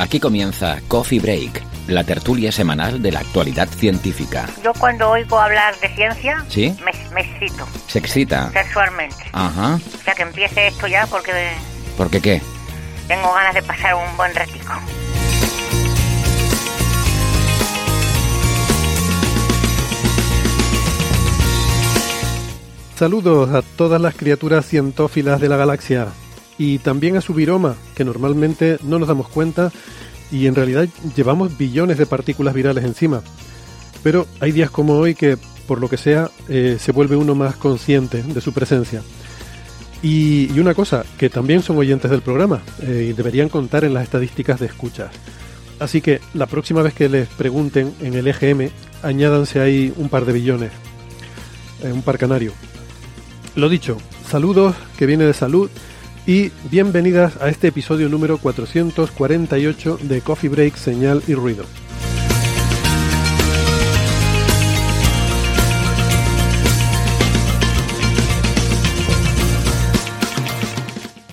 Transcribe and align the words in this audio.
Aquí 0.00 0.18
comienza 0.18 0.80
Coffee 0.88 1.20
Break, 1.20 1.62
la 1.88 2.04
tertulia 2.04 2.50
semanal 2.50 3.02
de 3.02 3.12
la 3.12 3.20
actualidad 3.20 3.68
científica. 3.68 4.48
Yo 4.64 4.72
cuando 4.72 5.10
oigo 5.10 5.38
hablar 5.38 5.78
de 5.78 5.94
ciencia, 5.94 6.42
¿Sí? 6.48 6.74
me, 6.82 6.92
me 7.14 7.20
excito 7.20 7.68
¿Se 7.86 7.98
excita? 7.98 8.50
sexualmente. 8.50 9.16
Ajá. 9.32 9.74
O 9.76 10.02
sea 10.02 10.14
que 10.14 10.22
empiece 10.22 10.68
esto 10.68 10.86
ya 10.86 11.06
porque 11.06 11.32
¿Por 11.98 12.08
qué 12.10 12.22
qué? 12.22 12.40
tengo 13.08 13.30
ganas 13.34 13.52
de 13.54 13.62
pasar 13.62 13.94
un 13.94 14.16
buen 14.16 14.34
ratico. 14.34 14.72
Saludos 22.96 23.50
a 23.54 23.62
todas 23.62 24.00
las 24.00 24.14
criaturas 24.14 24.66
cientófilas 24.66 25.40
de 25.40 25.48
la 25.48 25.56
galaxia 25.56 26.08
y 26.60 26.76
también 26.76 27.16
a 27.16 27.22
su 27.22 27.32
viroma, 27.32 27.74
que 27.94 28.04
normalmente 28.04 28.76
no 28.82 28.98
nos 28.98 29.08
damos 29.08 29.30
cuenta 29.30 29.72
y 30.30 30.46
en 30.46 30.54
realidad 30.54 30.86
llevamos 31.16 31.56
billones 31.56 31.96
de 31.96 32.04
partículas 32.04 32.52
virales 32.52 32.84
encima. 32.84 33.22
Pero 34.02 34.26
hay 34.40 34.52
días 34.52 34.70
como 34.70 34.98
hoy 34.98 35.14
que, 35.14 35.38
por 35.66 35.80
lo 35.80 35.88
que 35.88 35.96
sea, 35.96 36.30
eh, 36.50 36.76
se 36.78 36.92
vuelve 36.92 37.16
uno 37.16 37.34
más 37.34 37.56
consciente 37.56 38.22
de 38.22 38.42
su 38.42 38.52
presencia. 38.52 39.00
Y, 40.02 40.50
una 40.60 40.74
cosa, 40.74 41.06
que 41.16 41.30
también 41.30 41.62
son 41.62 41.78
oyentes 41.78 42.10
del 42.10 42.20
programa 42.20 42.60
eh, 42.82 43.08
y 43.08 43.12
deberían 43.14 43.48
contar 43.48 43.84
en 43.84 43.94
las 43.94 44.02
estadísticas 44.02 44.60
de 44.60 44.66
escuchas. 44.66 45.10
Así 45.78 46.02
que 46.02 46.20
la 46.34 46.44
próxima 46.44 46.82
vez 46.82 46.92
que 46.92 47.08
les 47.08 47.26
pregunten 47.26 47.94
en 48.02 48.12
el 48.12 48.26
EGM, 48.26 48.68
añádanse 49.02 49.60
ahí 49.60 49.94
un 49.96 50.10
par 50.10 50.26
de 50.26 50.34
billones, 50.34 50.72
eh, 51.82 51.90
un 51.90 52.02
par 52.02 52.18
canario. 52.18 52.52
Lo 53.54 53.70
dicho, 53.70 53.96
saludos 54.28 54.76
que 54.98 55.06
viene 55.06 55.24
de 55.24 55.32
salud 55.32 55.70
y 56.26 56.50
bienvenidas 56.70 57.40
a 57.40 57.48
este 57.48 57.68
episodio 57.68 58.08
número 58.08 58.38
448 58.38 59.98
de 60.02 60.20
Coffee 60.20 60.50
Break, 60.50 60.76
Señal 60.76 61.22
y 61.26 61.34
Ruido. 61.34 61.64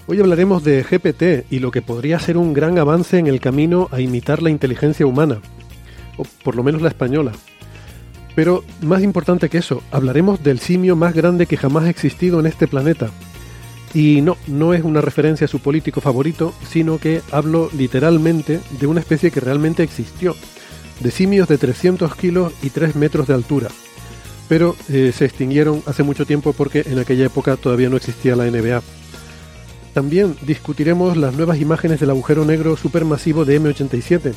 Hoy 0.10 0.22
hablaremos 0.22 0.64
de 0.64 0.84
GPT 0.84 1.52
y 1.52 1.60
lo 1.60 1.70
que 1.70 1.82
podría 1.82 2.18
ser 2.20 2.38
un 2.38 2.54
gran 2.54 2.80
avance 2.80 3.18
en 3.18 3.28
el 3.28 3.42
camino 3.42 3.90
a 3.92 4.00
imitar 4.00 4.42
la 4.42 4.50
inteligencia 4.50 5.06
humana, 5.06 5.42
o 6.16 6.24
por 6.44 6.56
lo 6.56 6.64
menos 6.64 6.82
la 6.82 6.88
española. 6.88 7.34
Pero 8.34 8.64
más 8.82 9.04
importante 9.04 9.50
que 9.50 9.58
eso, 9.58 9.84
hablaremos 9.92 10.42
del 10.44 10.60
simio 10.60 10.96
más 10.96 11.14
grande 11.14 11.46
que 11.46 11.58
jamás 11.58 11.84
ha 11.84 11.90
existido 11.90 12.40
en 12.40 12.46
este 12.46 12.68
planeta. 12.68 13.10
Y 13.94 14.22
no, 14.22 14.38
no 14.48 14.74
es 14.74 14.84
una 14.84 15.02
referencia 15.02 15.46
a 15.46 15.48
su 15.48 15.60
político 15.60 16.02
favorito, 16.02 16.54
sino 16.70 16.98
que 16.98 17.22
hablo 17.32 17.70
literalmente 17.76 18.60
de 18.80 18.88
una 18.88 19.00
especie 19.00 19.32
que 19.32 19.40
realmente 19.40 19.84
existió, 19.84 20.36
de 21.00 21.12
simios 21.12 21.48
de 21.48 21.58
300 21.58 22.16
kilos 22.16 22.54
y 22.62 22.70
3 22.70 22.96
metros 22.96 23.28
de 23.28 23.34
altura. 23.34 23.70
Pero 24.50 24.76
eh, 24.90 25.12
se 25.16 25.26
extinguieron 25.26 25.84
hace 25.86 26.04
mucho 26.04 26.26
tiempo 26.26 26.54
porque 26.54 26.84
en 26.86 27.00
aquella 27.00 27.26
época 27.26 27.56
todavía 27.58 27.90
no 27.90 27.98
existía 27.98 28.36
la 28.36 28.46
NBA. 28.46 28.82
También 29.98 30.36
discutiremos 30.44 31.18
las 31.18 31.34
nuevas 31.34 31.60
imágenes 31.60 32.00
del 32.00 32.12
agujero 32.12 32.46
negro 32.46 32.78
supermasivo 32.78 33.46
de 33.46 33.60
M87 33.60 34.32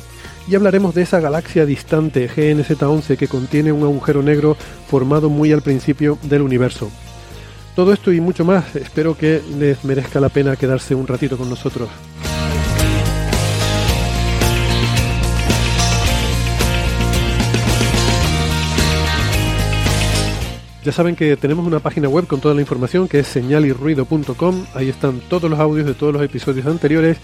y 0.47 0.55
hablaremos 0.55 0.95
de 0.95 1.03
esa 1.03 1.19
galaxia 1.19 1.67
distante 1.67 2.27
GNZ11 2.27 3.15
que 3.15 3.27
contiene 3.27 3.71
un 3.71 3.83
agujero 3.83 4.23
negro 4.23 4.57
formado 4.87 5.29
muy 5.29 5.51
al 5.51 5.61
principio 5.61 6.17
del 6.23 6.41
universo. 6.41 6.89
Todo 7.75 7.93
esto 7.93 8.11
y 8.11 8.19
mucho 8.19 8.43
más, 8.43 8.75
espero 8.75 9.17
que 9.17 9.41
les 9.57 9.83
merezca 9.85 10.19
la 10.19 10.29
pena 10.29 10.55
quedarse 10.55 10.93
un 10.93 11.07
ratito 11.07 11.37
con 11.37 11.49
nosotros. 11.49 11.89
Ya 20.83 20.91
saben 20.91 21.15
que 21.15 21.37
tenemos 21.37 21.67
una 21.67 21.77
página 21.77 22.09
web 22.09 22.25
con 22.25 22.41
toda 22.41 22.55
la 22.55 22.61
información 22.61 23.07
que 23.07 23.19
es 23.19 23.27
señalirruido.com. 23.27 24.65
Ahí 24.73 24.89
están 24.89 25.19
todos 25.19 25.47
los 25.47 25.59
audios 25.59 25.85
de 25.85 25.93
todos 25.93 26.11
los 26.11 26.23
episodios 26.23 26.65
anteriores 26.65 27.17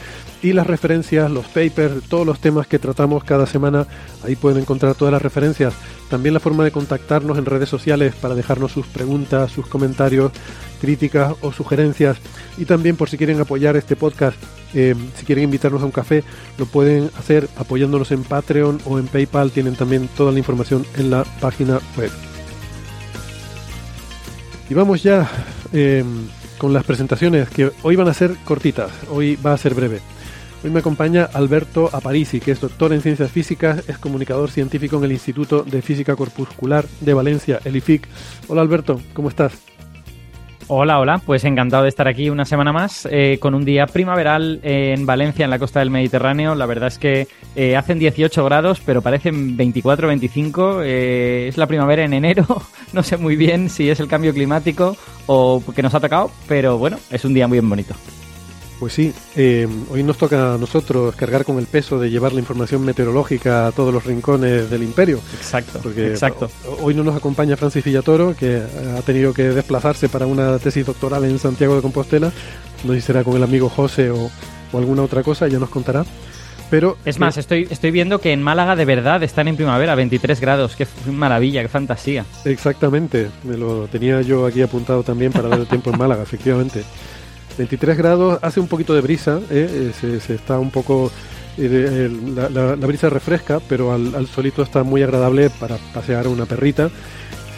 y 0.44 0.54
las 0.54 0.68
referencias, 0.68 1.32
los 1.32 1.48
papers, 1.48 2.04
todos 2.08 2.24
los 2.24 2.40
temas 2.40 2.68
que 2.68 2.78
tratamos 2.78 3.24
cada 3.24 3.48
semana. 3.48 3.88
Ahí 4.24 4.36
pueden 4.36 4.60
encontrar 4.60 4.94
todas 4.94 5.12
las 5.12 5.24
referencias. 5.24 5.74
También 6.08 6.36
la 6.36 6.40
forma 6.40 6.64
de 6.64 6.72
contactarnos 6.72 7.40
en 7.40 7.46
redes 7.46 7.68
sociales 7.68 8.14
para 8.14 8.36
dejarnos 8.36 8.72
sus 8.72 8.86
preguntas, 8.86 9.52
sus 9.52 9.66
comentarios, 9.66 10.32
críticas 10.80 11.34
o 11.42 11.52
sugerencias. 11.52 12.18
Y 12.60 12.66
también 12.66 12.96
por 12.96 13.10
si 13.10 13.18
quieren 13.18 13.42
apoyar 13.42 13.76
este 13.76 13.96
podcast, 13.96 14.38
eh, 14.76 14.94
si 15.16 15.26
quieren 15.26 15.46
invitarnos 15.46 15.82
a 15.82 15.86
un 15.86 15.92
café, 15.92 16.24
lo 16.60 16.68
pueden 16.68 17.10
hacer 17.18 17.50
apoyándonos 17.58 18.12
en 18.12 18.24
Patreon 18.24 18.82
o 18.86 19.00
en 19.00 19.08
PayPal. 19.08 19.50
Tienen 19.50 19.76
también 19.76 20.08
toda 20.16 20.32
la 20.32 20.38
información 20.38 20.86
en 20.96 21.10
la 21.10 21.24
página 21.42 21.80
web. 21.98 22.12
Y 24.70 24.74
vamos 24.74 25.02
ya 25.02 25.30
eh, 25.72 26.04
con 26.58 26.74
las 26.74 26.84
presentaciones 26.84 27.50
que 27.50 27.72
hoy 27.84 27.96
van 27.96 28.10
a 28.10 28.14
ser 28.14 28.36
cortitas, 28.44 28.92
hoy 29.10 29.38
va 29.38 29.54
a 29.54 29.58
ser 29.58 29.74
breve. 29.74 30.02
Hoy 30.64 30.72
me 30.72 30.80
acompaña 30.80 31.30
Alberto 31.34 31.90
Aparici, 31.94 32.40
que 32.42 32.52
es 32.52 32.60
doctor 32.60 32.92
en 32.92 33.02
ciencias 33.02 33.32
físicas, 33.32 33.88
es 33.88 33.98
comunicador 33.98 34.52
científico 34.52 34.98
en 34.98 35.06
el 35.06 35.12
Instituto 35.14 35.64
de 35.64 35.82
Física 35.82 36.16
Corpuscular 36.16 36.86
de 37.00 37.14
Valencia, 37.14 37.62
el 37.64 37.78
IFIC. 37.78 38.08
Hola 38.48 38.62
Alberto, 38.62 39.00
¿cómo 39.14 39.30
estás? 39.30 39.54
Hola, 40.70 41.00
hola, 41.00 41.22
pues 41.26 41.46
encantado 41.46 41.84
de 41.84 41.90
estar 41.90 42.10
aquí 42.10 42.30
una 42.30 42.44
semana 42.44 42.74
más 42.74 43.08
eh, 43.10 43.38
con 43.40 43.56
un 43.56 43.64
día 43.64 43.88
primaveral 43.88 44.60
en 44.64 45.06
Valencia, 45.06 45.46
en 45.46 45.50
la 45.50 45.60
costa 45.60 45.80
del 45.80 45.92
Mediterráneo. 45.92 46.56
La 46.56 46.66
verdad 46.66 46.90
es 46.90 47.00
que 47.00 47.30
eh, 47.56 47.78
hacen 47.78 48.00
18 48.00 48.44
grados, 48.44 48.82
pero 48.86 49.02
parecen 49.02 49.56
24, 49.56 50.10
25. 50.10 50.82
Eh, 50.84 51.48
es 51.48 51.58
la 51.58 51.68
primavera 51.68 52.04
en 52.04 52.14
enero. 52.14 52.46
No 52.94 53.04
sé 53.04 53.18
muy 53.18 53.36
bien 53.36 53.70
si 53.70 53.90
es 53.90 54.00
el 54.00 54.08
cambio 54.08 54.34
climático 54.34 54.96
o 55.26 55.62
que 55.76 55.84
nos 55.84 55.94
ha 55.94 56.00
tocado, 56.00 56.32
pero 56.48 56.78
bueno, 56.78 56.98
es 57.12 57.26
un 57.26 57.34
día 57.34 57.46
muy 57.46 57.60
bonito. 57.60 57.96
Pues 58.80 58.94
sí, 58.94 59.12
eh, 59.36 59.68
hoy 59.90 60.04
nos 60.04 60.18
toca 60.18 60.54
a 60.54 60.58
nosotros 60.58 61.16
cargar 61.16 61.44
con 61.46 61.58
el 61.58 61.66
peso 61.66 62.00
de 62.00 62.12
llevar 62.12 62.34
la 62.34 62.40
información 62.40 62.86
meteorológica 62.86 63.68
a 63.68 63.72
todos 63.72 63.92
los 63.92 64.06
rincones 64.06 64.70
del 64.70 64.84
imperio. 64.84 65.20
Exacto, 65.36 65.80
Porque 65.82 66.12
exacto. 66.12 66.50
hoy 66.82 66.94
no 66.94 67.04
nos 67.04 67.16
acompaña 67.16 67.58
Francis 67.58 67.84
Villatoro, 67.84 68.36
que 68.36 68.62
ha 68.98 69.02
tenido 69.02 69.34
que 69.34 69.44
desplazarse 69.44 70.10
para 70.10 70.28
una 70.28 70.60
tesis 70.60 70.86
doctoral 70.86 71.26
en 71.26 71.40
Santiago 71.40 71.76
de 71.76 71.82
Compostela. 71.82 72.32
No 72.84 72.94
sé 72.94 73.02
si 73.02 73.08
será 73.08 73.24
con 73.24 73.36
el 73.36 73.44
amigo 73.44 73.68
José 73.68 74.12
o, 74.12 74.30
o 74.72 74.78
alguna 74.78 75.02
otra 75.02 75.24
cosa, 75.24 75.48
ya 75.48 75.58
nos 75.58 75.70
contará. 75.70 76.06
Pero 76.70 76.98
Es 77.06 77.20
más, 77.20 77.38
estoy, 77.38 77.68
estoy 77.70 77.92
viendo 77.92 78.20
que 78.20 78.34
en 78.34 78.44
Málaga 78.44 78.76
de 78.76 78.86
verdad 78.86 79.24
están 79.24 79.48
en 79.48 79.56
primavera, 79.56 79.96
23 79.96 80.40
grados. 80.40 80.76
Qué 80.76 80.86
maravilla, 81.10 81.62
qué 81.62 81.70
fantasía. 81.70 82.26
Exactamente, 82.44 83.30
me 83.44 83.58
lo 83.58 83.88
tenía 83.88 84.22
yo 84.22 84.46
aquí 84.46 84.62
apuntado 84.62 85.04
también 85.04 85.32
para 85.32 85.48
ver 85.48 85.60
el 85.60 85.68
tiempo 85.68 85.92
en 85.92 85.98
Málaga, 85.98 86.24
efectivamente. 86.28 86.84
23 87.58 87.98
grados, 87.98 88.40
hace 88.42 88.60
un 88.60 88.68
poquito 88.68 88.94
de 88.94 89.02
brisa, 89.02 89.40
¿eh? 89.50 89.68
Eh, 89.70 89.92
se, 90.00 90.20
se 90.20 90.36
está 90.36 90.60
un 90.60 90.72
poco... 90.72 91.12
eh, 91.58 92.10
la, 92.36 92.50
la- 92.50 92.76
la 92.76 92.88
brisa 92.88 93.10
refresca, 93.10 93.60
pero 93.68 93.92
al, 93.94 94.14
al 94.16 94.28
solito 94.28 94.62
está 94.62 94.84
muy 94.84 95.02
agradable 95.04 95.50
para 95.50 95.78
pasear 95.94 96.28
una 96.28 96.46
perrita. 96.46 96.90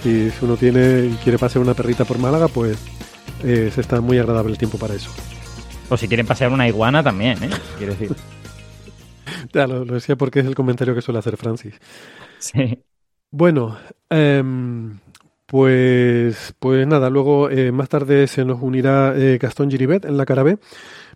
Si, 0.04 0.30
si 0.32 0.46
uno 0.46 0.56
tiene 0.56 1.08
y 1.08 1.16
quiere 1.24 1.38
pasear 1.38 1.62
una 1.64 1.74
perrita 1.74 2.06
por 2.06 2.18
Málaga, 2.20 2.48
pues 2.48 2.78
eh, 3.44 3.70
se 3.74 3.82
está 3.82 4.00
muy 4.00 4.18
agradable 4.18 4.54
el 4.54 4.58
tiempo 4.58 4.78
para 4.78 4.94
eso. 4.96 5.10
O 5.90 5.98
si 5.98 6.08
quieren 6.08 6.26
pasear 6.28 6.52
una 6.52 6.68
iguana 6.68 7.04
también, 7.04 7.44
¿eh? 7.44 7.50
Quiero 7.78 7.94
decir. 7.94 8.16
Ya, 9.54 9.68
lo, 9.68 9.84
lo 9.86 9.94
decía 9.96 10.16
porque 10.16 10.40
es 10.40 10.46
el 10.46 10.56
comentario 10.56 10.96
que 10.96 11.02
suele 11.02 11.20
hacer 11.20 11.36
Francis. 11.38 11.74
Sí. 12.38 12.84
Bueno, 13.32 13.78
em, 14.10 14.98
pues, 15.50 16.54
pues 16.60 16.86
nada, 16.86 17.10
luego 17.10 17.50
eh, 17.50 17.72
más 17.72 17.90
tarde 17.90 18.28
se 18.28 18.46
nos 18.46 18.62
unirá 18.62 19.16
eh, 19.18 19.40
Gastón 19.42 19.72
Giribet 19.72 20.06
en 20.06 20.16
la 20.16 20.26
cara 20.26 20.44
B, 20.44 20.60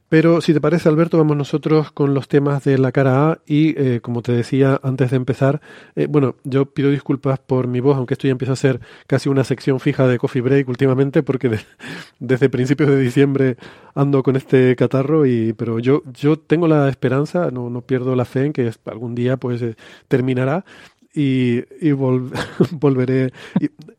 Pero 0.09 0.41
si 0.41 0.53
te 0.53 0.61
parece, 0.61 0.89
Alberto, 0.89 1.17
vamos 1.17 1.37
nosotros 1.37 1.91
con 1.91 2.13
los 2.13 2.27
temas 2.27 2.63
de 2.63 2.77
la 2.77 2.91
cara 2.91 3.31
A 3.31 3.39
y, 3.47 3.79
eh, 3.81 4.01
como 4.01 4.21
te 4.21 4.31
decía 4.31 4.79
antes 4.83 5.11
de 5.11 5.17
empezar, 5.17 5.61
eh, 5.95 6.07
bueno, 6.07 6.35
yo 6.43 6.65
pido 6.67 6.91
disculpas 6.91 7.39
por 7.39 7.67
mi 7.67 7.79
voz, 7.79 7.97
aunque 7.97 8.13
esto 8.15 8.27
ya 8.27 8.31
empieza 8.33 8.53
a 8.53 8.57
ser 8.57 8.79
casi 9.07 9.29
una 9.29 9.43
sección 9.43 9.79
fija 9.79 10.07
de 10.07 10.19
Coffee 10.19 10.43
Break 10.43 10.69
últimamente, 10.69 11.23
porque 11.23 11.59
desde 12.19 12.49
principios 12.49 12.89
de 12.91 12.99
diciembre 12.99 13.57
ando 13.95 14.23
con 14.23 14.35
este 14.35 14.75
catarro, 14.75 15.25
y 15.25 15.53
pero 15.53 15.79
yo, 15.79 16.03
yo 16.13 16.37
tengo 16.37 16.67
la 16.67 16.89
esperanza, 16.89 17.51
no, 17.51 17.69
no 17.71 17.81
pierdo 17.81 18.15
la 18.15 18.25
fe 18.25 18.45
en 18.45 18.53
que 18.53 18.71
algún 18.85 19.15
día 19.15 19.37
pues 19.37 19.61
eh, 19.63 19.75
terminará 20.07 20.65
y, 21.13 21.63
y 21.79 21.91
volveré. 22.71 23.31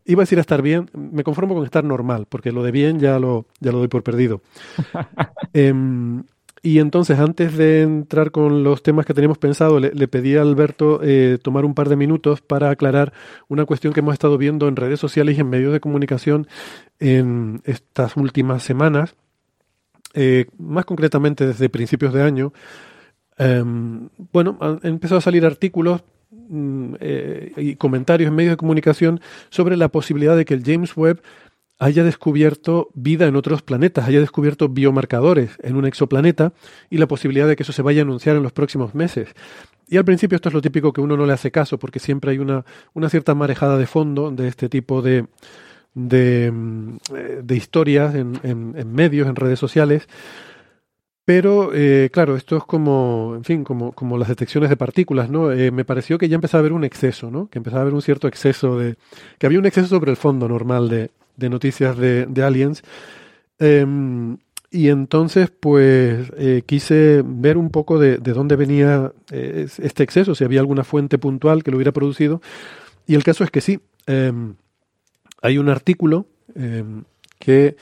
iba 0.04 0.22
a 0.22 0.24
decir 0.24 0.38
a 0.38 0.40
estar 0.40 0.62
bien, 0.62 0.90
me 0.92 1.24
conformo 1.24 1.54
con 1.54 1.64
estar 1.64 1.84
normal, 1.84 2.26
porque 2.28 2.52
lo 2.52 2.62
de 2.62 2.72
bien 2.72 2.98
ya 2.98 3.18
lo, 3.18 3.46
ya 3.60 3.72
lo 3.72 3.78
doy 3.78 3.88
por 3.88 4.02
perdido. 4.02 4.42
Em, 5.52 6.24
y 6.64 6.78
entonces, 6.78 7.18
antes 7.18 7.56
de 7.58 7.82
entrar 7.82 8.30
con 8.30 8.64
los 8.64 8.82
temas 8.82 9.04
que 9.04 9.12
teníamos 9.12 9.36
pensado, 9.36 9.78
le, 9.78 10.08
pedí 10.08 10.34
a 10.34 10.40
Alberto 10.40 10.98
eh, 11.02 11.38
tomar 11.42 11.66
un 11.66 11.74
par 11.74 11.90
de 11.90 11.94
minutos 11.94 12.40
para 12.40 12.70
aclarar 12.70 13.12
una 13.48 13.66
cuestión 13.66 13.92
que 13.92 14.00
hemos 14.00 14.14
estado 14.14 14.38
viendo 14.38 14.66
en 14.66 14.74
redes 14.74 14.98
sociales 14.98 15.36
y 15.36 15.42
en 15.42 15.50
medios 15.50 15.74
de 15.74 15.80
comunicación 15.80 16.48
en 17.00 17.60
estas 17.64 18.16
últimas 18.16 18.62
semanas, 18.62 19.14
eh, 20.14 20.46
más 20.58 20.86
concretamente 20.86 21.46
desde 21.46 21.68
principios 21.68 22.14
de 22.14 22.22
año. 22.22 22.54
Em, 23.36 24.08
bueno, 24.32 24.56
han 24.60 24.80
empezado 24.84 25.18
a 25.18 25.22
salir 25.22 25.44
artículos 25.44 26.02
eh, 27.00 27.52
y 27.56 27.76
comentarios 27.76 28.28
en 28.28 28.34
medios 28.34 28.52
de 28.52 28.56
comunicación 28.56 29.20
sobre 29.50 29.76
la 29.76 29.88
posibilidad 29.88 30.36
de 30.36 30.44
que 30.44 30.54
el 30.54 30.62
James 30.64 30.96
Webb 30.96 31.22
haya 31.78 32.04
descubierto 32.04 32.88
vida 32.94 33.26
en 33.26 33.36
otros 33.36 33.62
planetas, 33.62 34.06
haya 34.06 34.20
descubierto 34.20 34.68
biomarcadores 34.68 35.56
en 35.62 35.76
un 35.76 35.86
exoplaneta 35.86 36.52
y 36.90 36.98
la 36.98 37.08
posibilidad 37.08 37.48
de 37.48 37.56
que 37.56 37.64
eso 37.64 37.72
se 37.72 37.82
vaya 37.82 38.02
a 38.02 38.04
anunciar 38.04 38.36
en 38.36 38.42
los 38.42 38.52
próximos 38.52 38.94
meses. 38.94 39.34
Y 39.88 39.96
al 39.96 40.04
principio 40.04 40.36
esto 40.36 40.48
es 40.48 40.54
lo 40.54 40.62
típico 40.62 40.92
que 40.92 41.00
uno 41.00 41.16
no 41.16 41.26
le 41.26 41.32
hace 41.32 41.50
caso, 41.50 41.78
porque 41.78 41.98
siempre 41.98 42.30
hay 42.30 42.38
una, 42.38 42.64
una 42.94 43.10
cierta 43.10 43.34
marejada 43.34 43.76
de 43.76 43.86
fondo 43.86 44.30
de 44.30 44.48
este 44.48 44.68
tipo 44.68 45.02
de, 45.02 45.26
de, 45.94 46.50
mm, 46.50 46.96
eh, 47.14 47.40
de 47.42 47.56
historias 47.56 48.14
en 48.14 48.92
medios, 48.92 49.28
en 49.28 49.36
redes 49.36 49.58
sociales, 49.58 50.08
pero, 51.24 51.70
eh, 51.74 52.10
claro, 52.12 52.36
esto 52.36 52.58
es 52.58 52.64
como, 52.64 53.32
en 53.36 53.44
fin, 53.44 53.64
como, 53.64 54.18
las 54.18 54.28
detecciones 54.28 54.68
de 54.68 54.76
partículas, 54.76 55.30
¿no? 55.30 55.52
Eh, 55.52 55.70
me 55.70 55.84
pareció 55.84 56.18
que 56.18 56.28
ya 56.28 56.34
empezaba 56.34 56.60
a 56.60 56.62
haber 56.62 56.72
un 56.72 56.84
exceso, 56.84 57.30
¿no? 57.30 57.48
Que 57.48 57.58
empezaba 57.58 57.80
a 57.80 57.82
haber 57.82 57.94
un 57.94 58.02
cierto 58.02 58.28
exceso 58.28 58.78
de... 58.78 58.96
que 59.38 59.46
había 59.46 59.58
un 59.58 59.66
exceso 59.66 59.88
sobre 59.88 60.10
el 60.10 60.18
fondo 60.18 60.48
normal 60.48 60.88
de, 60.90 61.10
de 61.36 61.48
noticias 61.48 61.96
de, 61.96 62.26
de 62.26 62.42
aliens. 62.42 62.82
Em, 63.58 64.36
y 64.70 64.88
entonces, 64.88 65.50
pues, 65.50 66.30
eh, 66.36 66.62
quise 66.66 67.22
ver 67.24 67.56
un 67.56 67.70
poco 67.70 67.98
de, 67.98 68.18
de 68.18 68.32
dónde 68.32 68.56
venía 68.56 69.12
este 69.30 70.02
exceso, 70.02 70.34
si 70.34 70.44
había 70.44 70.60
alguna 70.60 70.84
fuente 70.84 71.16
puntual 71.16 71.62
que 71.62 71.70
lo 71.70 71.78
hubiera 71.78 71.92
producido. 71.92 72.42
Y 73.06 73.14
el 73.14 73.24
caso 73.24 73.44
es 73.44 73.50
que 73.50 73.60
sí. 73.62 73.80
Em, 74.06 74.56
hay 75.40 75.58
un 75.58 75.68
artículo 75.70 76.26
em, 76.54 77.04
que 77.38 77.76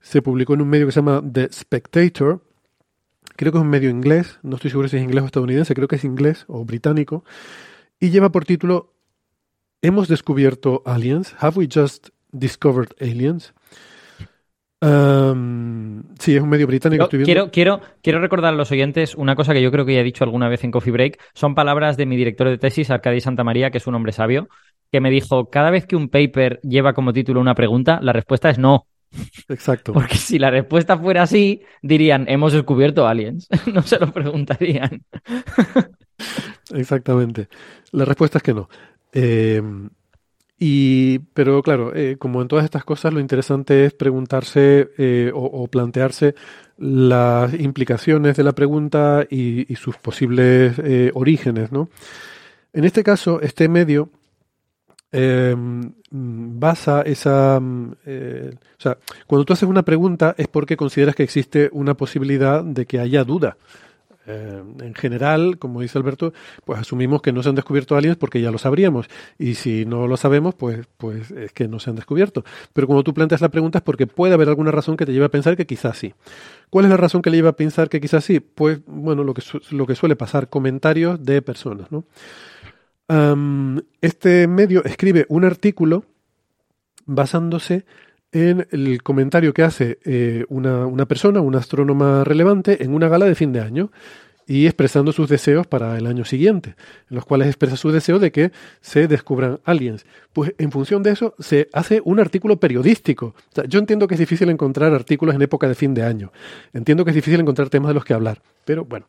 se 0.00 0.20
publicó 0.20 0.54
en 0.54 0.62
un 0.62 0.68
medio 0.68 0.86
que 0.86 0.92
se 0.92 1.00
llama 1.00 1.22
The 1.32 1.48
Spectator, 1.52 2.40
creo 3.36 3.52
que 3.52 3.58
es 3.58 3.62
un 3.62 3.70
medio 3.70 3.90
inglés, 3.90 4.38
no 4.42 4.56
estoy 4.56 4.70
seguro 4.70 4.88
si 4.88 4.96
es 4.96 5.02
inglés 5.02 5.22
o 5.22 5.26
estadounidense, 5.26 5.74
creo 5.74 5.88
que 5.88 5.96
es 5.96 6.04
inglés 6.04 6.44
o 6.48 6.64
británico, 6.64 7.24
y 8.00 8.10
lleva 8.10 8.30
por 8.30 8.44
título 8.44 8.92
¿Hemos 9.84 10.06
descubierto 10.06 10.82
aliens? 10.86 11.34
¿Have 11.40 11.58
we 11.58 11.68
just 11.72 12.10
discovered 12.30 12.90
aliens? 13.00 13.52
Um, 14.80 16.02
sí, 16.18 16.36
es 16.36 16.42
un 16.42 16.48
medio 16.48 16.66
británico. 16.66 17.08
quiero, 17.08 17.50
quiero, 17.50 17.80
quiero 18.02 18.20
recordar 18.20 18.52
a 18.52 18.56
los 18.56 18.70
oyentes 18.72 19.14
una 19.14 19.36
cosa 19.36 19.52
que 19.52 19.62
yo 19.62 19.70
creo 19.70 19.84
que 19.84 19.94
ya 19.94 20.00
he 20.00 20.04
dicho 20.04 20.24
alguna 20.24 20.48
vez 20.48 20.62
en 20.64 20.70
Coffee 20.70 20.92
Break. 20.92 21.20
Son 21.34 21.54
palabras 21.54 21.96
de 21.96 22.06
mi 22.06 22.16
director 22.16 22.48
de 22.48 22.58
tesis, 22.58 22.90
Arcadi 22.90 23.20
Santa 23.20 23.44
María, 23.44 23.70
que 23.70 23.78
es 23.78 23.86
un 23.86 23.94
hombre 23.94 24.12
sabio, 24.12 24.48
que 24.90 25.00
me 25.00 25.10
dijo, 25.10 25.50
cada 25.50 25.70
vez 25.70 25.86
que 25.86 25.96
un 25.96 26.08
paper 26.08 26.60
lleva 26.62 26.94
como 26.94 27.12
título 27.12 27.40
una 27.40 27.54
pregunta, 27.54 27.98
la 28.02 28.12
respuesta 28.12 28.50
es 28.50 28.58
no. 28.58 28.86
Exacto. 29.48 29.92
Porque 29.94 30.16
si 30.16 30.38
la 30.38 30.50
respuesta 30.50 30.98
fuera 30.98 31.22
así, 31.22 31.62
dirían, 31.82 32.26
hemos 32.28 32.52
descubierto 32.52 33.06
aliens. 33.06 33.48
no 33.72 33.82
se 33.82 33.98
lo 33.98 34.12
preguntarían. 34.12 35.02
Exactamente. 36.74 37.48
La 37.92 38.04
respuesta 38.04 38.38
es 38.38 38.42
que 38.42 38.54
no. 38.54 38.68
Em, 39.12 39.90
y, 40.58 41.18
pero 41.34 41.60
claro, 41.62 41.92
eh, 41.94 42.16
como 42.18 42.40
en 42.40 42.48
todas 42.48 42.64
estas 42.64 42.84
cosas, 42.84 43.12
lo 43.12 43.20
interesante 43.20 43.84
es 43.84 43.94
preguntarse 43.94 44.90
eh, 44.96 45.32
o, 45.34 45.66
plantearse 45.66 46.34
las 46.78 47.52
implicaciones 47.54 48.36
de 48.36 48.44
la 48.44 48.52
pregunta 48.52 49.26
y, 49.28 49.74
sus 49.74 49.96
posibles 49.96 50.78
eh, 50.78 51.10
orígenes, 51.14 51.72
¿no? 51.72 51.88
En 52.72 52.84
este 52.84 53.02
caso, 53.02 53.40
este 53.40 53.68
medio 53.68 54.08
eh, 55.12 55.54
basa 56.10 57.02
esa... 57.02 57.60
Mm, 57.60 57.92
eh, 58.06 58.54
o 58.78 58.80
sea, 58.80 58.98
cuando 59.26 59.44
tú 59.44 59.52
haces 59.52 59.68
una 59.68 59.82
pregunta 59.82 60.34
es 60.38 60.48
porque 60.48 60.76
consideras 60.76 61.14
que 61.14 61.22
existe 61.22 61.68
una 61.72 61.94
posibilidad 61.94 62.64
de 62.64 62.86
que 62.86 62.98
haya 62.98 63.22
duda. 63.24 63.56
Eh, 64.24 64.62
en 64.80 64.94
general, 64.94 65.58
como 65.58 65.80
dice 65.80 65.98
Alberto, 65.98 66.32
pues 66.64 66.78
asumimos 66.78 67.22
que 67.22 67.32
no 67.32 67.42
se 67.42 67.48
han 67.48 67.56
descubierto 67.56 67.96
aliens 67.96 68.16
porque 68.16 68.40
ya 68.40 68.50
lo 68.50 68.58
sabríamos. 68.58 69.08
Y 69.38 69.54
si 69.54 69.84
no 69.84 70.06
lo 70.06 70.16
sabemos, 70.16 70.54
pues, 70.54 70.86
pues 70.96 71.30
es 71.32 71.52
que 71.52 71.68
no 71.68 71.78
se 71.78 71.90
han 71.90 71.96
descubierto. 71.96 72.44
Pero 72.72 72.86
cuando 72.86 73.02
tú 73.02 73.14
planteas 73.14 73.40
la 73.40 73.48
pregunta 73.48 73.78
es 73.78 73.84
porque 73.84 74.06
puede 74.06 74.34
haber 74.34 74.48
alguna 74.48 74.70
razón 74.70 74.96
que 74.96 75.06
te 75.06 75.12
lleve 75.12 75.26
a 75.26 75.30
pensar 75.30 75.56
que 75.56 75.66
quizás 75.66 75.98
sí. 75.98 76.14
¿Cuál 76.70 76.86
es 76.86 76.90
la 76.90 76.96
razón 76.96 77.20
que 77.20 77.30
le 77.30 77.36
lleva 77.36 77.50
a 77.50 77.56
pensar 77.56 77.88
que 77.88 78.00
quizás 78.00 78.24
sí? 78.24 78.40
Pues, 78.40 78.80
bueno, 78.86 79.24
lo 79.24 79.34
que, 79.34 79.42
lo 79.70 79.86
que 79.86 79.94
suele 79.94 80.16
pasar, 80.16 80.48
comentarios 80.48 81.22
de 81.24 81.42
personas, 81.42 81.90
¿no? 81.90 82.04
Este 84.00 84.48
medio 84.48 84.84
escribe 84.84 85.26
un 85.28 85.44
artículo 85.44 86.04
basándose 87.04 87.84
en 88.32 88.66
el 88.70 89.02
comentario 89.02 89.52
que 89.52 89.62
hace 89.62 89.98
eh, 90.04 90.44
una, 90.48 90.86
una, 90.86 91.06
persona, 91.06 91.40
una 91.40 91.58
astrónoma 91.58 92.24
relevante, 92.24 92.82
en 92.82 92.94
una 92.94 93.08
gala 93.08 93.26
de 93.26 93.34
fin 93.34 93.52
de 93.52 93.60
año 93.60 93.90
y 94.46 94.66
expresando 94.66 95.12
sus 95.12 95.28
deseos 95.28 95.66
para 95.66 95.96
el 95.96 96.06
año 96.06 96.24
siguiente, 96.24 96.74
en 97.10 97.16
los 97.16 97.24
cuales 97.24 97.48
expresa 97.48 97.76
su 97.76 97.90
deseo 97.90 98.18
de 98.18 98.32
que 98.32 98.52
se 98.80 99.06
descubran 99.06 99.60
aliens. 99.64 100.04
Pues 100.32 100.54
en 100.58 100.72
función 100.72 101.02
de 101.02 101.10
eso 101.10 101.34
se 101.38 101.68
hace 101.72 102.00
un 102.04 102.20
artículo 102.20 102.58
periodístico. 102.58 103.34
yo 103.68 103.78
entiendo 103.78 104.08
que 104.08 104.14
es 104.14 104.20
difícil 104.20 104.48
encontrar 104.50 104.92
artículos 104.94 105.34
en 105.34 105.42
época 105.42 105.68
de 105.68 105.74
fin 105.74 105.94
de 105.94 106.02
año, 106.02 106.32
entiendo 106.72 107.04
que 107.04 107.10
es 107.10 107.14
difícil 107.14 107.40
encontrar 107.40 107.68
temas 107.68 107.88
de 107.88 107.94
los 107.94 108.04
que 108.04 108.14
hablar, 108.14 108.42
pero 108.64 108.84
bueno, 108.84 109.06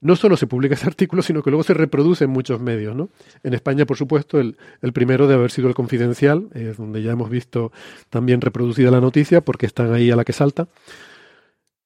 no 0.00 0.16
solo 0.16 0.36
se 0.36 0.46
publica 0.46 0.74
ese 0.74 0.86
artículo, 0.88 1.22
sino 1.22 1.42
que 1.42 1.50
luego 1.50 1.62
se 1.62 1.74
reproduce 1.74 2.24
en 2.24 2.30
muchos 2.30 2.60
medios. 2.60 2.94
¿no? 2.94 3.10
En 3.42 3.54
España, 3.54 3.86
por 3.86 3.96
supuesto, 3.96 4.38
el, 4.40 4.56
primero 4.92 5.26
de 5.26 5.34
haber 5.34 5.50
sido 5.50 5.68
el 5.68 5.74
Confidencial, 5.74 6.48
donde 6.76 7.02
ya 7.02 7.12
hemos 7.12 7.30
visto 7.30 7.72
también 8.10 8.40
reproducida 8.40 8.90
la 8.90 9.00
noticia, 9.00 9.40
porque 9.40 9.66
están 9.66 9.92
ahí 9.92 10.10
a 10.10 10.16
la 10.16 10.24
que 10.24 10.32
salta. 10.32 10.68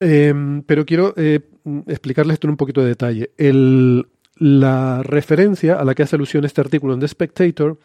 Em, 0.01 0.63
pero 0.63 0.87
quiero 0.87 1.13
eh, 1.17 1.41
explicarles 1.87 2.35
esto 2.35 2.47
en 2.47 2.53
un 2.53 2.57
poquito 2.57 2.83
de 2.83 2.89
detalle. 2.89 3.31
la 4.37 5.03
referencia 5.03 5.75
a 5.75 5.85
la 5.85 5.95
que 5.95 6.05
hace 6.05 6.15
alusión 6.15 6.45
este 6.45 6.61
artículo 6.61 6.95
en 6.95 7.01
The 7.01 7.09
Spectator 7.09 7.79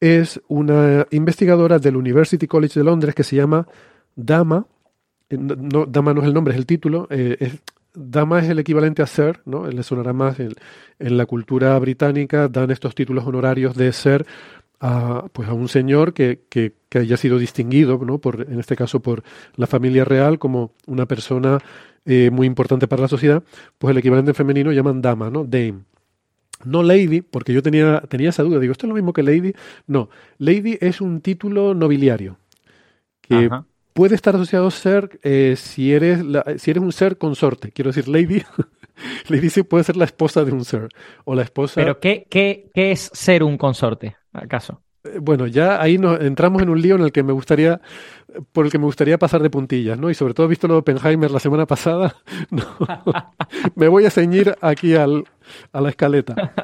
es 0.00 0.40
una 0.48 1.06
investigadora 1.10 1.78
del 1.78 1.96
University 1.96 2.46
College 2.46 2.78
de 2.78 2.84
Londres 2.84 3.14
que 3.14 3.24
se 3.24 3.36
llama 3.36 3.66
Dama. 4.14 4.66
Eh, 5.30 5.38
no, 5.38 5.86
Dama 5.86 6.12
no 6.12 6.20
es 6.20 6.26
el 6.26 6.34
nombre, 6.34 6.52
es 6.52 6.58
el 6.58 6.66
título. 6.66 7.06
Eh, 7.10 7.52
Dama 8.00 8.38
es 8.38 8.48
el 8.48 8.60
equivalente 8.60 9.02
a 9.02 9.06
ser, 9.06 9.40
¿no? 9.44 9.66
Le 9.66 9.82
sonará 9.82 10.12
más 10.12 10.38
en, 10.38 10.54
la 11.00 11.26
cultura 11.26 11.76
británica, 11.80 12.46
dan 12.46 12.70
estos 12.70 12.94
títulos 12.94 13.26
honorarios 13.26 13.74
de 13.74 13.92
ser 13.92 14.24
a, 14.78 15.24
pues 15.32 15.48
a 15.48 15.52
un 15.52 15.68
señor 15.68 16.12
que, 16.12 16.44
que, 16.48 16.74
haya 16.96 17.16
sido 17.16 17.38
distinguido, 17.38 17.98
¿no? 18.04 18.18
Por, 18.18 18.46
en 18.48 18.60
este 18.60 18.76
caso 18.76 19.00
por 19.00 19.24
la 19.56 19.66
familia 19.66 20.04
real, 20.04 20.38
como 20.38 20.70
una 20.86 21.06
persona 21.06 21.58
eh, 22.06 22.30
muy 22.30 22.46
importante 22.46 22.86
para 22.86 23.02
la 23.02 23.08
sociedad, 23.08 23.42
pues 23.78 23.90
el 23.90 23.98
equivalente 23.98 24.32
femenino 24.32 24.70
llaman 24.70 25.02
dama, 25.02 25.28
¿no? 25.28 25.44
Dame. 25.44 25.80
No 26.64 26.84
lady, 26.84 27.20
porque 27.20 27.52
yo 27.52 27.62
tenía, 27.62 28.00
tenía 28.08 28.30
esa 28.30 28.44
duda, 28.44 28.60
digo, 28.60 28.72
¿esto 28.72 28.86
es 28.86 28.88
lo 28.88 28.94
mismo 28.94 29.12
que 29.12 29.24
lady? 29.24 29.54
No, 29.88 30.08
lady 30.38 30.78
es 30.80 31.00
un 31.00 31.20
título 31.20 31.74
nobiliario, 31.74 32.38
puede 33.98 34.14
estar 34.14 34.36
asociado 34.36 34.68
a 34.68 34.70
ser 34.70 35.18
eh, 35.24 35.56
si, 35.56 35.92
eres 35.92 36.20
si 36.58 36.70
eres 36.70 36.84
un 36.84 36.92
ser 36.92 37.18
consorte. 37.18 37.72
Quiero 37.72 37.90
decir, 37.90 38.06
lady. 38.06 38.44
lady 39.28 39.50
sí 39.50 39.64
puede 39.64 39.82
ser 39.82 39.96
la 39.96 40.04
esposa 40.04 40.44
de 40.44 40.52
un 40.52 40.64
ser. 40.64 40.88
O 41.24 41.34
la 41.34 41.42
esposa. 41.42 41.74
Pero, 41.74 41.98
¿qué, 41.98 42.24
qué, 42.30 42.70
qué 42.72 42.92
es 42.92 43.10
ser 43.12 43.42
un 43.42 43.58
consorte, 43.58 44.14
acaso? 44.32 44.82
Eh, 45.02 45.18
bueno, 45.20 45.48
ya 45.48 45.82
ahí 45.82 45.98
nos 45.98 46.20
entramos 46.20 46.62
en 46.62 46.68
un 46.68 46.80
lío 46.80 46.94
en 46.94 47.02
el 47.02 47.10
que 47.10 47.24
me 47.24 47.32
gustaría, 47.32 47.80
por 48.52 48.66
el 48.66 48.70
que 48.70 48.78
me 48.78 48.84
gustaría 48.84 49.18
pasar 49.18 49.42
de 49.42 49.50
puntillas, 49.50 49.98
¿no? 49.98 50.10
Y 50.10 50.14
sobre 50.14 50.32
todo 50.32 50.46
visto 50.46 50.68
lo 50.68 50.74
de 50.74 50.78
Oppenheimer 50.78 51.32
la 51.32 51.40
semana 51.40 51.66
pasada, 51.66 52.14
me 53.74 53.88
voy 53.88 54.04
a 54.04 54.10
ceñir 54.10 54.54
aquí 54.60 54.94
al, 54.94 55.24
a 55.72 55.80
la 55.80 55.88
escaleta. 55.88 56.52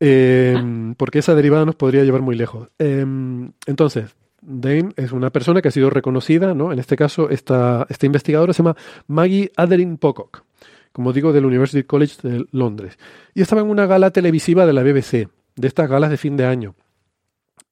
Em, 0.00 0.94
porque 0.96 1.20
esa 1.20 1.34
derivada 1.34 1.64
nos 1.64 1.76
podría 1.76 2.02
llevar 2.02 2.20
muy 2.20 2.36
lejos. 2.36 2.68
Em, 2.78 3.52
entonces, 3.64 4.14
Dane 4.46 4.90
es 4.96 5.12
una 5.12 5.30
persona 5.30 5.62
que 5.62 5.68
ha 5.68 5.70
sido 5.70 5.90
reconocida, 5.90 6.54
¿no? 6.54 6.72
En 6.72 6.78
este 6.78 6.96
caso, 6.96 7.30
esta, 7.30 7.86
esta 7.88 8.06
investigadora 8.06 8.52
se 8.52 8.62
llama 8.62 8.76
Maggie 9.06 9.52
Adeline 9.56 9.96
Pocock, 9.96 10.44
como 10.92 11.12
digo, 11.12 11.32
del 11.32 11.46
University 11.46 11.82
College 11.84 12.28
de 12.28 12.46
Londres. 12.52 12.98
Y 13.34 13.42
estaba 13.42 13.62
en 13.62 13.70
una 13.70 13.86
gala 13.86 14.10
televisiva 14.10 14.66
de 14.66 14.72
la 14.72 14.82
BBC, 14.82 15.28
de 15.56 15.68
estas 15.68 15.88
galas 15.88 16.10
de 16.10 16.16
fin 16.16 16.36
de 16.36 16.46
año. 16.46 16.74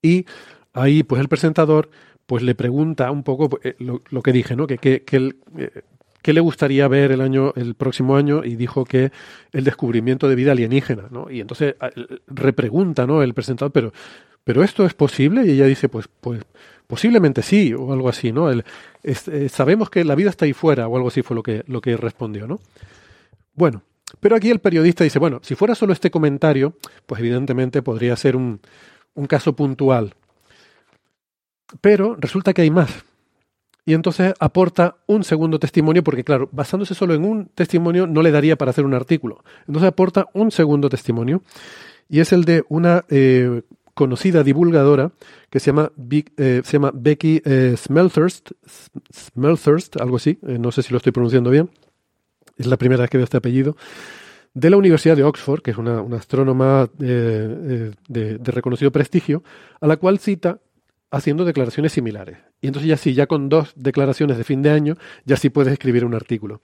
Y 0.00 0.26
ahí, 0.72 1.02
pues 1.02 1.20
el 1.20 1.28
presentador, 1.28 1.90
pues 2.26 2.42
le 2.42 2.54
pregunta 2.54 3.10
un 3.10 3.22
poco 3.22 3.58
eh, 3.62 3.76
lo, 3.78 4.22
que 4.22 4.32
dije, 4.32 4.56
¿no? 4.56 4.66
Que, 4.66 4.78
que, 4.78 5.02
que 5.02 5.34
eh, 5.58 5.82
qué 6.22 6.32
le 6.32 6.40
gustaría 6.40 6.88
ver 6.88 7.12
el 7.12 7.20
año, 7.20 7.52
el 7.56 7.74
próximo 7.74 8.16
año, 8.16 8.44
y 8.44 8.56
dijo 8.56 8.84
que 8.84 9.10
el 9.52 9.64
descubrimiento 9.64 10.28
de 10.28 10.36
vida 10.36 10.52
alienígena, 10.52 11.08
¿no? 11.10 11.30
Y 11.30 11.40
entonces 11.40 11.74
repregunta, 12.28 13.06
¿no? 13.06 13.22
El 13.22 13.34
presentador, 13.34 13.72
pero, 13.72 13.92
pero 14.44 14.62
esto 14.62 14.84
es 14.84 14.94
posible, 14.94 15.44
y 15.46 15.52
ella 15.52 15.66
dice, 15.66 15.88
pues, 15.88 16.08
pues, 16.20 16.42
posiblemente 16.86 17.42
sí, 17.42 17.74
o 17.74 17.92
algo 17.92 18.08
así, 18.08 18.32
¿no? 18.32 18.50
Eh, 18.50 19.48
sabemos 19.48 19.90
que 19.90 20.04
la 20.04 20.14
vida 20.14 20.30
está 20.30 20.44
ahí 20.44 20.52
fuera, 20.52 20.88
o 20.88 20.96
algo 20.96 21.08
así 21.08 21.22
fue 21.22 21.36
lo 21.36 21.42
que, 21.42 21.64
lo 21.66 21.80
que 21.80 21.96
respondió, 21.96 22.46
¿no? 22.46 22.60
Bueno, 23.54 23.82
pero 24.20 24.36
aquí 24.36 24.50
el 24.50 24.58
periodista 24.58 25.04
dice, 25.04 25.18
bueno, 25.18 25.40
si 25.42 25.54
fuera 25.54 25.74
solo 25.74 25.92
este 25.92 26.10
comentario, 26.10 26.76
pues 27.06 27.20
evidentemente 27.20 27.82
podría 27.82 28.16
ser 28.16 28.36
un, 28.36 28.60
un 29.14 29.26
caso 29.26 29.54
puntual. 29.54 30.14
Pero 31.80 32.16
resulta 32.18 32.52
que 32.52 32.62
hay 32.62 32.70
más 32.70 33.04
y 33.84 33.94
entonces 33.94 34.34
aporta 34.38 34.96
un 35.06 35.24
segundo 35.24 35.58
testimonio, 35.58 36.04
porque 36.04 36.24
claro, 36.24 36.48
basándose 36.52 36.94
solo 36.94 37.14
en 37.14 37.24
un 37.24 37.46
testimonio 37.46 38.06
no 38.06 38.22
le 38.22 38.30
daría 38.30 38.56
para 38.56 38.70
hacer 38.70 38.84
un 38.84 38.94
artículo. 38.94 39.42
Entonces 39.66 39.88
aporta 39.88 40.26
un 40.34 40.50
segundo 40.50 40.88
testimonio, 40.88 41.42
y 42.08 42.20
es 42.20 42.32
el 42.32 42.44
de 42.44 42.64
una 42.68 43.04
eh, 43.08 43.62
conocida 43.94 44.42
divulgadora 44.42 45.12
que 45.50 45.60
se 45.60 45.66
llama, 45.66 45.92
eh, 46.10 46.62
se 46.64 46.72
llama 46.72 46.90
Becky 46.94 47.42
eh, 47.44 47.74
Smelthurst, 47.76 48.52
Smelthurst, 49.12 50.00
algo 50.00 50.16
así, 50.16 50.38
no 50.42 50.72
sé 50.72 50.82
si 50.82 50.90
lo 50.90 50.96
estoy 50.96 51.12
pronunciando 51.12 51.50
bien, 51.50 51.70
es 52.56 52.66
la 52.66 52.76
primera 52.76 53.02
vez 53.02 53.10
que 53.10 53.18
veo 53.18 53.24
este 53.24 53.36
apellido, 53.36 53.76
de 54.54 54.70
la 54.70 54.76
Universidad 54.76 55.16
de 55.16 55.24
Oxford, 55.24 55.62
que 55.62 55.70
es 55.70 55.78
una, 55.78 56.00
astrónoma 56.16 56.88
de, 56.98 57.92
de 58.08 58.52
reconocido 58.52 58.92
prestigio, 58.92 59.42
a 59.80 59.86
la 59.86 59.96
cual 59.96 60.18
cita 60.18 60.60
haciendo 61.10 61.44
declaraciones 61.44 61.92
similares. 61.92 62.38
Y 62.60 62.66
entonces 62.66 62.88
ya 62.88 62.96
sí, 62.96 63.14
ya 63.14 63.26
con 63.26 63.48
dos 63.48 63.72
declaraciones 63.76 64.38
de 64.38 64.44
fin 64.44 64.62
de 64.62 64.70
año, 64.70 64.96
ya 65.24 65.36
sí 65.36 65.50
puedes 65.50 65.72
escribir 65.72 66.04
un 66.04 66.14
artículo. 66.14 66.60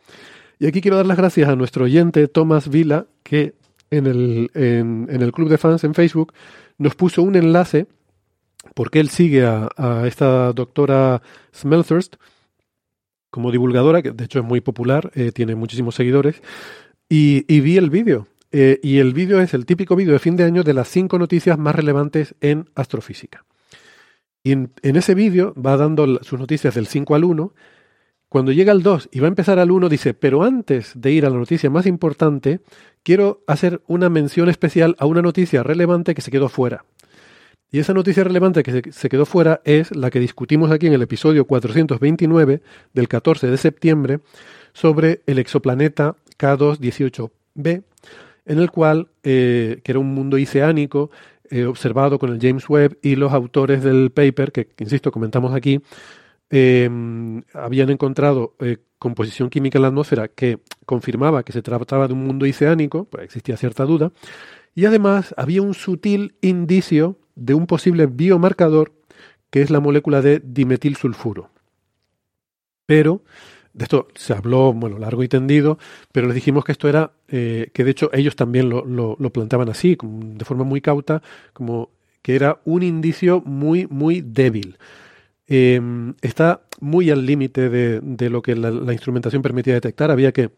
Y 0.58 0.66
aquí 0.66 0.80
quiero 0.80 0.96
dar 0.96 1.06
las 1.06 1.16
gracias 1.16 1.48
a 1.48 1.54
nuestro 1.54 1.84
oyente 1.84 2.26
Tomás 2.26 2.68
Vila, 2.68 3.06
que 3.22 3.54
en 3.90 4.06
el, 4.06 4.50
en, 4.54 5.08
el 5.10 5.32
club 5.32 5.48
de 5.48 5.58
fans 5.58 5.84
en 5.84 5.94
Facebook 5.94 6.32
nos 6.78 6.94
puso 6.94 7.22
un 7.22 7.36
enlace, 7.36 7.86
porque 8.74 9.00
él 9.00 9.08
sigue 9.08 9.44
a, 9.44 10.04
esta 10.06 10.52
doctora 10.52 11.22
Smelthurst 11.54 12.16
como 13.30 13.50
divulgadora, 13.52 14.02
que 14.02 14.12
de 14.12 14.24
hecho 14.24 14.38
es 14.38 14.44
muy 14.44 14.60
popular, 14.60 15.10
eh, 15.14 15.32
tiene 15.32 15.54
muchísimos 15.54 15.94
seguidores, 15.94 16.42
y, 17.08 17.60
vi 17.60 17.76
el 17.76 17.90
vídeo. 17.90 18.26
Eh, 18.50 18.80
y 18.82 18.98
el 18.98 19.12
vídeo 19.12 19.40
es 19.40 19.52
el 19.52 19.66
típico 19.66 19.94
vídeo 19.94 20.14
de 20.14 20.18
fin 20.18 20.36
de 20.36 20.44
año 20.44 20.62
de 20.62 20.72
las 20.72 20.88
cinco 20.88 21.18
noticias 21.18 21.58
más 21.58 21.74
relevantes 21.74 22.34
en 22.40 22.70
astrofísica. 22.74 23.44
Y 24.42 24.52
en, 24.52 24.70
ese 24.82 25.14
vídeo 25.14 25.54
va 25.54 25.76
dando 25.76 26.22
sus 26.22 26.38
noticias 26.38 26.74
del 26.74 26.86
5 26.86 27.14
al 27.14 27.24
1. 27.24 27.52
Cuando 28.28 28.52
llega 28.52 28.72
al 28.72 28.82
2 28.82 29.08
y 29.10 29.20
va 29.20 29.26
a 29.26 29.28
empezar 29.28 29.58
al 29.58 29.70
1, 29.70 29.88
dice, 29.88 30.12
pero 30.12 30.42
antes 30.42 30.92
de 30.94 31.12
ir 31.12 31.24
a 31.24 31.30
la 31.30 31.38
noticia 31.38 31.70
más 31.70 31.86
importante, 31.86 32.60
quiero 33.02 33.42
hacer 33.46 33.80
una 33.86 34.10
mención 34.10 34.50
especial 34.50 34.96
a 34.98 35.06
una 35.06 35.22
noticia 35.22 35.62
relevante 35.62 36.14
que 36.14 36.20
se 36.20 36.30
quedó 36.30 36.48
fuera. 36.50 36.84
Y 37.70 37.78
esa 37.78 37.92
noticia 37.92 38.24
relevante 38.24 38.62
que 38.62 38.92
se, 38.92 39.08
quedó 39.08 39.26
fuera 39.26 39.60
es 39.64 39.94
la 39.94 40.10
que 40.10 40.20
discutimos 40.20 40.70
aquí 40.70 40.86
en 40.86 40.94
el 40.94 41.02
episodio 41.02 41.46
429 41.46 42.62
del 42.94 43.08
14 43.08 43.46
de 43.46 43.56
septiembre 43.58 44.20
sobre 44.72 45.22
el 45.26 45.38
exoplaneta 45.38 46.16
K218b, 46.38 47.82
en 48.46 48.58
el 48.58 48.70
cual, 48.70 49.08
eh, 49.22 49.80
que 49.84 49.92
era 49.92 49.98
un 49.98 50.14
mundo 50.14 50.38
oceánico, 50.38 51.10
eh, 51.50 51.64
observado 51.64 52.18
con 52.18 52.30
el 52.30 52.40
James 52.40 52.68
Webb 52.68 52.98
y 53.02 53.16
los 53.16 53.32
autores 53.32 53.82
del 53.82 54.10
paper, 54.10 54.52
que, 54.52 54.68
insisto, 54.78 55.12
comentamos 55.12 55.54
aquí, 55.54 55.80
em, 56.50 57.42
habían 57.52 57.90
encontrado 57.90 58.54
eh, 58.60 58.78
composición 58.98 59.50
química 59.50 59.78
en 59.78 59.82
la 59.82 59.88
atmósfera 59.88 60.28
que 60.28 60.58
confirmaba 60.86 61.42
que 61.42 61.52
se 61.52 61.62
trataba 61.62 62.08
de 62.08 62.14
un 62.14 62.26
mundo 62.26 62.46
oceánico, 62.46 63.04
pues 63.04 63.24
existía 63.24 63.56
cierta 63.56 63.84
duda, 63.84 64.12
y 64.74 64.84
además 64.86 65.34
había 65.36 65.62
un 65.62 65.74
sutil 65.74 66.36
indicio 66.40 67.18
de 67.34 67.54
un 67.54 67.66
posible 67.66 68.06
biomarcador 68.06 68.92
que 69.50 69.62
es 69.62 69.70
la 69.70 69.80
molécula 69.80 70.20
de 70.20 70.40
dimetilsulfuro. 70.44 71.50
Pero 72.86 73.22
de 73.72 73.84
esto 73.84 74.08
se 74.14 74.32
habló, 74.32 74.72
bueno, 74.72 74.98
largo 74.98 75.22
y 75.22 75.28
tendido, 75.28 75.78
pero 76.10 76.26
les 76.26 76.34
dijimos 76.34 76.64
que 76.64 76.72
esto 76.72 76.88
era, 76.88 77.12
eh, 77.28 77.70
que 77.72 77.84
de 77.84 77.92
hecho 77.92 78.10
ellos 78.12 78.34
también 78.34 78.68
lo, 78.68 78.84
lo, 78.84 79.30
planteaban 79.30 79.68
así, 79.68 79.96
de 80.02 80.44
forma 80.44 80.64
muy 80.64 80.80
cauta, 80.80 81.22
como 81.52 81.90
que 82.22 82.34
era 82.34 82.60
un 82.64 82.82
indicio 82.82 83.40
muy, 83.44 83.86
muy 83.86 84.20
débil. 84.20 84.78
Em, 85.48 86.14
está 86.20 86.62
muy 86.80 87.10
al 87.10 87.24
límite 87.24 87.70
de, 87.70 88.30
lo 88.30 88.42
que 88.42 88.54
la, 88.54 88.92
instrumentación 88.92 89.42
permitía 89.42 89.74
detectar, 89.74 90.10
había 90.10 90.32
que 90.32 90.50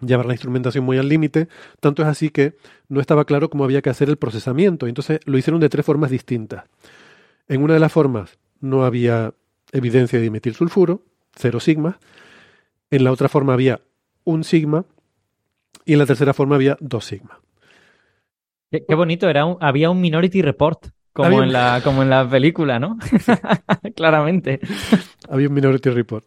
llevar 0.00 0.26
la 0.26 0.32
instrumentación 0.32 0.84
muy 0.84 0.98
al 0.98 1.08
límite, 1.08 1.48
tanto 1.80 2.02
es 2.02 2.08
así 2.08 2.30
que 2.30 2.54
no 2.88 3.00
estaba 3.00 3.24
claro 3.24 3.50
cómo 3.50 3.64
había 3.64 3.82
que 3.82 3.90
hacer 3.90 4.08
el 4.08 4.16
procesamiento, 4.16 4.86
entonces 4.86 5.20
lo 5.26 5.38
hicieron 5.38 5.60
de 5.60 5.68
tres 5.68 5.84
formas 5.84 6.10
distintas. 6.10 6.64
En 7.46 7.62
una 7.62 7.74
de 7.74 7.80
las 7.80 7.92
formas 7.92 8.38
no 8.60 8.84
había 8.84 9.34
evidencia 9.72 10.18
de 10.18 10.24
dimetilsulfuro, 10.24 11.02
cero 11.34 11.60
sigma, 11.60 11.98
en 12.90 13.04
la 13.04 13.12
otra 13.12 13.28
forma 13.28 13.52
había 13.52 13.80
un 14.24 14.44
sigma. 14.44 14.84
Y 15.84 15.92
en 15.92 16.00
la 16.00 16.06
tercera 16.06 16.34
forma 16.34 16.56
había 16.56 16.76
dos 16.80 17.04
sigma. 17.04 17.40
Qué, 18.70 18.94
bonito, 18.94 19.28
era 19.28 19.44
había 19.60 19.90
un 19.90 20.00
Minority 20.00 20.42
Report, 20.42 20.88
como, 21.16 21.42
en 21.42 21.52
la, 21.52 21.80
como 21.82 22.02
en 22.02 22.10
la 22.10 22.28
película, 22.28 22.78
¿no? 22.78 22.98
Claramente. 23.96 24.60
Había 25.28 25.48
un 25.48 25.54
Minority 25.54 25.90
Report. 25.90 26.26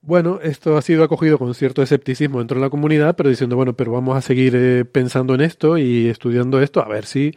Bueno, 0.00 0.38
esto 0.42 0.76
ha 0.76 0.82
sido 0.82 1.02
acogido 1.02 1.38
con 1.38 1.54
cierto 1.54 1.82
escepticismo 1.82 2.38
dentro 2.38 2.58
de 2.58 2.66
la 2.66 2.70
comunidad, 2.70 3.16
pero 3.16 3.30
diciendo, 3.30 3.56
bueno, 3.56 3.72
pero 3.72 3.92
vamos 3.92 4.16
a 4.16 4.22
seguir 4.22 4.54
eh, 4.54 4.84
pensando 4.84 5.34
en 5.34 5.40
esto 5.40 5.76
y 5.76 6.06
estudiando 6.08 6.60
esto, 6.60 6.80
a 6.80 6.88
ver 6.88 7.04
si, 7.04 7.34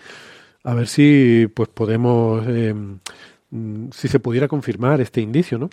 a 0.63 0.74
ver 0.74 0.88
si, 0.88 1.48
pues 1.53 1.69
podemos, 1.69 2.45
eh, 2.48 2.74
mm, 3.50 3.89
si 3.91 4.07
se 4.07 4.19
pudiera 4.19 4.48
confirmar 4.48 5.01
este 5.01 5.21
indicio, 5.21 5.57
¿no? 5.57 5.69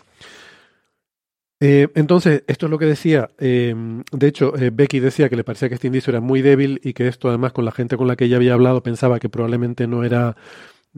Eh, 1.60 1.88
entonces, 1.96 2.44
esto 2.46 2.66
es 2.66 2.70
lo 2.70 2.78
que 2.78 2.86
decía. 2.86 3.30
Eh, 3.38 3.74
de 4.12 4.26
hecho, 4.28 4.56
eh, 4.56 4.70
Becky 4.72 5.00
decía 5.00 5.28
que 5.28 5.36
le 5.36 5.44
parecía 5.44 5.68
que 5.68 5.74
este 5.74 5.88
indicio 5.88 6.12
era 6.12 6.20
muy 6.20 6.40
débil 6.40 6.80
y 6.84 6.92
que 6.92 7.08
esto, 7.08 7.28
además, 7.28 7.52
con 7.52 7.64
la 7.64 7.72
gente 7.72 7.96
con 7.96 8.06
la 8.06 8.16
que 8.16 8.26
ella 8.26 8.36
había 8.36 8.54
hablado, 8.54 8.82
pensaba 8.82 9.18
que 9.18 9.28
probablemente 9.28 9.86
no 9.88 10.04
era, 10.04 10.36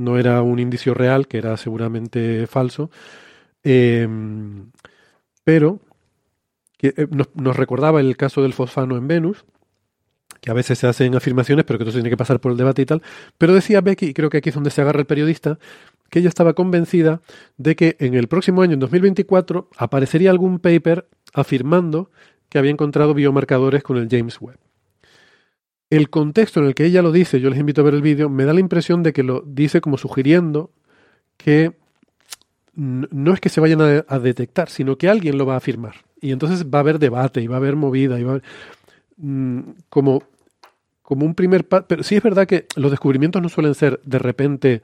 no 0.01 0.19
era 0.19 0.43
un 0.43 0.59
indicio 0.59 0.95
real, 0.95 1.29
que 1.29 1.39
era 1.39 1.57
seguramente 1.57 2.47
falso. 2.47 2.91
pero 5.45 5.81
que, 6.79 7.09
nos, 7.11 7.29
nos, 7.35 7.57
recordaba 7.57 8.01
el 8.01 8.17
caso 8.17 8.43
del 8.43 8.55
fosfano 8.55 8.97
en 8.97 9.07
Venus, 9.07 9.45
que 10.41 10.51
a 10.51 10.55
veces 10.55 10.79
se 10.79 10.87
hacen 10.87 11.15
afirmaciones, 11.15 11.65
pero 11.65 11.79
que 11.79 11.85
eso 11.85 11.93
tiene 11.93 12.11
que 12.11 12.17
pasar 12.17 12.41
por 12.41 12.53
el 12.53 12.59
debate 12.59 12.83
y 12.83 12.87
tal. 12.87 13.03
Pero 13.39 13.55
decía 13.55 13.81
Becky, 13.81 14.07
y 14.07 14.15
creo 14.15 14.31
que 14.31 14.39
aquí 14.39 14.49
es 14.49 14.55
donde 14.55 14.71
se 14.71 14.81
agarra 14.81 15.01
el 15.01 15.07
periodista, 15.07 15.59
que 16.09 16.21
ella 16.21 16.29
estaba 16.29 16.55
convencida 16.55 17.21
de 17.57 17.77
que 17.77 17.97
en 18.01 18.15
el 18.15 18.29
próximo 18.29 18.63
año, 18.63 18.75
en 18.75 18.81
2024, 18.81 19.69
aparecería 19.77 20.31
algún 20.31 20.59
paper 20.59 21.09
afirmando 21.33 22.11
que 22.49 22.59
había 22.59 22.71
encontrado 22.71 23.15
biomarcadores 23.15 23.83
con 23.83 23.97
el 23.97 24.09
James 24.11 24.41
Webb. 24.41 24.59
El 25.91 26.09
contexto 26.09 26.61
en 26.61 26.67
el 26.67 26.75
que 26.75 26.85
ella 26.85 27.03
lo 27.03 27.13
dice, 27.13 27.41
yo 27.41 27.51
les 27.51 27.59
invito 27.59 27.81
a 27.81 27.85
ver 27.85 27.95
el 27.95 28.03
vídeo, 28.03 28.29
me 28.29 28.45
da 28.45 28.53
la 28.53 28.61
impresión 28.61 29.03
de 29.03 29.13
que 29.13 29.23
lo 29.23 29.43
dice 29.45 29.81
como 29.81 29.99
sugiriendo 29.99 30.71
que 31.37 31.73
no 32.75 33.35
es 33.35 33.41
que 33.41 33.49
se 33.49 33.61
vayan 33.61 34.05
a, 34.07 34.19
detectar, 34.21 34.71
sino 34.71 34.97
que 34.97 35.09
alguien 35.09 35.37
lo 35.37 35.47
va 35.47 35.55
a 35.55 35.59
afirmar. 35.59 35.97
Y 36.21 36.31
entonces 36.31 36.67
va 36.67 36.79
a 36.79 36.81
haber 36.81 36.99
debate 36.99 37.41
y 37.43 37.47
va 37.47 37.57
a 37.57 37.59
haber 37.59 37.77
movida 37.77 38.19
y 38.19 38.23
va 38.23 38.31
a 38.31 38.33
haber, 38.35 38.45
mm, 39.17 39.61
como 39.89 40.23
como 41.11 41.27
un 41.27 41.35
primer 41.35 41.67
paso. 41.67 41.87
Pero 41.89 42.05
sí 42.05 42.15
es 42.15 42.23
verdad 42.23 42.47
que 42.47 42.67
los 42.77 42.93
descubrimientos 42.93 43.43
no 43.43 43.49
suelen 43.49 43.75
ser 43.75 44.01
de 44.05 44.21
repente. 44.21 44.83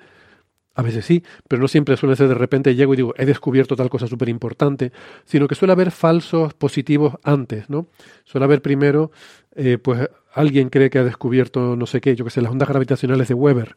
A 0.75 0.83
veces 0.83 1.05
sí, 1.05 1.23
pero 1.47 1.63
no 1.63 1.69
siempre 1.69 1.97
suele 1.97 2.17
ser 2.17 2.27
de 2.27 2.35
repente 2.35 2.75
llego 2.75 2.95
y 2.95 2.97
digo, 2.97 3.15
he 3.17 3.25
descubierto 3.25 3.77
tal 3.77 3.89
cosa 3.89 4.09
súper 4.09 4.29
importante, 4.29 4.91
sino 5.25 5.47
que 5.47 5.55
suele 5.55 5.73
haber 5.73 5.93
falsos 5.93 6.53
positivos 6.53 7.15
antes, 7.23 7.71
¿no? 7.71 7.87
Suele 8.25 8.45
haber 8.45 8.61
primero, 8.61 9.13
eh, 9.55 9.79
pues 9.79 10.11
alguien 10.37 10.71
cree 10.71 10.91
que 10.91 10.99
ha 10.99 11.05
descubierto 11.05 11.77
no 11.77 11.87
sé 11.87 12.01
qué, 12.01 12.15
yo 12.15 12.25
que 12.25 12.31
sé, 12.31 12.41
las 12.41 12.53
ondas 12.53 12.69
gravitacionales 12.69 13.29
de 13.29 13.35
Weber, 13.35 13.77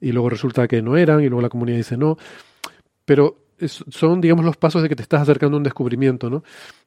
y 0.00 0.12
luego 0.12 0.30
resulta 0.30 0.68
que 0.68 0.82
no 0.82 0.96
eran, 0.96 1.20
y 1.22 1.28
luego 1.28 1.42
la 1.42 1.48
comunidad 1.48 1.78
dice 1.78 1.96
no. 1.96 2.16
Pero 3.04 3.38
son, 3.66 4.20
digamos, 4.20 4.44
los 4.44 4.56
pasos 4.56 4.82
de 4.82 4.88
que 4.88 4.96
te 4.96 5.02
estás 5.02 5.22
acercando 5.22 5.56
a 5.56 5.58
un 5.58 5.64
descubrimiento, 5.64 6.30
¿no? 6.30 6.42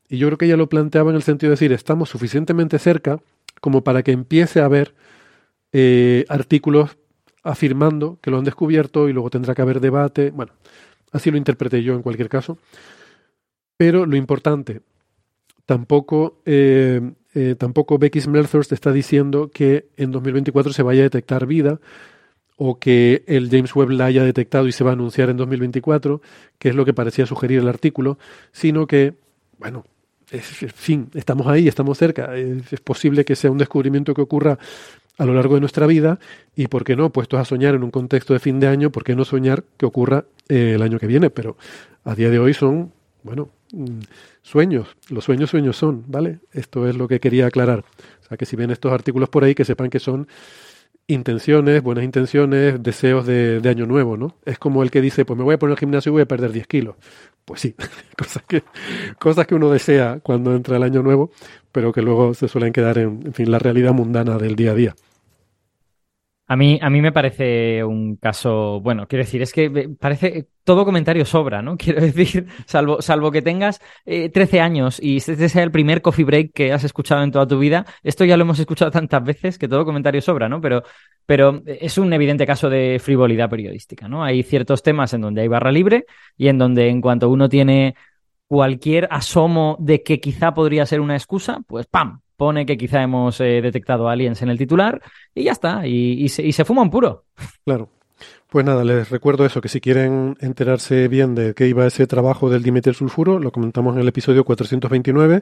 Y 0.10 0.18
yo 0.18 0.27
creo 0.27 0.38
que 0.38 0.46
ella 0.46 0.58
lo 0.58 0.70
planteaba 0.70 1.10
en 1.12 1.15
el 1.15 1.24
sentido 1.24 1.50
de 1.50 1.53
decir, 1.53 1.72
estamos 1.72 2.10
suficientemente 2.10 2.80
cerca 2.80 3.20
como 3.62 3.84
para 3.84 4.03
que 4.03 4.12
empiece 4.12 4.60
a 4.62 4.65
haber 4.65 4.94
eh, 5.72 6.25
artículos 6.30 6.98
afirmando 7.44 8.20
que 8.22 8.32
lo 8.32 8.38
han 8.38 8.44
descubierto 8.44 9.10
y 9.10 9.13
luego 9.13 9.30
tendrá 9.30 9.56
que 9.56 9.62
haber 9.62 9.80
debate. 9.80 10.32
Bueno, 10.32 10.53
Así 11.13 11.30
lo 11.30 11.38
interpreté 11.38 11.82
yo 11.84 11.94
en 11.94 12.01
cualquier 12.01 12.27
caso. 12.27 12.58
Pero 13.77 14.06
lo 14.06 14.18
importante, 14.18 14.82
tampoco, 15.65 16.41
eh, 16.46 17.01
eh, 17.34 17.55
tampoco 17.58 17.98
Becky 17.98 18.22
Smelthurst 18.22 18.72
está 18.72 18.91
diciendo 18.91 19.50
que 19.53 19.88
en 19.98 20.12
2024 20.12 20.74
se 20.74 20.84
vaya 20.84 21.01
a 21.01 21.03
detectar 21.03 21.46
vida 21.46 21.79
o 22.58 22.79
que 22.79 23.24
el 23.27 23.50
James 23.50 23.75
Webb 23.75 23.91
la 23.91 24.05
haya 24.05 24.24
detectado 24.24 24.67
y 24.67 24.72
se 24.72 24.84
va 24.84 24.91
a 24.91 24.93
anunciar 24.93 25.29
en 25.29 25.38
2024, 25.38 26.22
que 26.60 26.70
es 26.70 26.75
lo 26.75 26.86
que 26.86 26.93
parecía 26.93 27.25
sugerir 27.25 27.60
el 27.60 27.67
artículo, 27.67 28.17
sino 28.51 28.86
que, 28.88 29.15
bueno, 29.58 29.86
es, 30.32 30.46
fin, 30.74 31.10
estamos 31.13 31.48
ahí, 31.48 31.67
estamos 31.67 31.98
cerca, 31.98 32.36
es, 32.36 32.79
posible 32.82 33.25
que 33.25 33.36
sea 33.36 33.51
un 33.51 33.58
descubrimiento 33.58 34.13
que 34.13 34.22
ocurra 34.22 34.58
a 35.17 35.25
lo 35.25 35.34
largo 35.34 35.55
de 35.55 35.60
nuestra 35.60 35.88
vida 35.88 36.20
y, 36.55 36.67
¿por 36.67 36.84
qué 36.84 36.96
no? 36.96 37.12
Puestos 37.12 37.39
a 37.39 37.46
soñar 37.46 37.75
en 37.75 37.84
un 37.84 37.91
contexto 37.91 38.34
de 38.34 38.39
fin 38.39 38.60
de 38.60 38.67
año, 38.67 38.91
¿por 38.91 39.03
qué 39.03 39.15
no 39.15 39.25
soñar 39.25 39.63
que 39.77 39.86
ocurra 39.86 40.25
eh, 40.50 40.74
el 40.75 40.82
año 40.82 41.00
que 41.00 41.08
viene? 41.08 41.29
Pero 41.29 41.58
a 42.03 42.15
día 42.15 42.29
de 42.29 42.39
hoy 42.39 42.53
son, 42.53 42.91
bueno, 43.24 43.50
sueños, 44.42 44.96
los 45.10 45.24
sueños 45.24 45.50
sueños 45.50 45.77
son, 45.77 46.06
¿vale? 46.08 46.39
Esto 46.51 46.88
es 46.88 46.96
lo 46.96 47.08
que 47.08 47.20
quería 47.20 47.48
aclarar. 47.48 47.80
O 47.80 48.27
sea, 48.27 48.38
que 48.38 48.46
si 48.46 48.56
ven 48.56 48.72
estos 48.72 48.92
artículos 48.92 49.30
por 49.30 49.44
ahí, 49.44 49.56
que 49.56 49.65
sepan 49.65 49.89
que 49.89 50.00
son 50.00 50.27
intenciones, 51.08 51.84
buenas 51.84 52.03
intenciones, 52.03 52.82
deseos 52.82 53.25
de, 53.25 53.60
de, 53.60 53.70
año 53.70 53.86
nuevo, 53.86 54.15
¿no? 54.15 54.38
Es 54.46 54.58
como 54.58 54.84
el 54.84 54.92
que 54.92 55.01
dice, 55.01 55.25
pues 55.25 55.38
me 55.38 55.44
voy 55.44 55.56
a 55.56 55.60
poner 55.60 55.74
al 55.74 55.80
gimnasio 55.80 56.12
y 56.12 56.13
voy 56.13 56.22
a 56.22 56.27
perder 56.27 56.51
10 56.51 56.68
kilos. 56.68 56.96
Pues 57.46 57.62
sí, 57.62 57.75
cosas 58.18 58.44
que, 58.44 58.63
cosas 59.20 59.48
que 59.48 59.56
uno 59.56 59.70
desea 59.70 60.20
cuando 60.24 60.56
entra 60.56 60.77
el 60.77 60.84
año 60.84 61.03
nuevo, 61.03 61.32
pero 61.72 61.92
que 61.92 62.01
luego 62.01 62.34
se 62.34 62.48
suelen 62.48 62.72
quedar 62.74 62.98
en, 62.98 63.22
en 63.25 63.34
fin, 63.34 63.51
la 63.51 63.60
realidad 63.60 63.94
mundana 63.94 64.38
del 64.38 64.56
día 64.56 64.72
a 64.72 64.75
día. 64.75 64.96
A 66.46 66.58
mí, 66.58 66.78
a 66.82 66.90
mí 66.90 67.02
me 67.02 67.14
parece 67.14 67.84
un 67.86 68.18
caso, 68.18 68.82
bueno, 68.82 69.08
quiero 69.08 69.24
decir, 69.24 69.42
es 69.42 69.54
que 69.54 69.90
parece 69.98 70.50
todo 70.66 70.84
comentario 70.84 71.26
sobra, 71.26 71.62
¿no? 71.62 71.78
Quiero 71.78 72.02
decir, 72.02 72.48
salvo, 72.66 73.02
salvo 73.02 73.32
que 73.32 73.42
tengas 73.42 73.80
eh, 74.06 74.30
13 74.30 74.60
años 74.60 75.00
y 75.02 75.18
este 75.18 75.48
sea 75.48 75.64
el 75.64 75.72
primer 75.72 76.02
coffee 76.02 76.26
break 76.26 76.52
que 76.54 76.74
has 76.74 76.84
escuchado 76.84 77.24
en 77.24 77.32
toda 77.32 77.48
tu 77.48 77.60
vida, 77.60 77.86
esto 78.04 78.26
ya 78.26 78.36
lo 78.36 78.44
hemos 78.44 78.60
escuchado 78.60 78.92
tantas 78.92 79.24
veces 79.24 79.58
que 79.58 79.70
todo 79.70 79.86
comentario 79.86 80.22
sobra, 80.22 80.50
¿no? 80.50 80.60
Pero, 80.60 80.84
pero 81.26 81.62
es 81.66 81.98
un 81.98 82.12
evidente 82.12 82.46
caso 82.46 82.70
de 82.70 83.00
frivolidad 83.02 83.50
periodística, 83.50 84.10
¿no? 84.10 84.24
Hay 84.24 84.44
ciertos 84.44 84.84
temas 84.84 85.14
en 85.14 85.22
donde 85.22 85.42
hay 85.42 85.48
barra 85.48 85.72
libre 85.72 86.06
y 86.38 86.50
en 86.50 86.58
donde 86.58 86.90
en 86.90 87.00
cuanto 87.00 87.30
uno 87.30 87.48
tiene 87.48 87.96
cualquier 88.48 89.08
asomo 89.12 89.78
de 89.80 90.04
que 90.04 90.20
quizá 90.20 90.54
podría 90.54 90.86
ser 90.86 91.00
una 91.00 91.16
excusa, 91.16 91.62
pues 91.68 91.88
¡pam! 91.88 92.22
Pone 92.44 92.66
que 92.66 92.76
quizá 92.76 93.02
hemos 93.02 93.40
eh, 93.40 93.62
detectado 93.62 94.10
aliens 94.10 94.42
en 94.42 94.50
el 94.50 94.58
titular 94.58 95.02
y 95.34 95.46
ya 95.46 95.54
está, 95.54 95.88
y, 95.88 96.28
se, 96.28 96.44
y 96.44 96.52
se 96.52 96.66
fuma 96.66 96.82
un 96.82 96.90
puro. 96.90 97.24
Claro. 97.64 97.90
Pues 98.53 98.65
nada, 98.65 98.84
les 98.84 99.10
recuerdo 99.10 99.48
eso, 99.48 99.62
que 99.62 99.67
si 99.67 99.82
quieren 99.82 100.38
enterarse 100.39 101.08
bien 101.08 101.34
de 101.34 101.55
qué 101.55 101.67
iba 101.67 101.88
ese 101.88 102.05
trabajo 102.05 102.51
del 102.51 102.62
dimetil 102.62 102.93
sulfuro, 102.93 103.39
lo 103.39 103.51
comentamos 103.51 103.96
en 103.96 104.01
el 104.01 104.08
episodio 104.08 104.46
429 104.46 105.41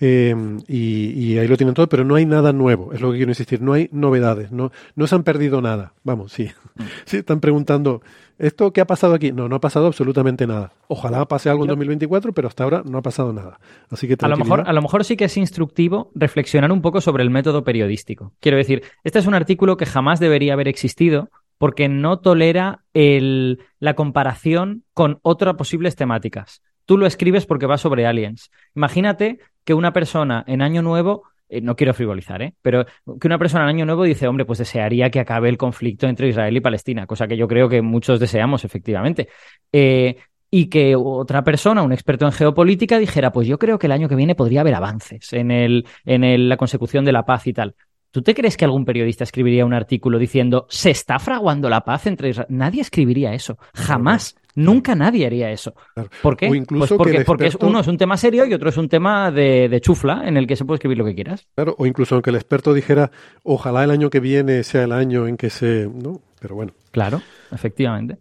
eh, 0.00 0.36
y, 0.68 1.32
y, 1.32 1.38
ahí 1.38 1.48
lo 1.48 1.56
tienen 1.56 1.74
todo, 1.74 1.88
pero 1.88 2.04
no 2.04 2.14
hay 2.14 2.26
nada 2.26 2.52
nuevo, 2.52 2.92
es 2.92 3.00
lo 3.00 3.10
que 3.10 3.16
quiero 3.16 3.32
insistir, 3.32 3.60
no 3.60 3.72
hay 3.72 3.88
novedades, 3.90 4.52
no, 4.52 4.70
no 4.94 5.06
se 5.08 5.16
han 5.16 5.24
perdido 5.24 5.60
nada. 5.62 5.94
Vamos, 6.04 6.32
sí, 6.32 6.48
sí, 7.06 7.16
están 7.16 7.40
preguntando, 7.40 8.02
¿esto 8.38 8.72
qué 8.72 8.80
ha 8.80 8.86
pasado 8.86 9.14
aquí? 9.14 9.32
No, 9.32 9.48
no 9.48 9.56
ha 9.56 9.60
pasado 9.60 9.88
absolutamente 9.88 10.46
nada. 10.46 10.72
Ojalá 10.86 11.26
pase 11.26 11.50
algo 11.50 11.64
en 11.64 11.70
2024, 11.70 12.32
pero 12.32 12.46
hasta 12.46 12.62
ahora 12.62 12.82
no 12.84 12.98
ha 12.98 13.02
pasado 13.02 13.32
nada. 13.32 13.58
Así 13.90 14.06
que 14.06 14.16
a 14.20 14.28
lo, 14.28 14.36
mejor, 14.36 14.62
a 14.64 14.72
lo 14.72 14.80
mejor 14.80 15.04
sí 15.04 15.16
que 15.16 15.24
es 15.24 15.36
instructivo 15.36 16.12
reflexionar 16.14 16.70
un 16.70 16.82
poco 16.82 17.00
sobre 17.00 17.24
el 17.24 17.30
método 17.30 17.64
periodístico. 17.64 18.32
Quiero 18.38 18.58
decir, 18.58 18.84
este 19.02 19.18
es 19.18 19.26
un 19.26 19.34
artículo 19.34 19.76
que 19.76 19.86
jamás 19.86 20.20
debería 20.20 20.52
haber 20.52 20.68
existido 20.68 21.30
porque 21.64 21.88
no 21.88 22.18
tolera 22.18 22.84
el, 22.92 23.58
la 23.78 23.94
comparación 23.94 24.84
con 24.92 25.18
otras 25.22 25.54
posibles 25.54 25.96
temáticas. 25.96 26.60
Tú 26.84 26.98
lo 26.98 27.06
escribes 27.06 27.46
porque 27.46 27.64
va 27.64 27.78
sobre 27.78 28.04
aliens. 28.04 28.50
Imagínate 28.74 29.38
que 29.64 29.72
una 29.72 29.90
persona 29.94 30.44
en 30.46 30.60
Año 30.60 30.82
Nuevo, 30.82 31.22
eh, 31.48 31.62
no 31.62 31.74
quiero 31.74 31.94
frivolizar, 31.94 32.42
¿eh? 32.42 32.52
pero 32.60 32.84
que 33.18 33.26
una 33.26 33.38
persona 33.38 33.64
en 33.64 33.70
Año 33.70 33.86
Nuevo 33.86 34.04
dice, 34.04 34.28
hombre, 34.28 34.44
pues 34.44 34.58
desearía 34.58 35.08
que 35.08 35.20
acabe 35.20 35.48
el 35.48 35.56
conflicto 35.56 36.06
entre 36.06 36.28
Israel 36.28 36.54
y 36.54 36.60
Palestina, 36.60 37.06
cosa 37.06 37.26
que 37.26 37.38
yo 37.38 37.48
creo 37.48 37.66
que 37.66 37.80
muchos 37.80 38.20
deseamos, 38.20 38.66
efectivamente. 38.66 39.28
Eh, 39.72 40.18
y 40.50 40.66
que 40.66 40.94
otra 40.94 41.44
persona, 41.44 41.80
un 41.80 41.94
experto 41.94 42.26
en 42.26 42.32
geopolítica, 42.32 42.98
dijera, 42.98 43.32
pues 43.32 43.48
yo 43.48 43.58
creo 43.58 43.78
que 43.78 43.86
el 43.86 43.92
año 43.92 44.10
que 44.10 44.16
viene 44.16 44.34
podría 44.34 44.60
haber 44.60 44.74
avances 44.74 45.32
en, 45.32 45.50
el, 45.50 45.86
en 46.04 46.24
el, 46.24 46.50
la 46.50 46.58
consecución 46.58 47.06
de 47.06 47.12
la 47.12 47.24
paz 47.24 47.46
y 47.46 47.54
tal. 47.54 47.74
¿Tú 48.14 48.22
te 48.22 48.32
crees 48.32 48.56
que 48.56 48.64
algún 48.64 48.84
periodista 48.84 49.24
escribiría 49.24 49.66
un 49.66 49.74
artículo 49.74 50.20
diciendo 50.20 50.66
se 50.70 50.92
está 50.92 51.18
fraguando 51.18 51.68
la 51.68 51.80
paz 51.80 52.06
entre 52.06 52.28
Israel? 52.28 52.46
Nadie 52.48 52.80
escribiría 52.80 53.34
eso, 53.34 53.58
jamás. 53.74 54.36
Nunca 54.54 54.94
nadie 54.94 55.26
haría 55.26 55.50
eso. 55.50 55.74
¿Por 56.22 56.36
qué? 56.36 56.46
Pues 56.46 56.90
porque, 56.90 57.10
experto... 57.10 57.24
porque 57.26 57.46
es, 57.48 57.56
uno 57.56 57.80
es 57.80 57.88
un 57.88 57.98
tema 57.98 58.16
serio 58.16 58.46
y 58.46 58.54
otro 58.54 58.68
es 58.68 58.76
un 58.76 58.88
tema 58.88 59.32
de, 59.32 59.68
de, 59.68 59.80
chufla 59.80 60.28
en 60.28 60.36
el 60.36 60.46
que 60.46 60.54
se 60.54 60.64
puede 60.64 60.76
escribir 60.76 60.96
lo 60.96 61.04
que 61.04 61.16
quieras. 61.16 61.48
Claro, 61.56 61.74
o 61.76 61.86
incluso 61.86 62.14
aunque 62.14 62.30
el 62.30 62.36
experto 62.36 62.72
dijera, 62.72 63.10
ojalá 63.42 63.82
el 63.82 63.90
año 63.90 64.10
que 64.10 64.20
viene 64.20 64.62
sea 64.62 64.84
el 64.84 64.92
año 64.92 65.26
en 65.26 65.36
que 65.36 65.50
se... 65.50 65.90
¿no? 65.92 66.20
Pero 66.38 66.54
bueno. 66.54 66.72
Claro, 66.92 67.20
efectivamente. 67.50 68.18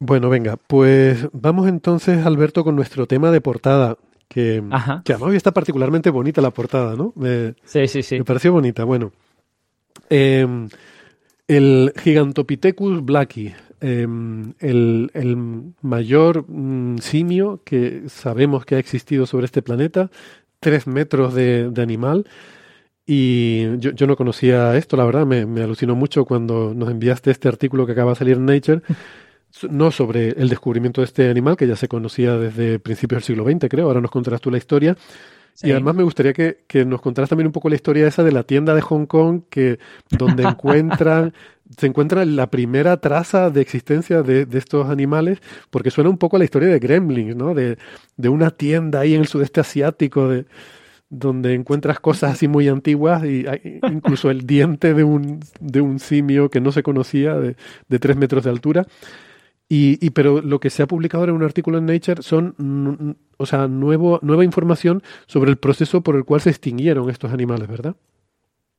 Bueno, 0.00 0.28
venga, 0.28 0.56
pues 0.56 1.28
vamos 1.32 1.68
entonces, 1.68 2.26
Alberto, 2.26 2.64
con 2.64 2.74
nuestro 2.74 3.06
tema 3.06 3.30
de 3.30 3.40
portada. 3.40 3.96
Que, 4.32 4.62
que 5.04 5.12
además 5.12 5.28
hoy 5.28 5.36
está 5.36 5.52
particularmente 5.52 6.08
bonita 6.08 6.40
la 6.40 6.50
portada, 6.50 6.96
¿no? 6.96 7.12
Me, 7.16 7.54
sí, 7.64 7.86
sí, 7.86 8.02
sí. 8.02 8.16
Me 8.16 8.24
pareció 8.24 8.50
bonita. 8.50 8.84
Bueno, 8.84 9.12
eh, 10.08 10.46
el 11.48 11.92
Gigantopithecus 12.02 13.04
blacki, 13.04 13.52
eh, 13.82 14.06
el, 14.60 15.10
el, 15.12 15.36
mayor 15.82 16.46
mm, 16.48 16.96
simio 16.98 17.60
que 17.62 18.04
sabemos 18.08 18.64
que 18.64 18.76
ha 18.76 18.78
existido 18.78 19.26
sobre 19.26 19.44
este 19.44 19.60
planeta, 19.60 20.10
tres 20.60 20.86
metros 20.86 21.34
de, 21.34 21.68
de 21.68 21.82
animal. 21.82 22.26
Y 23.04 23.78
yo, 23.80 23.90
yo, 23.90 24.06
no 24.06 24.16
conocía 24.16 24.78
esto, 24.78 24.96
la 24.96 25.04
verdad, 25.04 25.26
me, 25.26 25.44
me, 25.44 25.62
alucinó 25.62 25.94
mucho 25.94 26.24
cuando 26.24 26.72
nos 26.74 26.88
enviaste 26.88 27.30
este 27.30 27.48
artículo 27.48 27.84
que 27.84 27.92
acaba 27.92 28.12
de 28.12 28.16
salir 28.16 28.36
en 28.38 28.46
Nature, 28.46 28.80
no 29.70 29.90
sobre 29.90 30.30
el 30.30 30.48
descubrimiento 30.48 31.00
de 31.00 31.06
este 31.06 31.30
animal, 31.30 31.56
que 31.56 31.66
ya 31.66 31.76
se 31.76 31.88
conocía 31.88 32.36
desde 32.36 32.78
principios 32.78 33.20
del 33.20 33.26
siglo 33.36 33.44
XX, 33.44 33.68
creo, 33.68 33.86
ahora 33.86 34.00
nos 34.00 34.10
contarás 34.10 34.40
tú 34.40 34.50
la 34.50 34.58
historia, 34.58 34.96
Sí. 35.54 35.68
Y 35.68 35.72
además 35.72 35.94
me 35.94 36.02
gustaría 36.02 36.32
que, 36.32 36.60
que, 36.66 36.86
nos 36.86 37.02
contaras 37.02 37.28
también 37.28 37.46
un 37.46 37.52
poco 37.52 37.68
la 37.68 37.74
historia 37.74 38.08
esa 38.08 38.22
de 38.22 38.32
la 38.32 38.42
tienda 38.42 38.74
de 38.74 38.80
Hong 38.80 39.04
Kong, 39.04 39.42
que 39.50 39.78
donde 40.08 40.42
encuentran, 40.48 41.34
se 41.76 41.86
encuentra 41.86 42.24
la 42.24 42.48
primera 42.48 42.96
traza 42.98 43.50
de 43.50 43.60
existencia 43.60 44.22
de, 44.22 44.46
de, 44.46 44.58
estos 44.58 44.88
animales, 44.88 45.40
porque 45.68 45.90
suena 45.90 46.08
un 46.08 46.16
poco 46.16 46.36
a 46.36 46.38
la 46.38 46.46
historia 46.46 46.68
de 46.68 46.78
Gremlins, 46.78 47.36
¿no? 47.36 47.52
De, 47.52 47.76
de 48.16 48.28
una 48.30 48.50
tienda 48.50 49.00
ahí 49.00 49.14
en 49.14 49.20
el 49.20 49.26
sudeste 49.26 49.60
asiático, 49.60 50.26
de, 50.26 50.46
donde 51.10 51.52
encuentras 51.52 52.00
cosas 52.00 52.32
así 52.32 52.48
muy 52.48 52.68
antiguas 52.68 53.22
y 53.24 53.46
hay 53.46 53.80
incluso 53.82 54.30
el 54.30 54.46
diente 54.46 54.94
de 54.94 55.04
un, 55.04 55.40
de 55.60 55.82
un 55.82 55.98
simio 55.98 56.48
que 56.48 56.62
no 56.62 56.72
se 56.72 56.82
conocía 56.82 57.34
de, 57.38 57.56
de 57.88 57.98
tres 57.98 58.16
metros 58.16 58.44
de 58.44 58.50
altura. 58.50 58.86
Y, 59.68 60.04
y, 60.04 60.10
pero 60.10 60.42
lo 60.42 60.60
que 60.60 60.68
se 60.68 60.82
ha 60.82 60.86
publicado 60.86 61.24
en 61.24 61.30
un 61.30 61.42
artículo 61.42 61.78
en 61.78 61.86
Nature 61.86 62.22
son, 62.22 63.16
o 63.38 63.46
sea, 63.46 63.68
nuevo, 63.68 64.18
nueva 64.22 64.44
información 64.44 65.02
sobre 65.26 65.50
el 65.50 65.56
proceso 65.56 66.02
por 66.02 66.14
el 66.14 66.24
cual 66.24 66.42
se 66.42 66.50
extinguieron 66.50 67.08
estos 67.08 67.32
animales, 67.32 67.68
¿verdad? 67.68 67.96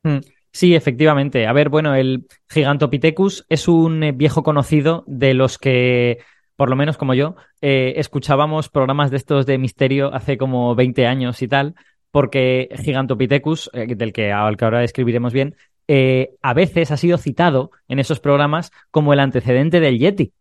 Mm. 0.04 0.20
Sí, 0.52 0.76
efectivamente. 0.76 1.48
A 1.48 1.54
ver, 1.54 1.70
bueno, 1.70 1.96
el 1.96 2.28
Gigantopithecus 2.50 3.46
es 3.50 3.68
un 3.68 4.16
viejo 4.16 4.44
conocido 4.44 5.04
de 5.08 5.34
los 5.34 5.58
que, 5.58 6.20
por 6.56 6.70
lo 6.70 6.76
menos 6.76 6.96
como 6.96 7.16
yo, 7.16 7.36
eh, 7.62 7.94
escuchábamos 7.98 8.70
programas 8.70 9.10
de 9.10 9.18
estos 9.18 9.48
de 9.48 9.58
misterio 9.58 10.14
hace 10.14 10.38
como 10.38 10.76
20 10.76 11.08
años 11.08 11.42
y 11.42 11.48
tal, 11.48 11.74
porque 12.12 12.70
Gigantopithecus, 12.84 13.72
eh, 13.74 13.96
del 13.96 14.14
que, 14.14 14.32
al 14.32 14.56
que 14.56 14.66
ahora 14.66 14.84
escribiremos 14.84 15.34
bien, 15.34 15.56
eh, 15.88 16.36
a 16.44 16.54
veces 16.54 16.92
ha 16.92 16.98
sido 16.98 17.18
citado 17.18 17.72
en 17.88 17.98
esos 17.98 18.20
programas 18.20 18.72
como 18.92 19.12
el 19.14 19.20
antecedente 19.20 19.80
del 19.80 19.98
Yeti. 19.98 20.34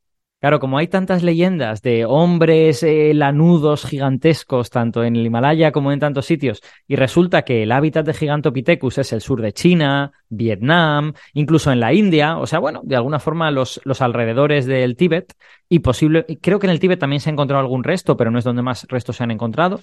Claro, 0.43 0.59
como 0.59 0.77
hay 0.79 0.89
tantas 0.89 1.23
leyendas 1.23 1.83
de 1.83 2.05
hombres 2.05 2.83
eh, 2.83 3.15
lanudos 3.15 3.87
gigantescos, 3.87 4.71
tanto 4.71 5.05
en 5.05 5.15
el 5.15 5.25
Himalaya 5.25 5.71
como 5.71 5.93
en 5.93 6.01
tantos 6.01 6.27
sitios, 6.27 6.61
y 6.89 6.97
resulta 6.97 7.43
que 7.43 7.63
el 7.63 7.71
hábitat 7.71 8.05
de 8.05 8.13
Gigantopithecus 8.13 8.99
es 8.99 9.13
el 9.13 9.21
sur 9.21 9.41
de 9.41 9.53
China, 9.53 10.11
Vietnam, 10.29 11.13
incluso 11.33 11.71
en 11.71 11.79
la 11.79 11.93
India, 11.93 12.39
o 12.39 12.49
sea, 12.49 12.59
bueno, 12.59 12.81
de 12.83 12.97
alguna 12.97 13.21
forma 13.21 13.53
los, 13.53 13.81
los 13.85 14.01
alrededores 14.01 14.67
del 14.67 14.97
Tíbet, 14.97 15.33
y 15.69 15.79
posible, 15.79 16.27
creo 16.41 16.59
que 16.59 16.67
en 16.67 16.73
el 16.73 16.81
Tíbet 16.81 16.99
también 16.99 17.21
se 17.21 17.31
ha 17.31 17.35
encontrado 17.35 17.61
algún 17.61 17.85
resto, 17.85 18.17
pero 18.17 18.33
no 18.33 18.41
es 18.41 18.45
donde 18.45 18.63
más 18.63 18.85
restos 18.89 19.19
se 19.19 19.23
han 19.23 19.31
encontrado, 19.31 19.79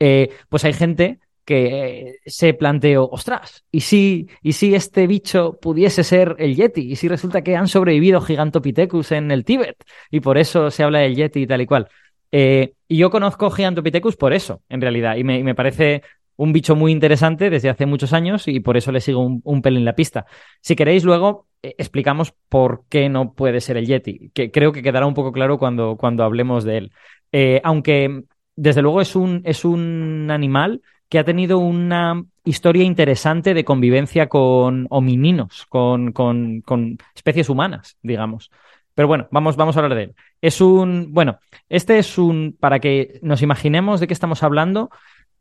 eh, 0.00 0.30
pues 0.48 0.64
hay 0.64 0.72
gente 0.72 1.20
que 1.44 2.16
se 2.26 2.54
planteó, 2.54 3.08
ostras, 3.08 3.64
¿y 3.70 3.80
si, 3.80 4.28
¿y 4.42 4.74
este 4.74 5.06
bicho 5.06 5.58
pudiese 5.60 6.04
ser 6.04 6.36
el 6.38 6.54
Yeti? 6.54 6.92
¿Y 6.92 6.96
si 6.96 7.08
resulta 7.08 7.42
que 7.42 7.56
han 7.56 7.68
sobrevivido 7.68 8.20
Gigantopithecus 8.20 9.12
en 9.12 9.30
el 9.30 9.44
Tíbet? 9.44 9.76
Y 10.10 10.20
por 10.20 10.38
eso 10.38 10.70
se 10.70 10.82
habla 10.82 11.00
del 11.00 11.16
Yeti 11.16 11.42
y 11.42 11.46
tal 11.46 11.60
y 11.60 11.66
cual. 11.66 11.88
Eh, 12.32 12.74
y 12.86 12.96
yo 12.96 13.10
conozco 13.10 13.50
Gigantopithecus 13.50 14.16
por 14.16 14.32
eso, 14.32 14.62
en 14.68 14.80
realidad, 14.80 15.16
y 15.16 15.24
me, 15.24 15.42
me, 15.42 15.54
parece 15.54 16.02
un 16.36 16.52
bicho 16.52 16.76
muy 16.76 16.92
interesante 16.92 17.50
desde 17.50 17.68
hace 17.68 17.86
muchos 17.86 18.12
años 18.12 18.46
y 18.46 18.60
por 18.60 18.76
eso 18.76 18.92
le 18.92 19.00
sigo 19.00 19.20
un, 19.20 19.40
un 19.44 19.62
pelín 19.62 19.84
la 19.84 19.94
pista. 19.94 20.26
Si 20.60 20.76
queréis, 20.76 21.04
luego 21.04 21.46
eh, 21.62 21.74
explicamos 21.78 22.32
por 22.48 22.84
qué 22.88 23.08
no 23.08 23.34
puede 23.34 23.60
ser 23.60 23.76
el 23.76 23.86
Yeti, 23.86 24.30
que 24.32 24.50
creo 24.50 24.72
que 24.72 24.82
quedará 24.82 25.06
un 25.06 25.14
poco 25.14 25.32
claro 25.32 25.58
cuando, 25.58 25.96
cuando 25.96 26.24
hablemos 26.24 26.64
de 26.64 26.78
él. 26.78 26.92
Eh, 27.32 27.60
aunque, 27.64 28.24
desde 28.56 28.82
luego, 28.82 29.00
es 29.00 29.14
un, 29.14 29.42
es 29.44 29.64
un 29.64 30.28
animal 30.30 30.82
que 31.10 31.18
ha 31.18 31.24
tenido 31.24 31.58
una 31.58 32.24
historia 32.44 32.84
interesante 32.84 33.52
de 33.52 33.64
convivencia 33.64 34.28
con 34.28 34.86
homininos, 34.90 35.66
con, 35.66 36.14
especies 37.14 37.48
humanas, 37.48 37.98
digamos. 38.00 38.50
Pero 38.94 39.08
bueno, 39.08 39.26
vamos, 39.32 39.56
vamos 39.56 39.76
a 39.76 39.80
hablar 39.80 39.96
de 39.96 40.04
él. 40.04 40.14
Es 40.40 40.60
un, 40.60 41.12
bueno, 41.12 41.40
este 41.68 41.98
es 41.98 42.16
un, 42.16 42.56
para 42.58 42.78
que 42.78 43.18
nos 43.22 43.42
imaginemos 43.42 43.98
de 43.98 44.06
qué 44.06 44.14
estamos 44.14 44.44
hablando, 44.44 44.90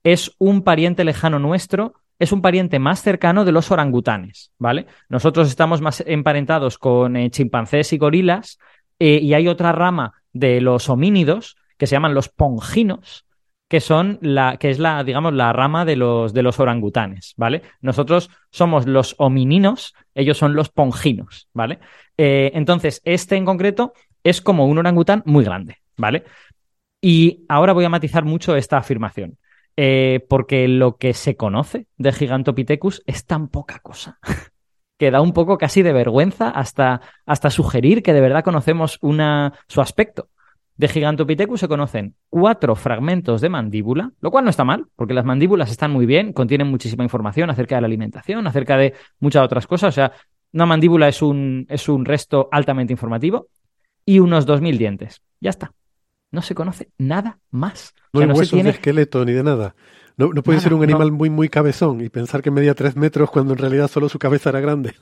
es 0.03 0.31
un 0.39 0.63
pariente 0.63 1.03
lejano 1.03 1.37
nuestro, 1.37 1.93
es 2.17 2.31
un 2.31 2.41
pariente 2.41 2.79
más 2.79 3.03
cercano 3.03 3.45
de 3.45 3.51
los 3.51 3.69
orangutanes, 3.69 4.51
¿vale? 4.57 4.87
Nosotros 5.07 5.49
estamos 5.49 5.81
más 5.81 6.03
emparentados 6.05 6.79
con 6.79 7.15
eh, 7.15 7.29
chimpancés 7.29 7.93
y 7.93 7.99
gorilas 7.99 8.57
eh, 8.97 9.19
y 9.21 9.35
hay 9.35 9.47
otra 9.47 9.71
rama 9.71 10.13
de 10.33 10.61
los 10.61 10.89
homínidos 10.89 11.57
que 11.77 11.85
se 11.85 11.95
llaman 11.95 12.15
los 12.15 12.27
ponginos, 12.27 13.25
que 13.69 13.79
son 13.79 14.17
la, 14.21 14.57
que 14.57 14.71
es 14.71 14.79
la, 14.79 15.03
digamos, 15.03 15.33
la 15.33 15.53
rama 15.53 15.85
de 15.85 15.95
los, 15.95 16.33
de 16.33 16.41
los 16.41 16.59
orangutanes, 16.59 17.35
¿vale? 17.37 17.61
Nosotros 17.81 18.31
somos 18.49 18.87
los 18.87 19.15
homininos, 19.19 19.93
ellos 20.15 20.37
son 20.37 20.55
los 20.55 20.69
ponginos, 20.69 21.47
¿vale? 21.53 21.79
Eh, 22.17 22.51
entonces, 22.55 22.99
este 23.05 23.35
en 23.37 23.45
concreto 23.45 23.93
es 24.23 24.41
como 24.41 24.65
un 24.65 24.79
orangután 24.79 25.21
muy 25.25 25.45
grande, 25.45 25.77
¿vale? 25.95 26.25
Y 26.99 27.45
ahora 27.47 27.73
voy 27.73 27.85
a 27.85 27.89
matizar 27.89 28.25
mucho 28.25 28.55
esta 28.55 28.77
afirmación. 28.77 29.37
Eh, 29.81 30.25
porque 30.27 30.67
lo 30.67 30.97
que 30.97 31.13
se 31.13 31.37
conoce 31.37 31.85
de 31.95 32.11
Gigantopithecus 32.11 33.01
es 33.05 33.25
tan 33.25 33.47
poca 33.47 33.79
cosa 33.79 34.19
que 34.97 35.09
da 35.09 35.21
un 35.21 35.31
poco 35.31 35.57
casi 35.57 35.83
de 35.83 35.93
vergüenza 35.93 36.49
hasta, 36.49 36.99
hasta 37.25 37.49
sugerir 37.49 38.03
que 38.03 38.11
de 38.11 38.19
verdad 38.19 38.43
conocemos 38.43 38.97
una, 39.01 39.53
su 39.69 39.79
aspecto. 39.79 40.27
De 40.79 40.87
Gigantopithecus 40.87 41.59
se 41.59 41.67
conocen 41.67 42.15
cuatro 42.29 42.73
fragmentos 42.75 43.41
de 43.41 43.49
mandíbula, 43.49 44.13
lo 44.21 44.31
cual 44.31 44.45
no 44.45 44.49
está 44.49 44.63
mal, 44.63 44.87
porque 44.95 45.13
las 45.13 45.25
mandíbulas 45.25 45.69
están 45.69 45.91
muy 45.91 46.05
bien, 46.05 46.33
contienen 46.33 46.67
muchísima 46.67 47.03
información 47.03 47.49
acerca 47.49 47.75
de 47.75 47.81
la 47.81 47.87
alimentación, 47.87 48.47
acerca 48.47 48.77
de 48.77 48.93
muchas 49.19 49.43
otras 49.43 49.67
cosas. 49.67 49.89
O 49.89 49.95
sea, 49.95 50.13
una 50.53 50.65
mandíbula 50.65 51.07
es 51.07 51.21
un, 51.21 51.67
es 51.69 51.87
un 51.87 52.05
resto 52.05 52.49
altamente 52.51 52.93
informativo 52.93 53.49
y 54.05 54.19
unos 54.19 54.47
2.000 54.47 54.77
dientes. 54.77 55.21
Ya 55.39 55.51
está 55.51 55.71
no 56.31 56.41
se 56.41 56.55
conoce 56.55 56.89
nada 56.97 57.39
más. 57.51 57.93
No 58.13 58.21
hay 58.21 58.27
huesos 58.27 58.63
de 58.63 58.69
esqueleto 58.69 59.25
ni 59.25 59.33
de 59.33 59.43
nada. 59.43 59.75
No, 60.17 60.29
puede 60.43 60.59
ser 60.59 60.73
un 60.73 60.83
animal 60.83 61.11
muy, 61.13 61.29
muy 61.29 61.47
cabezón 61.47 62.01
y 62.01 62.09
pensar 62.09 62.41
que 62.41 62.51
medía 62.51 62.75
tres 62.75 62.97
metros 62.97 63.29
cuando 63.31 63.53
en 63.53 63.59
realidad 63.59 63.87
solo 63.87 64.09
su 64.09 64.19
cabeza 64.19 64.49
era 64.49 64.59
grande. 64.59 64.95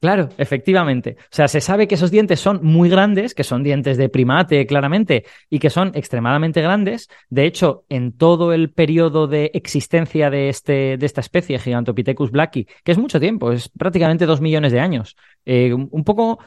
Claro, 0.00 0.30
efectivamente. 0.38 1.16
O 1.24 1.28
sea, 1.28 1.46
se 1.46 1.60
sabe 1.60 1.86
que 1.86 1.94
esos 1.96 2.10
dientes 2.10 2.40
son 2.40 2.60
muy 2.62 2.88
grandes, 2.88 3.34
que 3.34 3.44
son 3.44 3.62
dientes 3.62 3.98
de 3.98 4.08
primate, 4.08 4.66
claramente, 4.66 5.26
y 5.50 5.58
que 5.58 5.68
son 5.68 5.92
extremadamente 5.94 6.62
grandes. 6.62 7.10
De 7.28 7.44
hecho, 7.44 7.84
en 7.90 8.16
todo 8.16 8.54
el 8.54 8.72
periodo 8.72 9.26
de 9.26 9.50
existencia 9.52 10.30
de, 10.30 10.48
este, 10.48 10.96
de 10.96 11.04
esta 11.04 11.20
especie, 11.20 11.58
Gigantopithecus 11.58 12.30
blacki, 12.30 12.66
que 12.82 12.92
es 12.92 12.98
mucho 12.98 13.20
tiempo, 13.20 13.52
es 13.52 13.68
prácticamente 13.68 14.24
dos 14.24 14.40
millones 14.40 14.72
de 14.72 14.80
años. 14.80 15.16
Eh, 15.44 15.74
un 15.74 16.04
poco 16.04 16.38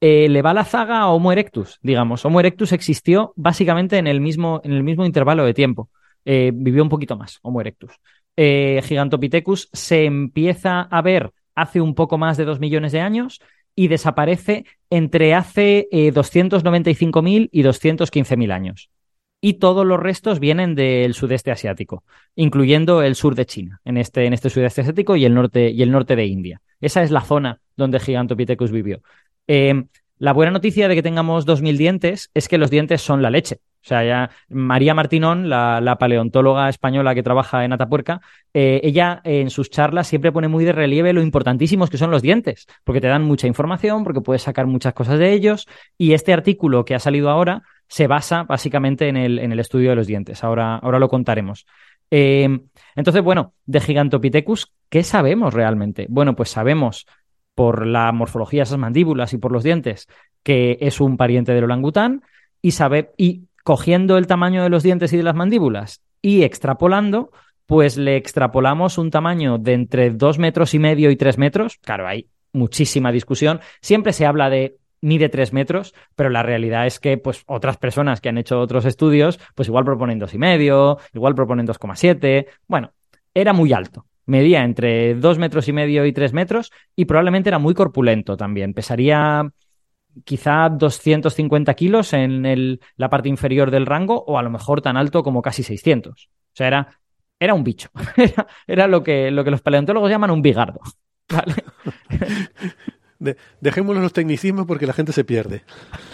eh, 0.00 0.28
le 0.28 0.42
va 0.42 0.52
la 0.52 0.64
zaga 0.64 0.98
a 0.98 1.10
Homo 1.10 1.30
erectus, 1.30 1.78
digamos. 1.82 2.24
Homo 2.24 2.40
erectus 2.40 2.72
existió 2.72 3.32
básicamente 3.36 3.98
en 3.98 4.08
el 4.08 4.20
mismo, 4.20 4.60
en 4.64 4.72
el 4.72 4.82
mismo 4.82 5.06
intervalo 5.06 5.44
de 5.44 5.54
tiempo. 5.54 5.90
Eh, 6.24 6.50
vivió 6.52 6.82
un 6.82 6.88
poquito 6.88 7.16
más, 7.16 7.38
Homo 7.42 7.60
erectus. 7.60 7.92
Gigantopithecus 8.36 9.70
se 9.72 10.04
empieza 10.04 10.82
a 10.82 11.00
ver 11.00 11.30
hace 11.56 11.80
un 11.80 11.94
poco 11.94 12.18
más 12.18 12.36
de 12.36 12.44
dos 12.44 12.60
millones 12.60 12.92
de 12.92 13.00
años 13.00 13.40
y 13.74 13.88
desaparece 13.88 14.64
entre 14.90 15.34
hace 15.34 15.88
295.000 15.90 17.48
y 17.50 17.62
215.000 17.62 18.52
años. 18.52 18.90
Y 19.40 19.54
todos 19.54 19.84
los 19.84 20.00
restos 20.00 20.40
vienen 20.40 20.74
del 20.74 21.14
sudeste 21.14 21.50
asiático, 21.50 22.04
incluyendo 22.34 23.02
el 23.02 23.14
sur 23.16 23.34
de 23.34 23.44
China, 23.44 23.80
en 23.84 23.98
este, 23.98 24.24
en 24.24 24.32
este 24.32 24.48
sudeste 24.48 24.80
asiático 24.80 25.14
y 25.16 25.24
el, 25.24 25.34
norte, 25.34 25.70
y 25.70 25.82
el 25.82 25.90
norte 25.90 26.16
de 26.16 26.26
India. 26.26 26.62
Esa 26.80 27.02
es 27.02 27.10
la 27.10 27.20
zona 27.20 27.60
donde 27.76 28.00
Gigantopithecus 28.00 28.70
vivió. 28.70 29.02
Eh, 29.46 29.84
la 30.18 30.32
buena 30.32 30.52
noticia 30.52 30.88
de 30.88 30.94
que 30.94 31.02
tengamos 31.02 31.46
2.000 31.46 31.76
dientes 31.76 32.30
es 32.32 32.48
que 32.48 32.56
los 32.56 32.70
dientes 32.70 33.02
son 33.02 33.20
la 33.20 33.30
leche. 33.30 33.60
O 33.86 33.88
sea, 33.88 34.04
ya 34.04 34.30
María 34.48 34.94
Martinón, 34.94 35.48
la, 35.48 35.96
paleontóloga 35.96 36.68
española 36.68 37.14
que 37.14 37.22
trabaja 37.22 37.64
en 37.64 37.72
Atapuerca, 37.72 38.20
eh, 38.52 38.80
ella 38.82 39.20
en 39.22 39.48
sus 39.48 39.70
charlas 39.70 40.08
siempre 40.08 40.32
pone 40.32 40.48
muy 40.48 40.64
de 40.64 40.72
relieve 40.72 41.12
lo 41.12 41.22
importantísimos 41.22 41.88
que 41.88 41.96
son 41.96 42.10
los 42.10 42.20
dientes, 42.20 42.66
porque 42.82 43.00
te 43.00 43.06
dan 43.06 43.22
mucha 43.22 43.46
información, 43.46 44.02
porque 44.02 44.20
puedes 44.20 44.42
sacar 44.42 44.66
muchas 44.66 44.92
cosas 44.92 45.20
de 45.20 45.32
ellos. 45.32 45.68
Y 45.96 46.14
este 46.14 46.32
artículo 46.32 46.84
que 46.84 46.96
ha 46.96 46.98
salido 46.98 47.30
ahora 47.30 47.62
se 47.86 48.08
basa 48.08 48.42
básicamente 48.42 49.06
en 49.06 49.16
el, 49.16 49.38
en 49.38 49.52
el 49.52 49.60
estudio 49.60 49.90
de 49.90 49.96
los 49.96 50.08
dientes. 50.08 50.42
Ahora, 50.42 50.78
ahora 50.78 50.98
lo 50.98 51.08
contaremos. 51.08 51.64
Eh, 52.10 52.48
entonces, 52.96 53.22
bueno, 53.22 53.54
de 53.66 53.80
Gigantopithecus, 53.80 54.72
¿qué 54.88 55.04
sabemos 55.04 55.54
realmente? 55.54 56.06
Bueno, 56.08 56.34
pues 56.34 56.48
sabemos 56.48 57.06
por 57.54 57.86
la 57.86 58.10
morfología 58.10 58.62
de 58.62 58.64
esas 58.64 58.78
mandíbulas 58.78 59.32
y 59.32 59.38
por 59.38 59.52
los 59.52 59.62
dientes, 59.62 60.08
que 60.42 60.76
es 60.80 61.00
un 61.00 61.16
pariente 61.16 61.52
del 61.52 61.62
orangután, 61.62 62.24
y, 62.60 62.72
sabe, 62.72 63.12
cogiendo 63.66 64.16
el 64.16 64.28
tamaño 64.28 64.62
de 64.62 64.68
los 64.68 64.84
dientes 64.84 65.12
y 65.12 65.16
de 65.16 65.24
las 65.24 65.34
mandíbulas 65.34 66.00
y 66.22 66.44
extrapolando, 66.44 67.32
pues 67.66 67.96
le 67.96 68.14
extrapolamos 68.14 68.96
un 68.96 69.10
tamaño 69.10 69.58
de 69.58 69.72
entre 69.72 70.10
dos 70.10 70.38
metros 70.38 70.72
y 70.72 70.78
medio 70.78 71.10
y 71.10 71.16
tres 71.16 71.36
metros. 71.36 71.78
Claro, 71.78 72.06
hay 72.06 72.28
muchísima 72.52 73.10
discusión. 73.10 73.58
Siempre 73.80 74.12
se 74.12 74.24
habla 74.24 74.50
de 74.50 74.76
mide 75.00 75.28
tres 75.28 75.52
metros, 75.52 75.96
pero 76.14 76.30
la 76.30 76.44
realidad 76.44 76.86
es 76.86 77.00
que 77.00 77.18
pues 77.18 77.42
otras 77.48 77.76
personas 77.76 78.20
que 78.20 78.28
han 78.28 78.38
hecho 78.38 78.60
otros 78.60 78.84
estudios, 78.84 79.40
pues 79.56 79.66
igual 79.66 79.84
proponen 79.84 80.20
dos 80.20 80.32
y 80.32 80.38
medio, 80.38 80.98
igual 81.12 81.34
proponen 81.34 81.66
2,7. 81.66 82.46
Bueno, 82.68 82.92
era 83.34 83.52
muy 83.52 83.72
alto 83.72 84.06
medía 84.28 84.64
entre 84.64 85.14
dos 85.14 85.38
metros 85.38 85.68
y 85.68 85.72
medio 85.72 86.04
y 86.04 86.12
tres 86.12 86.32
metros 86.32 86.72
y 86.96 87.04
probablemente 87.04 87.48
era 87.48 87.60
muy 87.60 87.74
corpulento 87.74 88.36
también. 88.36 88.74
Pesaría 88.74 89.52
quizá 90.24 90.68
250 90.68 91.74
kilos 91.74 92.12
en 92.12 92.80
la 92.96 93.10
parte 93.10 93.28
inferior 93.28 93.70
del 93.70 93.86
rango 93.86 94.24
o 94.26 94.38
a 94.38 94.42
lo 94.42 94.50
mejor 94.50 94.80
tan 94.82 94.96
alto 94.96 95.22
como 95.22 95.42
casi 95.42 95.62
600. 95.62 96.12
O 96.12 96.28
sea, 96.52 96.66
era, 96.66 96.98
era 97.38 97.54
un 97.54 97.64
bicho. 97.64 97.90
era, 98.66 98.86
lo, 98.86 99.02
que, 99.02 99.30
lo 99.30 99.44
que 99.44 99.50
los 99.50 99.62
paleontólogos 99.62 100.10
llaman 100.10 100.30
un 100.30 100.42
bigardo. 100.42 100.80
¿vale? 101.28 101.54
dejémoslo 103.60 104.02
los 104.02 104.12
tecnicismos 104.12 104.66
porque 104.66 104.86
la 104.86 104.92
gente 104.92 105.12
se 105.12 105.24
pierde. 105.24 105.62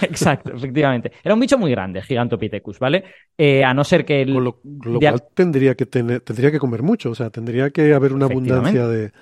Exacto, 0.00 0.52
efectivamente. 0.54 1.12
Era 1.22 1.34
un 1.34 1.40
bicho 1.40 1.58
muy 1.58 1.70
grande, 1.70 2.00
Gigantopithecus, 2.00 2.78
¿vale? 2.78 3.04
Eh, 3.36 3.64
a 3.64 3.74
no 3.74 3.84
ser 3.84 4.04
que... 4.04 4.22
El, 4.22 4.32
lo, 4.32 4.60
cual 4.62 5.24
tendría 5.34 5.74
que, 5.74 5.86
tener, 5.86 6.20
tendría 6.20 6.50
que 6.50 6.58
comer 6.58 6.82
mucho, 6.82 7.10
o 7.10 7.14
sea, 7.14 7.30
tendría 7.30 7.70
que 7.70 7.92
haber 7.92 8.12
una 8.12 8.26
abundancia 8.26 8.86
de... 8.86 9.12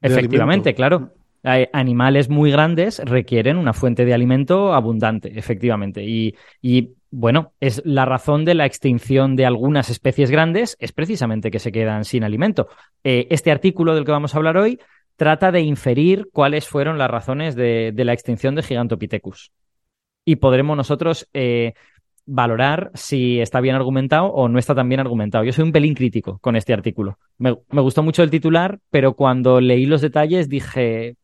efectivamente, 0.00 0.74
claro. 0.74 1.12
Animales 1.42 2.28
muy 2.28 2.50
grandes 2.50 3.00
requieren 3.04 3.56
una 3.56 3.72
fuente 3.72 4.04
de 4.04 4.14
alimento 4.14 4.74
abundante, 4.74 5.38
efectivamente. 5.38 6.04
Y, 6.04 6.34
bueno, 7.10 7.52
es 7.60 7.82
la 7.84 8.04
razón 8.04 8.44
de 8.44 8.54
la 8.54 8.66
extinción 8.66 9.36
de 9.36 9.46
algunas 9.46 9.90
especies 9.90 10.30
grandes, 10.30 10.76
es 10.80 10.92
precisamente 10.92 11.50
que 11.50 11.58
se 11.58 11.72
quedan 11.72 12.04
sin 12.04 12.24
alimento. 12.24 12.68
Eh, 13.02 13.26
este 13.30 13.50
artículo 13.50 13.94
del 13.94 14.04
que 14.04 14.12
vamos 14.12 14.34
a 14.34 14.38
hablar 14.38 14.56
hoy 14.56 14.78
trata 15.16 15.50
de 15.50 15.60
inferir 15.60 16.28
cuáles 16.32 16.68
fueron 16.68 16.98
las 16.98 17.10
razones 17.10 17.54
de, 17.56 17.92
la 17.96 18.12
extinción 18.12 18.54
de 18.54 18.62
Gigantopithecus. 18.62 19.50
Y 20.24 20.36
podremos 20.36 20.76
nosotros 20.76 21.28
eh, 21.32 21.74
valorar 22.32 22.92
si 22.94 23.40
está 23.40 23.60
bien 23.60 23.74
argumentado 23.74 24.26
o 24.26 24.48
no 24.48 24.58
está 24.58 24.74
tan 24.74 24.88
bien 24.88 25.00
argumentado. 25.00 25.44
Yo 25.44 25.52
soy 25.52 25.64
un 25.64 25.72
pelín 25.72 25.94
crítico 25.94 26.38
con 26.38 26.54
este 26.54 26.72
artículo. 26.72 27.18
Me, 27.38 27.56
gustó 27.70 28.02
mucho 28.02 28.22
el 28.22 28.30
titular, 28.30 28.78
pero 28.90 29.14
cuando 29.14 29.60
leí 29.60 29.84
los 29.84 30.00
detalles 30.00 30.48
dije, 30.48 31.16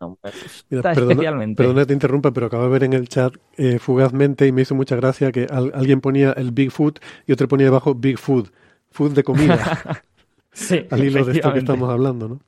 no, 0.00 0.18
pues, 0.20 0.64
perdona, 0.68 1.54
Perdona 1.56 1.86
te 1.86 1.92
interrumpa, 1.92 2.32
pero 2.32 2.46
acabo 2.46 2.64
de 2.64 2.70
ver 2.70 2.84
en 2.84 2.92
el 2.92 3.08
chat 3.08 3.34
eh, 3.56 3.78
fugazmente 3.78 4.46
y 4.46 4.52
me 4.52 4.62
hizo 4.62 4.74
mucha 4.74 4.94
gracia 4.94 5.32
que 5.32 5.46
alguien 5.50 6.00
ponía 6.00 6.32
el 6.32 6.52
Bigfoot 6.52 7.00
y 7.26 7.32
otro 7.32 7.48
ponía 7.48 7.66
debajo 7.66 7.94
Big 7.94 8.18
Food, 8.18 8.50
food 8.90 9.12
de 9.12 9.24
comida. 9.24 10.02
sí, 10.52 10.86
al 10.90 11.04
hilo 11.04 11.24
de 11.24 11.32
esto 11.32 11.52
que 11.52 11.58
estamos 11.58 11.90
hablando, 11.90 12.28
¿no? 12.28 12.40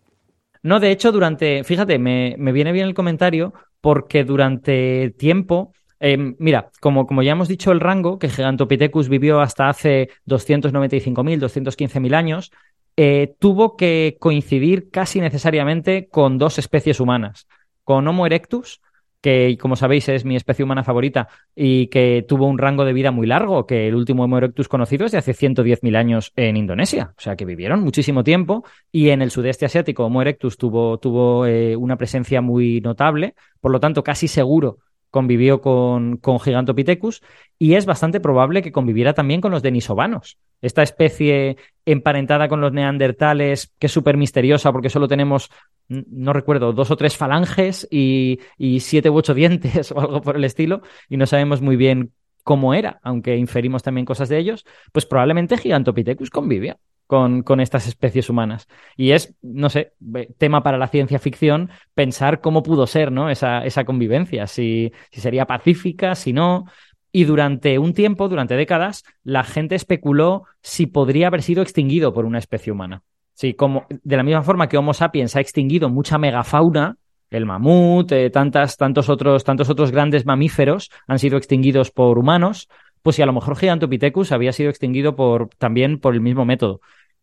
No, 0.62 0.78
de 0.78 0.90
hecho, 0.90 1.10
durante, 1.10 1.64
fíjate, 1.64 1.98
me, 1.98 2.36
viene 2.52 2.72
bien 2.72 2.86
el 2.86 2.94
comentario 2.94 3.54
porque 3.80 4.24
durante 4.24 5.10
tiempo, 5.18 5.72
em, 5.98 6.36
mira, 6.38 6.70
como, 6.80 7.06
como 7.06 7.22
ya 7.22 7.32
hemos 7.32 7.48
dicho 7.48 7.72
el 7.72 7.80
rango, 7.80 8.18
que 8.18 8.28
Gigantopithecus 8.28 9.08
vivió 9.08 9.40
hasta 9.40 9.70
hace 9.70 10.10
295.000, 10.26 11.40
215.000 11.40 12.14
años, 12.14 12.52
eh, 12.96 13.34
tuvo 13.38 13.76
que 13.76 14.16
coincidir 14.20 14.90
casi 14.90 15.20
necesariamente 15.20 16.08
con 16.08 16.38
dos 16.38 16.58
especies 16.58 17.00
humanas, 17.00 17.46
con 17.84 18.06
Homo 18.06 18.26
erectus 18.26 18.80
que 19.20 19.58
como 19.60 19.76
sabéis 19.76 20.08
es 20.08 20.24
mi 20.24 20.36
especie 20.36 20.64
humana 20.64 20.84
favorita 20.84 21.28
y 21.54 21.88
que 21.88 22.24
tuvo 22.26 22.46
un 22.46 22.58
rango 22.58 22.84
de 22.84 22.92
vida 22.92 23.10
muy 23.10 23.26
largo, 23.26 23.66
que 23.66 23.88
el 23.88 23.94
último 23.94 24.24
Homo 24.24 24.38
erectus 24.38 24.68
conocido 24.68 25.06
es 25.06 25.12
de 25.12 25.18
hace 25.18 25.34
110.000 25.34 25.96
años 25.96 26.32
en 26.36 26.56
Indonesia, 26.56 27.14
o 27.16 27.20
sea 27.20 27.36
que 27.36 27.44
vivieron 27.44 27.80
muchísimo 27.82 28.24
tiempo 28.24 28.64
y 28.90 29.10
en 29.10 29.22
el 29.22 29.30
sudeste 29.30 29.66
asiático 29.66 30.04
Homo 30.04 30.22
erectus 30.22 30.56
tuvo, 30.56 30.98
tuvo 30.98 31.46
eh, 31.46 31.76
una 31.76 31.96
presencia 31.96 32.40
muy 32.40 32.80
notable, 32.80 33.34
por 33.60 33.72
lo 33.72 33.80
tanto 33.80 34.02
casi 34.02 34.28
seguro 34.28 34.78
convivió 35.10 35.60
con, 35.60 36.16
con 36.16 36.40
Gigantopithecus 36.40 37.22
y 37.58 37.74
es 37.74 37.86
bastante 37.86 38.20
probable 38.20 38.62
que 38.62 38.72
conviviera 38.72 39.12
también 39.12 39.40
con 39.40 39.50
los 39.50 39.62
denisovanos. 39.62 40.38
Esta 40.62 40.82
especie 40.82 41.56
emparentada 41.84 42.48
con 42.48 42.60
los 42.60 42.72
neandertales, 42.72 43.72
que 43.78 43.86
es 43.86 43.92
súper 43.92 44.16
misteriosa 44.16 44.72
porque 44.72 44.90
solo 44.90 45.08
tenemos, 45.08 45.50
no 45.88 46.32
recuerdo, 46.32 46.72
dos 46.72 46.90
o 46.90 46.96
tres 46.96 47.16
falanges 47.16 47.86
y, 47.90 48.40
y 48.56 48.80
siete 48.80 49.10
u 49.10 49.16
ocho 49.16 49.34
dientes 49.40 49.92
o 49.92 50.00
algo 50.00 50.20
por 50.22 50.36
el 50.36 50.44
estilo, 50.44 50.82
y 51.08 51.16
no 51.16 51.26
sabemos 51.26 51.60
muy 51.60 51.76
bien 51.76 52.12
cómo 52.42 52.74
era, 52.74 53.00
aunque 53.02 53.36
inferimos 53.36 53.82
también 53.82 54.04
cosas 54.04 54.28
de 54.28 54.38
ellos, 54.38 54.64
pues 54.92 55.06
probablemente 55.06 55.58
Gigantopithecus 55.58 56.30
convivía 56.30 56.78
con, 57.10 57.60
estas 57.60 57.88
especies 57.88 58.30
humanas. 58.30 58.68
Y 58.96 59.10
es, 59.10 59.34
no 59.42 59.68
sé, 59.68 59.94
tema 60.38 60.62
para 60.62 60.78
la 60.78 60.86
ciencia 60.86 61.18
ficción 61.18 61.68
pensar 61.92 62.40
cómo 62.40 62.62
pudo 62.62 62.86
ser 62.86 63.10
¿no? 63.10 63.30
esa, 63.30 63.64
esa 63.64 63.84
convivencia, 63.84 64.46
si, 64.46 64.92
si 65.10 65.20
sería 65.20 65.44
pacífica, 65.44 66.14
si 66.14 66.32
no. 66.32 66.66
Y 67.10 67.24
durante 67.24 67.80
un 67.80 67.94
tiempo, 67.94 68.28
durante 68.28 68.54
décadas, 68.54 69.02
la 69.24 69.42
gente 69.42 69.74
especuló 69.74 70.44
si 70.62 70.86
podría 70.86 71.26
haber 71.26 71.42
sido 71.42 71.62
extinguido 71.62 72.14
por 72.14 72.26
una 72.26 72.38
especie 72.38 72.72
humana. 72.72 73.02
Sí, 73.34 73.54
como 73.54 73.86
de 73.88 74.16
la 74.16 74.22
misma 74.22 74.42
forma 74.42 74.68
que 74.68 74.78
Homo 74.78 74.94
sapiens 74.94 75.34
ha 75.34 75.40
extinguido 75.40 75.88
mucha 75.88 76.16
megafauna, 76.16 76.96
el 77.30 77.44
mamut, 77.44 78.12
eh, 78.12 78.30
tantas, 78.30 78.76
tantos, 78.76 79.08
otros, 79.08 79.42
tantos 79.42 79.68
otros 79.68 79.90
grandes 79.90 80.26
mamíferos 80.26 80.90
han 81.08 81.18
sido 81.18 81.38
extinguidos 81.38 81.90
por 81.90 82.18
humanos, 82.18 82.68
pues 83.02 83.16
si 83.16 83.22
a 83.22 83.26
lo 83.26 83.32
mejor 83.32 83.56
Gigantopithecus 83.56 84.32
había 84.32 84.52
sido 84.52 84.70
extinguido 84.70 85.16
por, 85.16 85.48
también 85.58 85.98
por 85.98 86.14
el 86.14 86.20
mismo 86.20 86.44
método. 86.44 86.80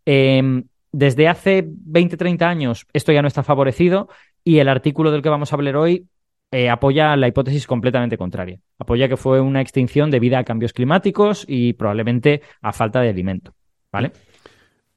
Eh, 0.09 0.63
desde 0.93 1.27
hace 1.27 1.65
20, 1.67 2.15
30 2.15 2.47
años 2.47 2.87
esto 2.93 3.11
ya 3.11 3.21
no 3.21 3.27
está 3.27 3.43
favorecido 3.43 4.07
y 4.41 4.59
el 4.59 4.69
artículo 4.69 5.11
del 5.11 5.21
que 5.21 5.27
vamos 5.27 5.51
a 5.51 5.55
hablar 5.57 5.75
hoy 5.75 6.07
eh, 6.49 6.69
apoya 6.69 7.17
la 7.17 7.27
hipótesis 7.27 7.67
completamente 7.67 8.17
contraria. 8.17 8.57
Apoya 8.79 9.09
que 9.09 9.17
fue 9.17 9.41
una 9.41 9.59
extinción 9.59 10.09
debido 10.09 10.37
a 10.37 10.45
cambios 10.45 10.71
climáticos 10.71 11.43
y 11.45 11.73
probablemente 11.73 12.41
a 12.61 12.71
falta 12.71 13.01
de 13.01 13.09
alimento. 13.09 13.53
¿Vale? 13.91 14.13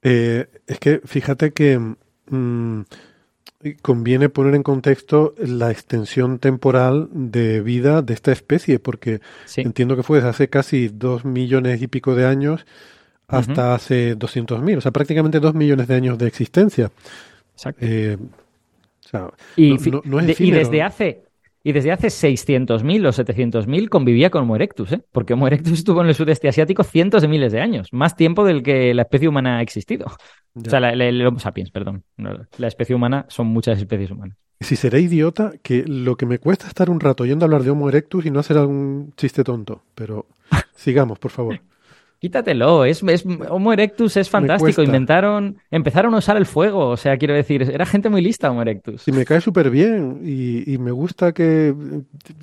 Eh, 0.01 0.47
es 0.69 0.79
que 0.79 1.01
fíjate 1.05 1.51
que 1.51 1.97
mmm, 2.31 2.83
conviene 3.83 4.29
poner 4.29 4.55
en 4.55 4.63
contexto 4.63 5.35
la 5.39 5.73
extensión 5.73 6.39
temporal 6.39 7.09
de 7.13 7.61
vida 7.63 8.01
de 8.03 8.15
esta 8.15 8.31
especie, 8.31 8.79
porque 8.79 9.21
sí. 9.45 9.63
entiendo 9.63 9.97
que 9.97 10.05
fue 10.05 10.19
desde 10.19 10.31
hace 10.31 10.49
casi 10.49 10.87
dos 10.87 11.25
millones 11.25 11.83
y 11.83 11.89
pico 11.89 12.15
de 12.15 12.27
años 12.27 12.65
hasta 13.31 13.53
uh 13.53 13.55
-huh. 13.55 13.75
hace 13.75 14.19
200.000, 14.19 14.79
o 14.79 14.81
sea, 14.81 14.93
prácticamente 14.93 15.41
dos 15.41 15.55
millones 15.55 15.89
de 15.89 15.95
años 15.95 16.19
de 16.19 16.27
existencia. 16.27 16.91
Exacto. 17.55 17.85
Eh, 17.85 18.17
o 18.19 19.09
sea, 19.09 19.31
y, 19.57 19.75
no, 19.91 20.03
no, 20.05 20.21
es 20.21 20.27
de, 20.27 20.37
y, 20.39 20.51
desde 20.51 20.83
hace 20.83 21.23
y 21.63 21.73
desde 21.73 21.93
hace 21.93 22.09
600.000 22.09 23.07
o 23.07 23.13
700.000 23.13 23.89
convivía 23.89 24.31
con 24.31 24.43
Homo 24.43 24.57
erectus, 24.57 24.93
¿eh? 24.93 25.03
porque 25.13 25.35
Homo 25.35 25.47
erectus 25.47 25.73
estuvo 25.81 26.01
en 26.01 26.09
el 26.09 26.15
sudeste 26.15 26.49
asiático 26.49 26.85
cientos 26.85 27.23
de 27.23 27.29
miles 27.29 27.53
de 27.53 27.61
años, 27.61 27.89
más 27.93 28.17
tiempo 28.17 28.45
del 28.45 28.63
que 28.63 28.95
la 28.95 29.03
especie 29.03 29.29
humana 29.29 29.59
ha 29.59 29.63
existido. 29.63 30.07
Ya. 30.55 30.69
O 30.69 30.71
sea, 30.71 30.81
la, 30.81 30.95
la, 30.97 31.07
el 31.07 31.27
Homo 31.27 31.39
sapiens, 31.39 31.71
perdón. 31.71 32.03
La 32.17 32.67
especie 32.67 32.95
humana 32.95 33.27
son 33.29 33.47
muchas 33.49 33.79
especies 33.79 34.11
humanas. 34.11 34.37
Si 34.61 34.77
seré 34.77 35.01
idiota, 35.01 35.53
que 35.63 35.85
lo 35.87 36.17
que 36.17 36.27
me 36.27 36.39
cuesta 36.39 36.67
estar 36.67 36.91
un 36.91 37.01
rato 37.01 37.25
yendo 37.25 37.45
a 37.45 37.47
hablar 37.47 37.63
de 37.63 37.71
Homo 37.71 37.89
erectus 37.89 38.27
y 38.27 38.31
no 38.31 38.41
hacer 38.41 38.59
algún 38.59 39.13
chiste 39.17 39.45
tonto, 39.45 39.83
pero 39.95 40.27
sigamos, 40.75 41.19
por 41.19 41.31
favor. 41.31 41.61
Quítatelo, 42.21 42.85
es, 42.85 43.03
es, 43.03 43.25
Homo 43.49 43.73
erectus 43.73 44.19
es 44.19 44.29
fantástico. 44.29 44.83
Inventaron, 44.83 45.57
empezaron 45.71 46.15
a 46.15 46.19
usar 46.19 46.37
el 46.37 46.45
fuego, 46.45 46.89
o 46.89 46.97
sea, 46.99 47.17
quiero 47.17 47.33
decir, 47.33 47.63
era 47.63 47.87
gente 47.87 48.11
muy 48.11 48.21
lista 48.21 48.51
Homo 48.51 48.61
erectus. 48.61 49.09
Y 49.09 49.13
me 49.13 49.25
cae 49.25 49.41
súper 49.41 49.71
bien 49.71 50.21
y, 50.23 50.71
y, 50.71 50.77
me 50.77 50.91
gusta 50.91 51.33
que... 51.33 51.75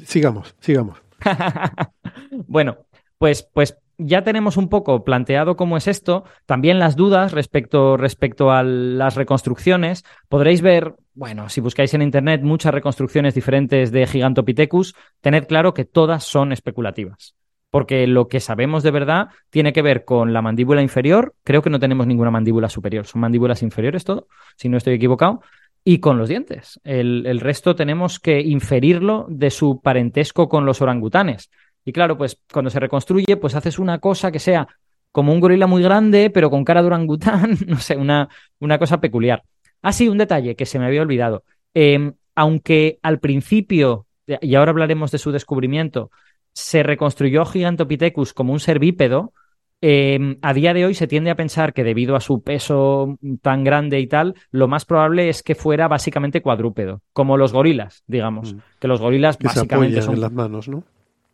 Sigamos, 0.04 0.56
sigamos. 0.62 1.00
bueno, 2.48 2.78
pues, 3.20 3.48
pues 3.54 3.78
ya 4.00 4.24
tenemos 4.24 4.58
un 4.58 4.68
poco 4.68 5.04
planteado 5.04 5.56
cómo 5.56 5.78
es 5.78 5.88
esto, 5.88 6.24
también 6.48 6.80
las 6.80 6.96
dudas 6.96 7.32
respecto, 7.32 7.98
respecto 7.98 8.50
a 8.50 8.64
las 8.64 9.14
reconstrucciones. 9.14 10.04
Podréis 10.28 10.64
ver, 10.64 10.96
bueno, 11.14 11.50
si 11.50 11.62
buscáis 11.62 11.94
en 11.94 12.02
Internet 12.02 12.42
muchas 12.42 12.74
reconstrucciones 12.74 13.36
diferentes 13.36 13.92
de 13.92 14.08
Gigantopithecus, 14.08 14.96
tened 15.22 15.46
claro 15.46 15.76
que 15.76 15.86
todas 15.86 16.24
son 16.24 16.52
especulativas 16.52 17.36
porque 17.70 18.08
lo 18.08 18.28
que 18.28 18.40
sabemos 18.40 18.84
de 18.84 18.92
verdad 18.92 19.28
tiene 19.50 19.74
que 19.74 19.82
ver 19.82 20.06
con 20.06 20.34
la 20.34 20.42
mandíbula 20.42 20.82
inferior, 20.82 21.36
creo 21.44 21.62
que 21.62 21.70
no 21.70 21.80
tenemos 21.80 22.08
ninguna 22.08 22.32
mandíbula 22.32 22.70
superior, 22.70 23.06
son 23.06 23.22
mandíbulas 23.22 23.62
inferiores 23.62 24.04
todo, 24.04 24.28
si 24.56 24.70
no 24.70 24.78
estoy 24.78 24.96
equivocado, 24.96 25.42
y 25.84 26.00
con 26.00 26.18
los 26.18 26.28
dientes. 26.28 26.80
El, 26.84 27.40
resto 27.40 27.76
tenemos 27.76 28.20
que 28.20 28.42
inferirlo 28.42 29.26
de 29.30 29.50
su 29.50 29.82
parentesco 29.82 30.50
con 30.50 30.66
los 30.66 30.82
orangutanes. 30.82 31.50
Y 31.86 31.94
claro, 31.94 32.18
pues 32.18 32.42
cuando 32.52 32.70
se 32.70 32.82
reconstruye, 32.82 33.38
pues 33.38 33.56
haces 33.56 33.80
una 33.80 34.00
cosa 34.00 34.30
que 34.30 34.40
sea 34.40 34.68
como 35.14 35.32
un 35.32 35.40
gorila 35.40 35.66
muy 35.66 35.82
grande, 35.82 36.30
pero 36.30 36.50
con 36.50 36.66
cara 36.66 36.82
de 36.82 36.88
orangután, 36.88 37.58
no 37.68 37.78
sé, 37.78 37.96
una, 37.96 38.28
una 38.60 38.78
cosa 38.78 39.00
peculiar. 39.00 39.44
Ah, 39.82 39.94
sí, 39.94 40.10
un 40.10 40.18
detalle 40.18 40.56
que 40.56 40.66
se 40.66 40.78
me 40.78 40.86
había 40.86 41.02
olvidado. 41.02 41.44
Eh, 41.74 42.12
aunque 42.36 43.00
al 43.02 43.20
principio, 43.20 44.08
y 44.28 44.56
ahora 44.56 44.72
hablaremos 44.72 45.12
de 45.12 45.20
su 45.20 45.32
descubrimiento, 45.32 46.12
se 46.58 46.82
reconstruyó 46.82 47.46
Gigantopithecus 47.46 48.34
como 48.34 48.52
un 48.52 48.60
ser 48.60 48.80
bípedo, 48.80 49.32
eh, 49.80 50.40
a 50.42 50.54
día 50.56 50.74
de 50.74 50.86
hoy 50.86 50.96
se 50.96 51.06
tiende 51.06 51.30
a 51.30 51.36
pensar 51.36 51.72
que 51.72 51.84
debido 51.84 52.16
a 52.16 52.20
su 52.20 52.42
peso 52.42 53.20
tan 53.44 53.64
grande 53.64 54.00
y 54.00 54.08
tal, 54.08 54.34
lo 54.50 54.68
más 54.68 54.84
probable 54.84 55.30
es 55.30 55.44
que 55.44 55.54
fuera 55.54 55.88
básicamente 55.88 56.42
cuadrúpedo, 56.42 57.04
como 57.14 57.38
los 57.38 57.54
gorilas, 57.54 58.04
digamos. 58.08 58.56
Mm. 58.56 58.58
Que 58.80 58.88
los 58.88 59.00
gorilas 59.00 59.38
que 59.38 59.46
básicamente 59.46 59.98
se 59.98 60.02
son. 60.02 60.16
En 60.16 60.22
las 60.22 60.32
manos, 60.32 60.68
¿no? 60.68 60.84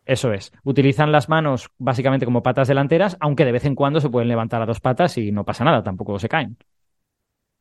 Eso 0.04 0.30
es. 0.34 0.52
Utilizan 0.62 1.10
las 1.10 1.30
manos 1.30 1.70
básicamente 1.78 2.26
como 2.26 2.42
patas 2.42 2.68
delanteras, 2.68 3.16
aunque 3.18 3.46
de 3.46 3.52
vez 3.52 3.64
en 3.64 3.74
cuando 3.74 4.02
se 4.02 4.10
pueden 4.10 4.28
levantar 4.28 4.60
a 4.60 4.66
dos 4.66 4.80
patas 4.80 5.16
y 5.16 5.32
no 5.32 5.44
pasa 5.44 5.64
nada, 5.64 5.82
tampoco 5.82 6.18
se 6.18 6.28
caen. 6.28 6.58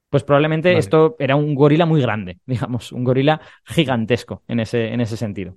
Pues 0.09 0.25
probablemente 0.25 0.67
vale. 0.67 0.79
esto 0.79 1.15
era 1.17 1.37
un 1.37 1.55
gorila 1.55 1.85
muy 1.85 2.01
grande, 2.01 2.39
digamos, 2.45 2.91
un 2.91 3.05
gorila 3.05 3.39
gigantesco 3.63 4.43
en 4.49 4.59
ese, 4.59 4.93
en 4.93 4.99
ese 4.99 5.15
sentido. 5.15 5.55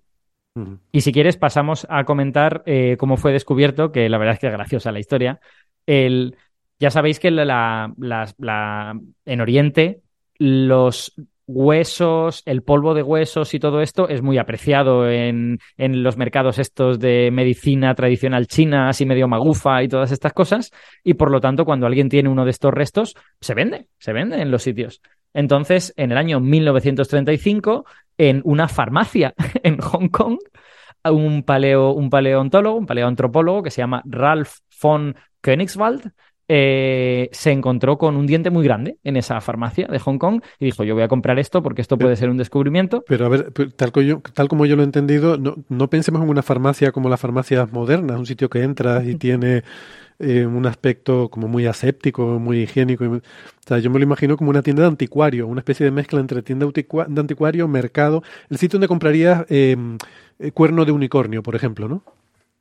Y 0.93 1.01
si 1.03 1.13
quieres, 1.13 1.37
pasamos 1.37 1.87
a 1.91 2.05
comentar 2.05 2.63
eh, 2.67 2.97
cómo 2.99 3.17
fue 3.17 3.33
descubierto, 3.33 3.93
que 3.93 4.09
la 4.09 4.19
verdad 4.19 4.35
es 4.35 4.41
que 4.41 4.47
es 4.47 4.53
graciosa 4.53 4.93
la 4.93 5.01
historia. 5.01 5.41
El, 5.87 6.37
ya 6.79 6.91
sabéis 6.91 7.21
que 7.21 7.29
en 7.29 7.41
Oriente 9.41 10.01
los 10.39 11.15
huesos, 11.47 12.43
el 12.45 12.63
polvo 12.63 12.95
de 12.95 13.03
huesos 13.03 13.55
y 13.55 13.61
todo 13.61 13.81
esto 13.81 14.09
es 14.09 14.21
muy 14.21 14.37
apreciado 14.37 15.09
en, 15.09 15.61
en, 15.77 16.03
los 16.03 16.17
mercados 16.17 16.59
estos 16.59 16.99
de 16.99 17.31
medicina 17.31 17.95
tradicional 17.95 18.49
china, 18.49 18.89
así 18.89 19.07
medio 19.07 19.29
magufa 19.29 19.83
y 19.83 19.89
todas 19.89 20.11
estas 20.11 20.33
cosas. 20.33 20.73
Y 21.05 21.15
por 21.15 21.31
lo 21.31 21.41
tanto, 21.41 21.65
cuando 21.65 21.87
alguien 21.87 22.09
tiene 22.09 22.29
uno 22.29 22.45
de 22.45 22.51
estos 22.51 22.75
restos, 22.75 23.15
se 23.41 23.55
vende, 23.55 23.89
se 23.99 24.13
vende 24.13 24.41
en 24.41 24.51
los 24.51 24.63
sitios. 24.63 25.01
Entonces, 25.33 25.95
en 25.97 26.13
el 26.13 26.19
año 26.19 26.41
1935, 26.41 27.85
en 28.19 28.41
una 28.45 28.69
farmacia 28.69 29.35
en 29.63 29.79
Hong 29.79 30.09
Kong, 30.09 30.39
un, 31.05 31.43
paleo, 31.43 31.93
un 31.93 32.11
paleontólogo, 32.11 32.77
un 32.77 32.87
paleoantropólogo 32.87 33.63
que 33.63 33.71
se 33.71 33.81
llama 33.81 34.03
Ralph 34.07 34.59
von 34.83 35.15
Königswald, 35.41 36.13
eh, 36.49 37.29
se 37.33 37.51
encontró 37.51 37.99
con 37.99 38.17
un 38.17 38.25
diente 38.27 38.51
muy 38.51 38.63
grande 38.63 38.99
en 39.03 39.17
esa 39.17 39.41
farmacia 39.41 39.89
de 39.89 39.99
Hong 39.99 40.19
Kong 40.19 40.43
y 40.61 40.67
dijo, 40.67 40.85
yo 40.85 40.95
voy 40.95 41.03
a 41.03 41.09
comprar 41.09 41.41
esto 41.41 41.61
porque 41.61 41.83
esto 41.83 41.99
puede 41.99 42.15
ser 42.15 42.31
un 42.31 42.37
descubrimiento. 42.37 43.05
Pero 43.09 43.27
a 43.27 43.29
ver, 43.29 43.53
tal, 43.77 43.91
como 43.91 44.07
yo, 44.07 44.21
tal 44.33 44.49
como 44.49 44.65
yo 44.65 44.77
lo 44.77 44.83
he 44.83 44.85
entendido, 44.85 45.39
no, 45.39 45.57
no 45.69 45.91
pensemos 45.91 46.23
en 46.23 46.29
una 46.29 46.43
farmacia 46.43 46.93
como 46.93 47.09
las 47.09 47.21
farmacias 47.21 47.73
modernas, 47.73 48.19
un 48.19 48.27
sitio 48.27 48.49
que 48.49 48.63
entras 48.63 49.05
y 49.07 49.17
tiene 49.17 49.65
eh, 50.19 50.47
un 50.47 50.67
aspecto 50.67 51.29
como 51.29 51.49
muy 51.49 51.67
aséptico, 51.67 52.39
muy 52.39 52.63
higiénico. 52.63 53.05
O 53.05 53.21
sea, 53.67 53.79
yo 53.79 53.91
me 53.91 53.99
lo 53.99 54.05
imagino 54.05 54.37
como 54.37 54.51
una 54.51 54.63
tienda 54.63 54.83
de 54.83 54.89
anticuario, 54.89 55.47
una 55.47 55.61
especie 55.61 55.85
de 55.85 55.91
mezcla 55.93 56.21
entre 56.21 56.43
tienda 56.43 56.67
de 56.67 57.21
anticuario, 57.21 57.69
mercado, 57.69 58.23
el 58.49 58.59
sitio 58.59 58.79
donde 58.79 58.89
comprarías 58.89 59.45
eh, 59.49 59.77
cuerno 60.55 60.85
de 60.85 60.93
unicornio, 60.93 61.43
por 61.43 61.55
ejemplo, 61.55 61.89
¿no? 61.89 62.03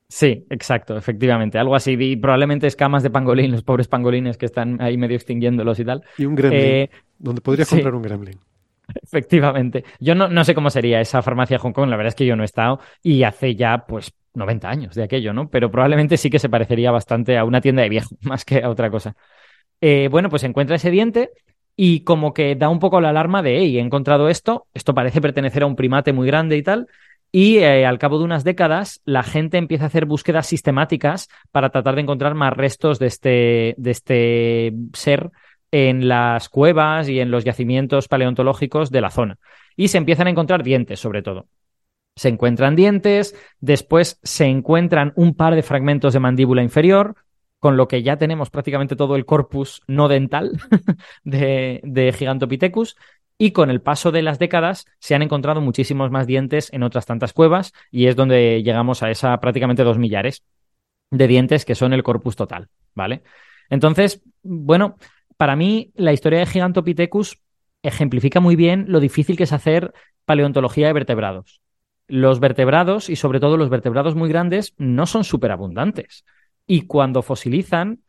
Sí, 0.07 0.45
exacto, 0.49 0.97
efectivamente. 0.97 1.57
Algo 1.57 1.75
así. 1.75 1.95
Y 1.99 2.15
probablemente 2.15 2.67
escamas 2.67 3.03
de 3.03 3.09
pangolín, 3.09 3.51
los 3.51 3.63
pobres 3.63 3.87
pangolines 3.87 4.37
que 4.37 4.45
están 4.45 4.81
ahí 4.81 4.97
medio 4.97 5.15
extinguiéndolos 5.15 5.79
y 5.79 5.85
tal. 5.85 6.03
Y 6.17 6.25
un 6.25 6.35
gremlin, 6.35 6.61
eh, 6.61 6.89
donde 7.17 7.41
podrías 7.41 7.67
sí. 7.67 7.75
comprar 7.75 7.95
un 7.95 8.03
gremlin. 8.03 8.39
Efectivamente. 9.03 9.83
Yo 9.99 10.15
no, 10.15 10.27
no, 10.27 10.43
sé 10.43 10.53
cómo 10.53 10.69
sería 10.69 10.99
esa 11.01 11.21
farmacia 11.21 11.59
Hong 11.59 11.73
Kong, 11.73 11.89
la 11.89 11.97
verdad 11.97 12.09
es 12.09 12.15
que 12.15 12.25
yo 12.25 12.35
no 12.35 12.43
he 12.43 12.45
estado 12.45 12.79
y 13.01 13.23
hace 13.23 13.55
ya 13.55 13.85
pues 13.87 14.13
90 14.33 14.69
años 14.69 14.95
de 14.95 15.03
aquello, 15.03 15.33
¿no? 15.33 15.49
Pero 15.49 15.71
probablemente 15.71 16.17
sí 16.17 16.29
que 16.29 16.39
se 16.39 16.49
parecería 16.49 16.91
bastante 16.91 17.37
a 17.37 17.45
una 17.45 17.61
tienda 17.61 17.83
de 17.83 17.89
viejo, 17.89 18.15
más 18.21 18.45
que 18.45 18.63
a 18.63 18.69
otra 18.69 18.89
cosa. 18.89 19.15
Eh, 19.81 20.07
bueno, 20.09 20.29
pues 20.29 20.43
encuentra 20.43 20.75
ese 20.75 20.91
diente 20.91 21.31
y 21.75 22.01
como 22.01 22.33
que 22.33 22.55
da 22.55 22.69
un 22.69 22.79
poco 22.79 23.01
la 23.01 23.09
alarma 23.09 23.41
de, 23.41 23.57
hey, 23.57 23.77
he 23.77 23.81
encontrado 23.81 24.29
esto, 24.29 24.67
esto 24.73 24.93
parece 24.93 25.21
pertenecer 25.21 25.63
a 25.63 25.65
un 25.65 25.75
primate 25.75 26.13
muy 26.13 26.27
grande 26.27 26.57
y 26.57 26.63
tal, 26.63 26.87
Y 27.31 27.57
eh, 27.57 27.85
al 27.85 27.99
cabo 27.99 28.17
de 28.17 28.23
unas 28.25 28.45
décadas, 28.45 29.01
la 29.03 29.23
gente 29.23 29.57
empieza 29.57 29.85
a 29.85 29.87
hacer 29.87 30.05
búsquedas 30.05 30.47
sistemáticas 30.47 31.27
para 31.51 31.69
tratar 31.69 31.95
de 31.95 32.01
encontrar 32.01 32.33
más 32.33 32.53
restos 32.53 32.97
de 32.99 33.07
este, 33.07 33.75
de 33.77 33.91
este 33.91 34.73
ser 34.93 35.31
en 35.71 36.07
las 36.07 36.49
cuevas 36.49 37.09
y 37.09 37.19
en 37.19 37.31
los 37.31 37.43
yacimientos 37.43 38.07
paleontológicos 38.07 38.91
de 38.91 39.01
la 39.01 39.09
zona. 39.09 39.37
Y 39.75 39.89
se 39.89 39.97
empiezan 39.97 40.27
a 40.27 40.29
encontrar 40.29 40.63
dientes, 40.63 40.99
sobre 40.99 41.21
todo. 41.21 41.47
Se 42.15 42.29
encuentran 42.29 42.75
dientes, 42.75 43.35
después 43.59 44.19
se 44.23 44.45
encuentran 44.45 45.11
un 45.15 45.35
par 45.35 45.55
de 45.55 45.63
fragmentos 45.63 46.13
de 46.13 46.19
mandíbula 46.19 46.63
inferior, 46.63 47.15
con 47.59 47.77
lo 47.77 47.87
que 47.87 48.03
ya 48.03 48.17
tenemos 48.17 48.49
prácticamente 48.49 48.95
todo 48.95 49.15
el 49.15 49.25
corpus 49.25 49.81
no 49.87 50.07
dental 50.07 50.51
de, 51.23 51.81
de 51.83 52.13
Gigantopithecus. 52.13 52.95
Y 53.37 53.51
con 53.51 53.69
el 53.69 53.81
paso 53.81 54.13
de 54.13 54.21
las 54.21 54.39
décadas 54.39 54.85
se 54.99 55.13
han 55.13 55.21
encontrado 55.21 55.59
muchísimos 55.59 56.09
más 56.09 56.25
dientes 56.25 56.71
en 56.71 56.83
otras 56.83 57.05
tantas 57.05 57.33
cuevas 57.33 57.73
y 57.91 58.07
es 58.07 58.15
donde 58.15 58.63
llegamos 58.63 59.03
a 59.03 59.11
esa 59.11 59.37
prácticamente 59.41 59.83
dos 59.83 59.97
millares 59.97 60.45
de 61.11 61.27
dientes 61.27 61.65
que 61.65 61.75
son 61.75 61.91
el 61.91 62.03
corpus 62.03 62.35
total, 62.35 62.69
¿vale? 62.93 63.23
Entonces, 63.69 64.21
bueno, 64.43 64.97
para 65.37 65.55
mí 65.55 65.91
la 65.95 66.13
historia 66.13 66.39
de 66.39 66.45
Gigantopithecus 66.45 67.39
ejemplifica 67.83 68.39
muy 68.39 68.55
bien 68.55 68.85
lo 68.87 68.99
difícil 68.99 69.37
que 69.37 69.43
es 69.43 69.53
hacer 69.53 69.93
paleontología 70.25 70.87
de 70.87 70.93
vertebrados. 70.93 71.61
Los 72.07 72.39
vertebrados, 72.39 73.09
y 73.09 73.15
sobre 73.15 73.39
todo 73.39 73.57
los 73.57 73.69
vertebrados 73.69 74.15
muy 74.15 74.29
grandes, 74.29 74.73
no 74.77 75.05
son 75.05 75.23
súper 75.23 75.51
abundantes. 75.51 76.25
Y 76.67 76.81
cuando 76.81 77.21
fosilizan, 77.21 77.99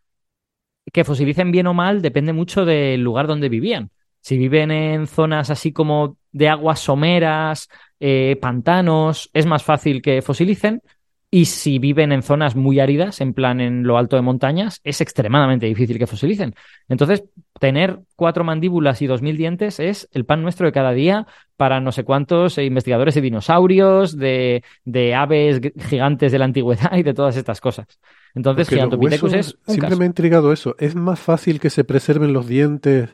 que 0.92 1.04
fosilicen 1.04 1.50
bien 1.50 1.66
o 1.66 1.74
mal 1.74 2.02
depende 2.02 2.32
mucho 2.32 2.64
del 2.64 3.02
lugar 3.02 3.26
donde 3.26 3.48
vivían. 3.48 3.90
Si 4.20 4.38
viven 4.38 4.70
en 4.70 5.06
zonas 5.06 5.50
así 5.50 5.72
como 5.72 6.18
de 6.32 6.48
aguas 6.48 6.80
someras, 6.80 7.68
eh, 8.00 8.36
pantanos, 8.40 9.30
es 9.32 9.46
más 9.46 9.62
fácil 9.62 10.02
que 10.02 10.22
fosilicen. 10.22 10.82
Y 11.30 11.46
si 11.46 11.78
viven 11.80 12.12
en 12.12 12.22
zonas 12.22 12.54
muy 12.54 12.78
áridas, 12.78 13.20
en 13.20 13.34
plan 13.34 13.60
en 13.60 13.82
lo 13.82 13.98
alto 13.98 14.14
de 14.14 14.22
montañas, 14.22 14.80
es 14.84 15.00
extremadamente 15.00 15.66
difícil 15.66 15.98
que 15.98 16.06
fosilicen. 16.06 16.54
Entonces, 16.88 17.24
tener 17.58 17.98
cuatro 18.14 18.44
mandíbulas 18.44 19.02
y 19.02 19.06
dos 19.06 19.22
mil 19.22 19.36
dientes 19.36 19.80
es 19.80 20.08
el 20.12 20.24
pan 20.24 20.42
nuestro 20.42 20.66
de 20.66 20.72
cada 20.72 20.92
día 20.92 21.26
para 21.56 21.80
no 21.80 21.90
sé 21.90 22.04
cuántos 22.04 22.58
investigadores 22.58 23.14
de 23.16 23.22
dinosaurios, 23.22 24.16
de, 24.16 24.62
de 24.84 25.14
aves 25.14 25.60
gigantes 25.88 26.30
de 26.30 26.38
la 26.38 26.44
antigüedad 26.44 26.96
y 26.96 27.02
de 27.02 27.14
todas 27.14 27.36
estas 27.36 27.60
cosas. 27.60 27.86
Entonces, 28.34 28.68
Gigantopithecus 28.68 29.32
es. 29.32 29.58
Un 29.66 29.74
siempre 29.74 29.96
me 29.96 30.04
ha 30.04 30.08
intrigado 30.08 30.52
eso. 30.52 30.76
¿Es 30.78 30.94
más 30.94 31.18
fácil 31.18 31.58
que 31.58 31.70
se 31.70 31.82
preserven 31.82 32.32
los 32.32 32.46
dientes 32.46 33.10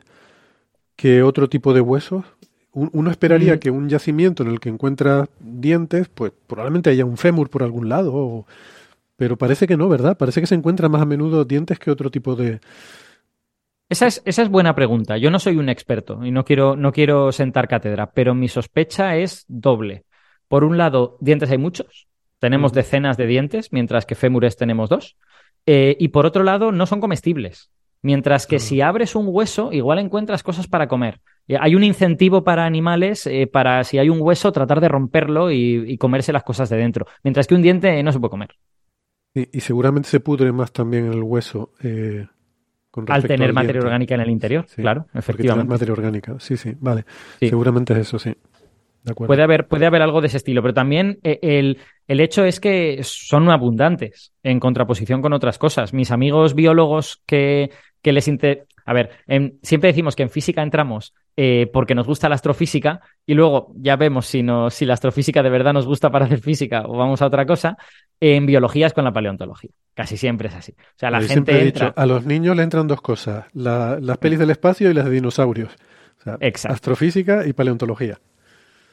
que 0.95 1.23
otro 1.23 1.49
tipo 1.49 1.73
de 1.73 1.81
huesos? 1.81 2.25
Uno 2.73 3.11
esperaría 3.11 3.55
mm. 3.55 3.59
que 3.59 3.71
un 3.71 3.87
yacimiento 3.87 4.43
en 4.43 4.49
el 4.49 4.59
que 4.59 4.69
encuentra 4.69 5.29
dientes, 5.39 6.09
pues 6.09 6.31
probablemente 6.47 6.89
haya 6.89 7.05
un 7.05 7.17
fémur 7.17 7.49
por 7.49 7.61
algún 7.61 7.87
lado, 7.87 8.45
pero 9.15 9.37
parece 9.37 9.67
que 9.67 9.77
no, 9.77 9.87
¿verdad? 9.89 10.17
Parece 10.17 10.41
que 10.41 10.47
se 10.47 10.55
encuentran 10.55 10.91
más 10.91 11.01
a 11.01 11.05
menudo 11.05 11.45
dientes 11.45 11.77
que 11.77 11.91
otro 11.91 12.09
tipo 12.09 12.35
de... 12.35 12.59
Esa 13.89 14.07
es, 14.07 14.23
esa 14.25 14.41
es 14.41 14.49
buena 14.49 14.73
pregunta. 14.73 15.17
Yo 15.17 15.29
no 15.29 15.37
soy 15.37 15.57
un 15.57 15.69
experto 15.69 16.25
y 16.25 16.31
no 16.31 16.45
quiero, 16.45 16.75
no 16.75 16.91
quiero 16.91 17.31
sentar 17.31 17.67
cátedra, 17.67 18.11
pero 18.11 18.33
mi 18.33 18.47
sospecha 18.47 19.17
es 19.17 19.45
doble. 19.47 20.05
Por 20.47 20.63
un 20.63 20.77
lado, 20.77 21.17
dientes 21.21 21.51
hay 21.51 21.59
muchos, 21.59 22.07
tenemos 22.39 22.73
decenas 22.73 23.15
de 23.17 23.27
dientes, 23.27 23.71
mientras 23.71 24.05
que 24.05 24.15
fémures 24.15 24.57
tenemos 24.57 24.89
dos. 24.89 25.15
Eh, 25.65 25.95
y 25.99 26.09
por 26.09 26.25
otro 26.25 26.43
lado, 26.43 26.71
no 26.71 26.85
son 26.85 26.99
comestibles. 26.99 27.71
Mientras 28.01 28.47
que 28.47 28.59
si 28.59 28.81
abres 28.81 29.15
un 29.15 29.27
hueso, 29.29 29.71
igual 29.71 29.99
encuentras 29.99 30.43
cosas 30.43 30.67
para 30.67 30.89
comer. 30.89 31.21
Hay 31.59 31.75
un 31.75 31.83
incentivo 31.83 32.43
para 32.43 32.65
animales 32.65 33.27
eh, 33.27 33.47
para, 33.47 33.83
si 33.83 33.97
hay 33.97 34.09
un 34.09 34.19
hueso, 34.21 34.51
tratar 34.51 34.79
de 34.79 34.87
romperlo 34.87 35.51
y, 35.51 35.97
comerse 35.97 36.33
las 36.33 36.43
cosas 36.43 36.69
de 36.69 36.77
dentro. 36.77 37.05
Mientras 37.23 37.47
que 37.47 37.55
un 37.55 37.61
diente 37.61 38.01
no 38.03 38.11
se 38.11 38.19
puede 38.19 38.31
comer. 38.31 38.49
Y, 39.33 39.59
seguramente 39.59 40.09
se 40.09 40.19
pudre 40.19 40.51
más 40.51 40.71
también 40.71 41.11
el 41.11 41.21
hueso. 41.23 41.71
Eh, 41.83 42.25
al 43.07 43.23
tener 43.23 43.53
materia 43.53 43.81
orgánica 43.81 44.13
en 44.15 44.21
el 44.21 44.29
interior, 44.29 44.67
claro, 44.75 45.07
efectivamente. 45.13 45.69
Materia 45.69 45.93
orgánica, 45.93 46.35
sí, 46.39 46.55
sí, 46.55 46.75
vale. 46.79 47.05
Seguramente 47.39 47.93
es 47.93 47.99
eso, 47.99 48.19
sí. 48.19 48.35
Puede 49.15 49.43
haber, 49.43 49.67
puede 49.67 49.85
haber 49.85 50.01
algo 50.01 50.21
de 50.21 50.27
ese 50.27 50.37
estilo, 50.37 50.61
pero 50.61 50.73
también 50.73 51.19
eh, 51.23 51.39
el, 51.41 51.79
el 52.07 52.19
hecho 52.21 52.45
es 52.45 52.59
que 52.59 52.99
son 53.03 53.49
abundantes 53.49 54.33
en 54.43 54.59
contraposición 54.59 55.21
con 55.21 55.33
otras 55.33 55.57
cosas. 55.57 55.93
Mis 55.93 56.11
amigos 56.11 56.55
biólogos 56.55 57.21
que, 57.25 57.69
que 58.01 58.13
les 58.13 58.27
inter... 58.27 58.67
A 58.85 58.93
ver, 58.93 59.11
siempre 59.61 59.89
decimos 59.89 60.15
que 60.15 60.23
en 60.23 60.29
física 60.29 60.61
entramos 60.61 61.13
eh, 61.35 61.69
porque 61.71 61.95
nos 61.95 62.05
gusta 62.05 62.29
la 62.29 62.35
astrofísica 62.35 63.01
y 63.25 63.33
luego 63.33 63.73
ya 63.75 63.95
vemos 63.95 64.25
si, 64.25 64.43
no, 64.43 64.69
si 64.69 64.85
la 64.85 64.93
astrofísica 64.93 65.41
de 65.41 65.49
verdad 65.49 65.73
nos 65.73 65.85
gusta 65.85 66.11
para 66.11 66.25
hacer 66.25 66.39
física 66.39 66.83
o 66.85 66.97
vamos 66.97 67.21
a 67.21 67.27
otra 67.27 67.45
cosa. 67.45 67.77
En 68.19 68.45
biología 68.45 68.87
es 68.87 68.93
con 68.93 69.03
la 69.03 69.11
paleontología. 69.11 69.71
Casi 69.93 70.17
siempre 70.17 70.47
es 70.47 70.55
así. 70.55 70.71
O 70.71 70.97
sea, 70.97 71.11
la 71.11 71.21
gente 71.21 71.63
dicho, 71.63 71.93
a 71.95 72.05
los 72.05 72.25
niños 72.25 72.55
le 72.55 72.63
entran 72.63 72.87
dos 72.87 73.01
cosas, 73.01 73.45
las 73.53 74.17
pelis 74.17 74.39
del 74.39 74.49
espacio 74.49 74.89
y 74.89 74.93
las 74.93 75.05
de 75.05 75.11
dinosaurios. 75.11 75.75
Astrofísica 76.69 77.45
y 77.45 77.53
paleontología. 77.53 78.19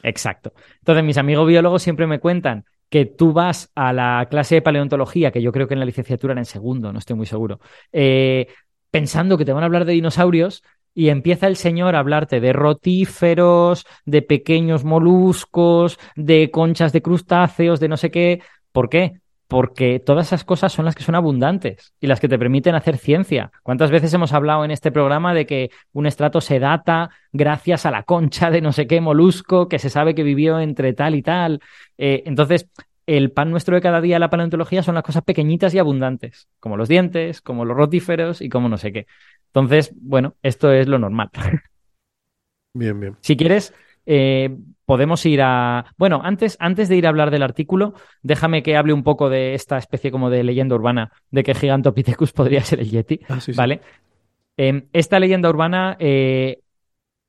Exacto. 0.03 0.53
Entonces, 0.79 1.03
mis 1.03 1.17
amigos 1.17 1.47
biólogos 1.47 1.81
siempre 1.81 2.07
me 2.07 2.19
cuentan 2.19 2.65
que 2.89 3.05
tú 3.05 3.31
vas 3.31 3.71
a 3.73 3.93
la 3.93 4.27
clase 4.29 4.55
de 4.55 4.61
paleontología, 4.61 5.31
que 5.31 5.41
yo 5.41 5.51
creo 5.51 5.67
que 5.67 5.75
en 5.75 5.79
la 5.79 5.85
licenciatura 5.85 6.33
era 6.33 6.41
en 6.41 6.45
segundo, 6.45 6.91
no 6.91 6.99
estoy 6.99 7.15
muy 7.15 7.25
seguro, 7.25 7.61
eh, 7.93 8.47
pensando 8.91 9.37
que 9.37 9.45
te 9.45 9.53
van 9.53 9.63
a 9.63 9.65
hablar 9.65 9.85
de 9.85 9.93
dinosaurios 9.93 10.63
y 10.93 11.09
empieza 11.09 11.47
el 11.47 11.55
señor 11.55 11.95
a 11.95 11.99
hablarte 11.99 12.39
de 12.41 12.53
rotíferos, 12.53 13.85
de 14.05 14.21
pequeños 14.21 14.83
moluscos, 14.83 15.97
de 16.15 16.51
conchas 16.51 16.91
de 16.91 17.01
crustáceos, 17.01 17.79
de 17.79 17.87
no 17.87 17.97
sé 17.97 18.11
qué. 18.11 18.41
¿Por 18.71 18.89
qué? 18.89 19.21
porque 19.51 19.99
todas 19.99 20.27
esas 20.27 20.45
cosas 20.45 20.71
son 20.71 20.85
las 20.85 20.95
que 20.95 21.03
son 21.03 21.13
abundantes 21.13 21.93
y 21.99 22.07
las 22.07 22.21
que 22.21 22.29
te 22.29 22.39
permiten 22.39 22.73
hacer 22.73 22.95
ciencia. 22.95 23.51
¿Cuántas 23.63 23.91
veces 23.91 24.13
hemos 24.13 24.31
hablado 24.31 24.63
en 24.63 24.71
este 24.71 24.93
programa 24.93 25.33
de 25.33 25.45
que 25.45 25.71
un 25.91 26.05
estrato 26.05 26.39
se 26.39 26.57
data 26.57 27.09
gracias 27.33 27.85
a 27.85 27.91
la 27.91 28.03
concha 28.03 28.49
de 28.49 28.61
no 28.61 28.71
sé 28.71 28.87
qué 28.87 29.01
molusco 29.01 29.67
que 29.67 29.77
se 29.77 29.89
sabe 29.89 30.15
que 30.15 30.23
vivió 30.23 30.57
entre 30.61 30.93
tal 30.93 31.15
y 31.15 31.21
tal? 31.21 31.59
Eh, 31.97 32.23
entonces, 32.27 32.69
el 33.17 33.31
pan 33.31 33.51
nuestro 33.51 33.75
de 33.75 33.81
cada 33.81 33.99
día 33.99 34.19
la 34.19 34.29
paleontología 34.29 34.83
son 34.83 34.95
las 34.95 35.03
cosas 35.03 35.23
pequeñitas 35.23 35.73
y 35.73 35.79
abundantes, 35.79 36.47
como 36.59 36.77
los 36.77 36.87
dientes, 36.87 37.41
como 37.41 37.65
los 37.65 37.75
rotíferos 37.75 38.41
y 38.41 38.49
como 38.49 38.69
no 38.69 38.77
sé 38.77 38.93
qué. 38.93 39.07
Entonces, 39.47 39.93
bueno, 39.95 40.35
esto 40.41 40.71
es 40.71 40.87
lo 40.87 40.99
normal. 40.99 41.29
Bien, 42.73 42.97
bien. 42.97 43.17
Si 43.19 43.35
quieres, 43.35 43.73
eh, 44.05 44.57
podemos 44.85 45.25
ir 45.25 45.41
a. 45.41 45.93
Bueno, 45.97 46.21
antes, 46.23 46.55
antes 46.61 46.87
de 46.87 46.95
ir 46.95 47.05
a 47.05 47.09
hablar 47.09 47.29
del 47.29 47.43
artículo, 47.43 47.95
déjame 48.21 48.63
que 48.63 48.77
hable 48.77 48.93
un 48.93 49.03
poco 49.03 49.29
de 49.29 49.55
esta 49.55 49.77
especie 49.77 50.09
como 50.09 50.29
de 50.29 50.45
leyenda 50.45 50.75
urbana 50.75 51.11
de 51.31 51.43
que 51.43 51.53
Gigantopithecus 51.53 52.31
podría 52.31 52.61
ser 52.61 52.79
el 52.79 52.89
Yeti. 52.89 53.19
Ah, 53.27 53.39
¿Vale? 53.57 53.81
Em, 54.55 54.87
esta 54.93 55.19
leyenda 55.19 55.49
urbana 55.49 55.97
eh, 55.99 56.61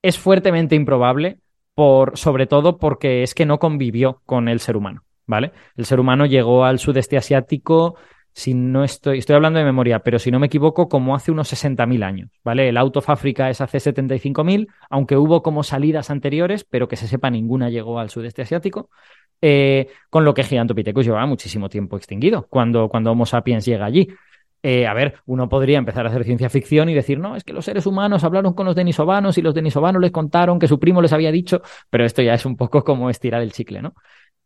es 0.00 0.16
fuertemente 0.16 0.76
improbable, 0.76 1.38
por, 1.74 2.16
sobre 2.16 2.46
todo 2.46 2.78
porque 2.78 3.24
es 3.24 3.34
que 3.34 3.46
no 3.46 3.58
convivió 3.58 4.22
con 4.26 4.48
el 4.48 4.60
ser 4.60 4.76
humano. 4.76 5.02
¿Vale? 5.26 5.52
El 5.76 5.84
ser 5.84 6.00
humano 6.00 6.26
llegó 6.26 6.64
al 6.64 6.78
sudeste 6.78 7.16
asiático 7.16 7.96
si 8.34 8.54
no 8.54 8.82
estoy, 8.82 9.18
estoy 9.18 9.36
hablando 9.36 9.58
de 9.58 9.64
memoria, 9.64 9.98
pero 9.98 10.18
si 10.18 10.30
no 10.30 10.38
me 10.38 10.46
equivoco, 10.46 10.88
como 10.88 11.14
hace 11.14 11.30
unos 11.30 11.52
60.000 11.52 12.02
años, 12.02 12.30
¿vale? 12.42 12.68
El 12.68 12.78
Out 12.78 12.96
of 12.96 13.10
Africa 13.10 13.50
es 13.50 13.60
hace 13.60 13.78
75.000, 13.78 14.68
aunque 14.88 15.16
hubo 15.16 15.42
como 15.42 15.62
salidas 15.62 16.10
anteriores, 16.10 16.64
pero 16.64 16.88
que 16.88 16.96
se 16.96 17.08
sepa 17.08 17.30
ninguna 17.30 17.68
llegó 17.68 17.98
al 17.98 18.08
sudeste 18.08 18.42
asiático, 18.42 18.88
eh, 19.42 19.88
con 20.08 20.24
lo 20.24 20.32
que 20.32 20.44
Gigantopithecus 20.44 21.04
llevaba 21.04 21.26
muchísimo 21.26 21.68
tiempo 21.68 21.96
extinguido 21.96 22.46
cuando, 22.48 22.88
cuando 22.88 23.12
Homo 23.12 23.26
sapiens 23.26 23.66
llega 23.66 23.84
allí. 23.84 24.08
Eh, 24.62 24.86
a 24.86 24.94
ver, 24.94 25.16
uno 25.26 25.48
podría 25.48 25.76
empezar 25.78 26.06
a 26.06 26.08
hacer 26.08 26.22
ciencia 26.24 26.48
ficción 26.48 26.88
y 26.88 26.94
decir, 26.94 27.18
no, 27.18 27.34
es 27.34 27.42
que 27.42 27.52
los 27.52 27.64
seres 27.64 27.84
humanos 27.84 28.22
hablaron 28.22 28.54
con 28.54 28.64
los 28.64 28.76
denisovanos 28.76 29.36
y 29.36 29.42
los 29.42 29.54
denisovanos 29.54 30.00
les 30.00 30.12
contaron 30.12 30.58
que 30.60 30.68
su 30.68 30.78
primo 30.78 31.02
les 31.02 31.12
había 31.12 31.32
dicho, 31.32 31.62
pero 31.90 32.04
esto 32.04 32.22
ya 32.22 32.34
es 32.34 32.46
un 32.46 32.56
poco 32.56 32.84
como 32.84 33.10
estirar 33.10 33.42
el 33.42 33.52
chicle, 33.52 33.82
¿no? 33.82 33.94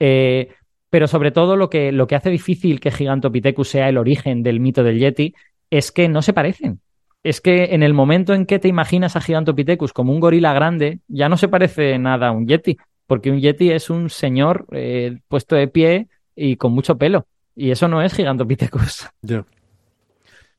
Eh, 0.00 0.48
pero 0.90 1.08
sobre 1.08 1.30
todo 1.30 1.56
lo 1.56 1.68
que, 1.68 1.92
lo 1.92 2.06
que 2.06 2.14
hace 2.14 2.30
difícil 2.30 2.80
que 2.80 2.90
Gigantopithecus 2.90 3.68
sea 3.68 3.88
el 3.88 3.98
origen 3.98 4.42
del 4.42 4.60
mito 4.60 4.82
del 4.82 4.98
Yeti 4.98 5.34
es 5.70 5.92
que 5.92 6.08
no 6.08 6.22
se 6.22 6.32
parecen. 6.32 6.80
Es 7.22 7.40
que 7.40 7.74
en 7.74 7.82
el 7.82 7.92
momento 7.92 8.34
en 8.34 8.46
que 8.46 8.58
te 8.58 8.68
imaginas 8.68 9.16
a 9.16 9.20
Gigantopithecus 9.20 9.92
como 9.92 10.12
un 10.12 10.20
gorila 10.20 10.52
grande, 10.52 11.00
ya 11.08 11.28
no 11.28 11.36
se 11.36 11.48
parece 11.48 11.98
nada 11.98 12.28
a 12.28 12.32
un 12.32 12.46
Yeti, 12.46 12.76
porque 13.06 13.30
un 13.30 13.40
Yeti 13.40 13.72
es 13.72 13.90
un 13.90 14.10
señor 14.10 14.66
eh, 14.72 15.18
puesto 15.28 15.56
de 15.56 15.68
pie 15.68 16.08
y 16.36 16.56
con 16.56 16.72
mucho 16.72 16.96
pelo. 16.96 17.26
Y 17.56 17.70
eso 17.70 17.88
no 17.88 18.02
es 18.02 18.14
Gigantopithecus. 18.14 19.08
Ya. 19.22 19.44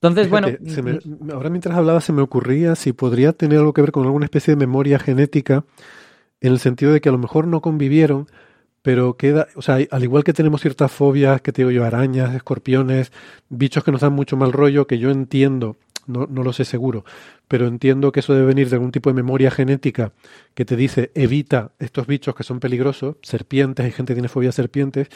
Entonces, 0.01 0.29
bueno. 0.29 0.49
ahora 1.33 1.49
mientras 1.49 1.75
hablaba 1.75 2.01
se 2.01 2.13
me 2.13 2.21
ocurría 2.21 2.75
si 2.75 2.93
podría 2.93 3.33
tener 3.33 3.59
algo 3.59 3.73
que 3.73 3.81
ver 3.81 3.91
con 3.91 4.05
alguna 4.05 4.25
especie 4.25 4.53
de 4.53 4.59
memoria 4.59 4.99
genética, 4.99 5.63
en 6.39 6.51
el 6.51 6.59
sentido 6.59 6.91
de 6.93 7.01
que 7.01 7.09
a 7.09 7.11
lo 7.11 7.17
mejor 7.17 7.47
no 7.47 7.61
convivieron, 7.61 8.27
pero 8.87 9.17
queda, 9.17 9.49
o 9.55 9.61
sea, 9.61 9.79
al 9.91 10.03
igual 10.03 10.23
que 10.23 10.31
tenemos 10.31 10.61
ciertas 10.61 10.89
fobias, 10.89 11.41
que 11.41 11.51
te 11.51 11.61
digo 11.61 11.71
yo, 11.71 11.83
arañas, 11.83 12.33
escorpiones, 12.33 13.11
bichos 13.49 13.83
que 13.83 13.91
nos 13.91 13.99
dan 13.99 14.13
mucho 14.13 14.37
mal 14.37 14.53
rollo, 14.53 14.87
que 14.87 14.97
yo 14.97 15.11
entiendo, 15.11 15.75
no, 16.05 16.25
no 16.25 16.41
lo 16.41 16.53
sé 16.53 16.63
seguro, 16.63 17.03
pero 17.49 17.67
entiendo 17.67 18.13
que 18.13 18.21
eso 18.21 18.33
debe 18.33 18.45
venir 18.45 18.69
de 18.69 18.77
algún 18.77 18.93
tipo 18.93 19.09
de 19.09 19.13
memoria 19.13 19.51
genética 19.51 20.13
que 20.53 20.63
te 20.63 20.77
dice 20.77 21.11
evita 21.15 21.73
estos 21.79 22.07
bichos 22.07 22.33
que 22.33 22.45
son 22.45 22.61
peligrosos, 22.61 23.17
serpientes, 23.23 23.85
hay 23.85 23.91
gente 23.91 24.13
que 24.13 24.19
tiene 24.19 24.29
fobia 24.29 24.51
a 24.51 24.53
serpientes. 24.53 25.09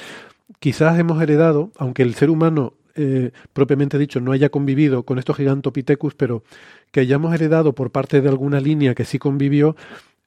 Quizás 0.59 0.99
hemos 0.99 1.23
heredado, 1.23 1.71
aunque 1.77 2.03
el 2.03 2.13
ser 2.15 2.29
humano 2.29 2.73
eh, 2.95 3.31
propiamente 3.53 3.97
dicho 3.97 4.19
no 4.19 4.33
haya 4.33 4.49
convivido 4.49 5.03
con 5.03 5.17
estos 5.17 5.37
gigantopithecus, 5.37 6.13
pero 6.13 6.43
que 6.91 6.99
hayamos 6.99 7.33
heredado 7.33 7.73
por 7.73 7.89
parte 7.89 8.19
de 8.19 8.27
alguna 8.27 8.59
línea 8.59 8.95
que 8.95 9.05
sí 9.05 9.17
convivió 9.17 9.77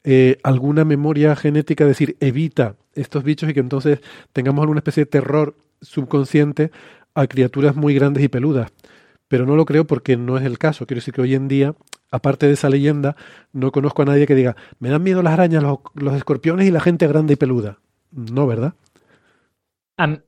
eh, 0.04 0.38
alguna 0.42 0.84
memoria 0.84 1.34
genética, 1.34 1.84
es 1.84 1.88
decir, 1.88 2.16
evita 2.20 2.76
estos 2.94 3.24
bichos 3.24 3.48
y 3.48 3.54
que 3.54 3.60
entonces 3.60 4.00
tengamos 4.34 4.62
alguna 4.62 4.80
especie 4.80 5.04
de 5.04 5.10
terror 5.10 5.56
subconsciente 5.80 6.70
a 7.14 7.26
criaturas 7.26 7.74
muy 7.74 7.94
grandes 7.94 8.22
y 8.22 8.28
peludas. 8.28 8.70
Pero 9.28 9.46
no 9.46 9.56
lo 9.56 9.64
creo 9.64 9.86
porque 9.86 10.18
no 10.18 10.36
es 10.36 10.44
el 10.44 10.58
caso. 10.58 10.86
Quiero 10.86 10.98
decir 10.98 11.14
que 11.14 11.22
hoy 11.22 11.34
en 11.34 11.48
día, 11.48 11.74
aparte 12.10 12.46
de 12.46 12.52
esa 12.52 12.68
leyenda, 12.68 13.16
no 13.52 13.72
conozco 13.72 14.02
a 14.02 14.04
nadie 14.04 14.26
que 14.26 14.34
diga, 14.34 14.56
me 14.78 14.90
dan 14.90 15.02
miedo 15.02 15.22
las 15.22 15.32
arañas, 15.32 15.62
los, 15.62 16.14
escorpiones 16.14 16.68
y 16.68 16.70
la 16.70 16.80
gente 16.80 17.06
grande 17.06 17.32
y 17.32 17.36
peluda. 17.36 17.78
No, 18.12 18.46
¿verdad? 18.46 18.74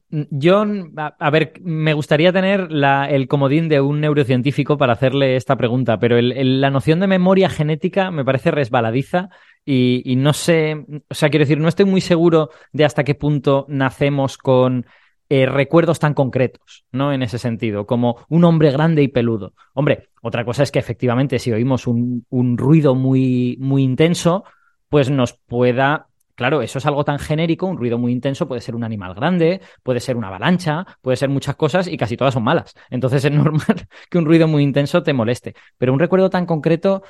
yo, 0.08 0.64
a, 0.96 1.30
ver, 1.30 1.54
me 1.60 1.92
gustaría 1.92 2.32
tener 2.32 2.68
el 2.70 3.28
comodín 3.28 3.68
de 3.68 3.80
un 3.80 4.00
neurocientífico 4.00 4.78
para 4.78 4.92
hacerle 4.92 5.36
esta 5.36 5.56
pregunta, 5.56 5.98
pero 5.98 6.16
la 6.20 6.70
noción 6.70 7.00
de 7.00 7.08
memoria 7.08 7.50
genética 7.50 8.12
me 8.12 8.24
parece 8.24 8.52
resbaladiza 8.52 9.28
y, 9.66 10.14
no 10.16 10.32
sé, 10.32 10.86
o 11.08 11.14
sea, 11.14 11.28
quiero 11.28 11.42
decir, 11.42 11.58
no 11.58 11.68
estoy 11.68 11.86
muy 11.86 12.00
seguro 12.00 12.50
de 12.72 12.84
hasta 12.84 13.02
qué 13.02 13.16
punto 13.16 13.66
nacemos 13.68 14.38
con 14.38 14.86
eh, 15.28 15.46
recuerdos 15.46 15.98
tan 15.98 16.14
concretos, 16.14 16.84
¿no? 16.92 17.12
En 17.12 17.22
ese 17.22 17.38
sentido, 17.38 17.84
como 17.84 18.24
un 18.28 18.44
hombre 18.44 18.70
grande 18.70 19.02
y 19.02 19.08
peludo. 19.08 19.54
Hombre, 19.74 20.10
otra 20.22 20.44
cosa 20.44 20.62
es 20.62 20.70
que 20.70 20.78
efectivamente 20.78 21.40
si 21.40 21.50
oímos 21.50 21.88
un, 21.88 22.24
un 22.30 22.56
ruido 22.56 22.94
muy, 22.94 23.56
muy 23.60 23.82
intenso, 23.82 24.44
pues 24.88 25.10
nos 25.10 25.32
pueda 25.32 26.06
Claro, 26.36 26.60
eso 26.60 26.78
es 26.78 26.84
algo 26.84 27.02
tan 27.02 27.18
genérico, 27.18 27.66
un 27.66 27.78
ruido 27.78 27.96
muy 27.96 28.12
intenso 28.12 28.46
puede 28.46 28.60
ser 28.60 28.74
un 28.74 28.84
animal 28.84 29.14
grande, 29.14 29.62
puede 29.82 30.00
ser 30.00 30.18
una 30.18 30.28
avalancha, 30.28 30.84
puede 31.00 31.16
ser 31.16 31.30
muchas 31.30 31.56
cosas 31.56 31.88
y 31.88 31.96
casi 31.96 32.18
todas 32.18 32.34
son 32.34 32.44
malas. 32.44 32.74
Entonces 32.90 33.24
es 33.24 33.32
normal 33.32 33.88
que 34.10 34.18
un 34.18 34.26
ruido 34.26 34.46
muy 34.46 34.62
intenso 34.62 35.02
te 35.02 35.14
moleste. 35.14 35.54
Pero 35.78 35.94
un 35.94 35.98
recuerdo 35.98 36.28
tan 36.28 36.44
concreto, 36.44 37.02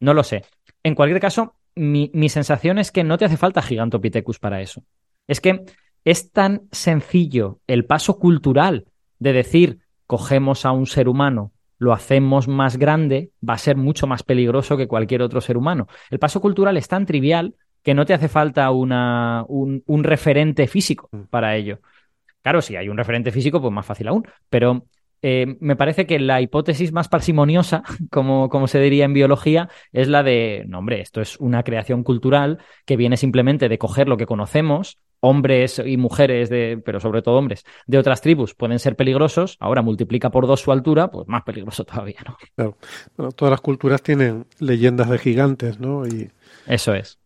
no 0.00 0.14
lo 0.14 0.24
sé. 0.24 0.44
En 0.82 0.94
cualquier 0.94 1.20
caso, 1.20 1.56
mi, 1.74 2.28
sensación 2.28 2.78
es 2.78 2.92
que 2.92 3.04
no 3.04 3.18
te 3.18 3.24
hace 3.24 3.36
falta 3.36 3.62
Gigantopithecus 3.62 4.38
para 4.38 4.60
eso. 4.60 4.82
Es 5.26 5.40
que 5.40 5.64
es 6.04 6.32
tan 6.32 6.62
sencillo 6.72 7.60
el 7.66 7.84
paso 7.84 8.18
cultural 8.18 8.86
de 9.18 9.32
decir, 9.32 9.78
cogemos 10.06 10.64
a 10.64 10.72
un 10.72 10.86
ser 10.86 11.08
humano, 11.08 11.52
lo 11.78 11.92
hacemos 11.92 12.48
más 12.48 12.76
grande, 12.76 13.30
va 13.46 13.54
a 13.54 13.58
ser 13.58 13.76
mucho 13.76 14.06
más 14.06 14.22
peligroso 14.22 14.76
que 14.76 14.88
cualquier 14.88 15.22
otro 15.22 15.40
ser 15.40 15.56
humano. 15.56 15.88
El 16.10 16.18
paso 16.18 16.40
cultural 16.40 16.76
es 16.76 16.88
tan 16.88 17.06
trivial 17.06 17.54
que 17.82 17.94
no 17.94 18.04
te 18.04 18.14
hace 18.14 18.28
falta 18.28 18.70
una, 18.70 19.44
un, 19.48 20.04
referente 20.04 20.66
físico 20.66 21.08
mm. 21.12 21.22
para 21.30 21.56
ello. 21.56 21.80
Claro, 22.42 22.62
si 22.62 22.76
hay 22.76 22.88
un 22.88 22.96
referente 22.96 23.30
físico, 23.30 23.60
pues 23.60 23.72
más 23.72 23.86
fácil 23.86 24.08
aún, 24.08 24.26
pero 24.48 24.86
eh, 25.22 25.56
me 25.60 25.76
parece 25.76 26.06
que 26.06 26.18
la 26.18 26.40
hipótesis 26.40 26.92
más 26.92 27.08
parsimoniosa, 27.08 27.82
como, 28.10 28.48
como, 28.48 28.66
se 28.66 28.80
diría 28.80 29.04
en 29.04 29.14
biología, 29.14 29.68
es 29.92 30.08
la 30.08 30.22
de, 30.22 30.64
no 30.66 30.78
hombre, 30.78 31.00
esto 31.00 31.20
es 31.20 31.38
una 31.38 31.62
creación 31.62 32.02
cultural 32.02 32.58
que 32.86 32.96
viene 32.96 33.16
simplemente 33.16 33.68
de 33.68 33.78
coger 33.78 34.08
lo 34.08 34.16
que 34.16 34.26
conocemos, 34.26 34.98
hombres 35.20 35.80
y 35.84 35.96
mujeres, 35.96 36.48
de, 36.48 36.80
pero 36.84 36.98
sobre 36.98 37.22
todo 37.22 37.36
hombres, 37.36 37.64
de 37.86 37.98
otras 37.98 38.22
tribus 38.22 38.54
pueden 38.54 38.78
ser 38.78 38.96
peligrosos, 38.96 39.56
ahora 39.60 39.82
multiplica 39.82 40.30
por 40.30 40.46
dos 40.46 40.60
su 40.60 40.72
altura, 40.72 41.10
pues 41.10 41.28
más 41.28 41.42
peligroso 41.42 41.84
todavía, 41.84 42.20
¿no? 42.26 42.36
Claro. 42.56 42.76
Bueno, 43.16 43.32
todas 43.32 43.50
las 43.50 43.60
culturas 43.60 44.02
tienen 44.02 44.46
leyendas 44.58 45.10
de 45.10 45.18
gigantes, 45.18 45.78
¿no? 45.78 46.06
Y... 46.06 46.30
Eso 46.66 46.94
es. 46.94 47.19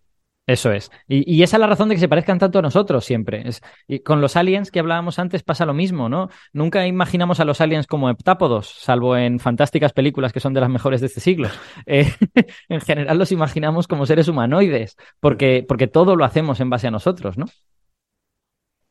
Eso 0.47 0.72
es. 0.72 0.90
Y, 1.09 1.42
esa 1.42 1.57
es 1.57 1.61
la 1.61 1.66
razón 1.66 1.88
de 1.88 1.95
que 1.95 2.01
se 2.01 2.09
parezcan 2.09 2.38
tanto 2.38 2.59
a 2.59 2.62
nosotros 2.62 3.05
siempre. 3.05 3.45
y 3.88 4.01
con 4.01 4.20
los 4.20 4.36
aliens 4.36 4.70
que 4.70 4.78
hablábamos 4.78 5.18
antes 5.18 5.42
pasa 5.42 5.64
lo 5.64 5.72
mismo, 5.72 6.11
¿no? 6.11 6.28
Nunca 6.53 6.86
imaginamos 6.86 7.40
a 7.40 7.47
los 7.47 7.62
aliens 7.62 7.86
como 7.86 8.11
heptápodos, 8.11 8.68
salvo 8.68 9.16
en 9.16 9.40
fantásticas 9.40 9.95
películas 9.95 10.34
que 10.34 10.40
son 10.40 10.53
de 10.53 10.61
las 10.61 10.68
mejores 10.68 11.01
de 11.01 11.07
este 11.07 11.20
siglo. 11.20 11.49
Eh, 11.86 12.11
en 12.68 12.80
general 12.80 13.18
los 13.18 13.30
imaginamos 13.30 13.86
como 13.86 14.07
seres 14.07 14.28
humanoides, 14.28 14.97
porque, 15.20 15.64
porque 15.66 15.86
todo 15.86 16.16
lo 16.16 16.24
hacemos 16.24 16.61
en 16.61 16.70
base 16.70 16.86
a 16.86 16.90
nosotros, 16.90 17.36
¿no? 17.36 17.47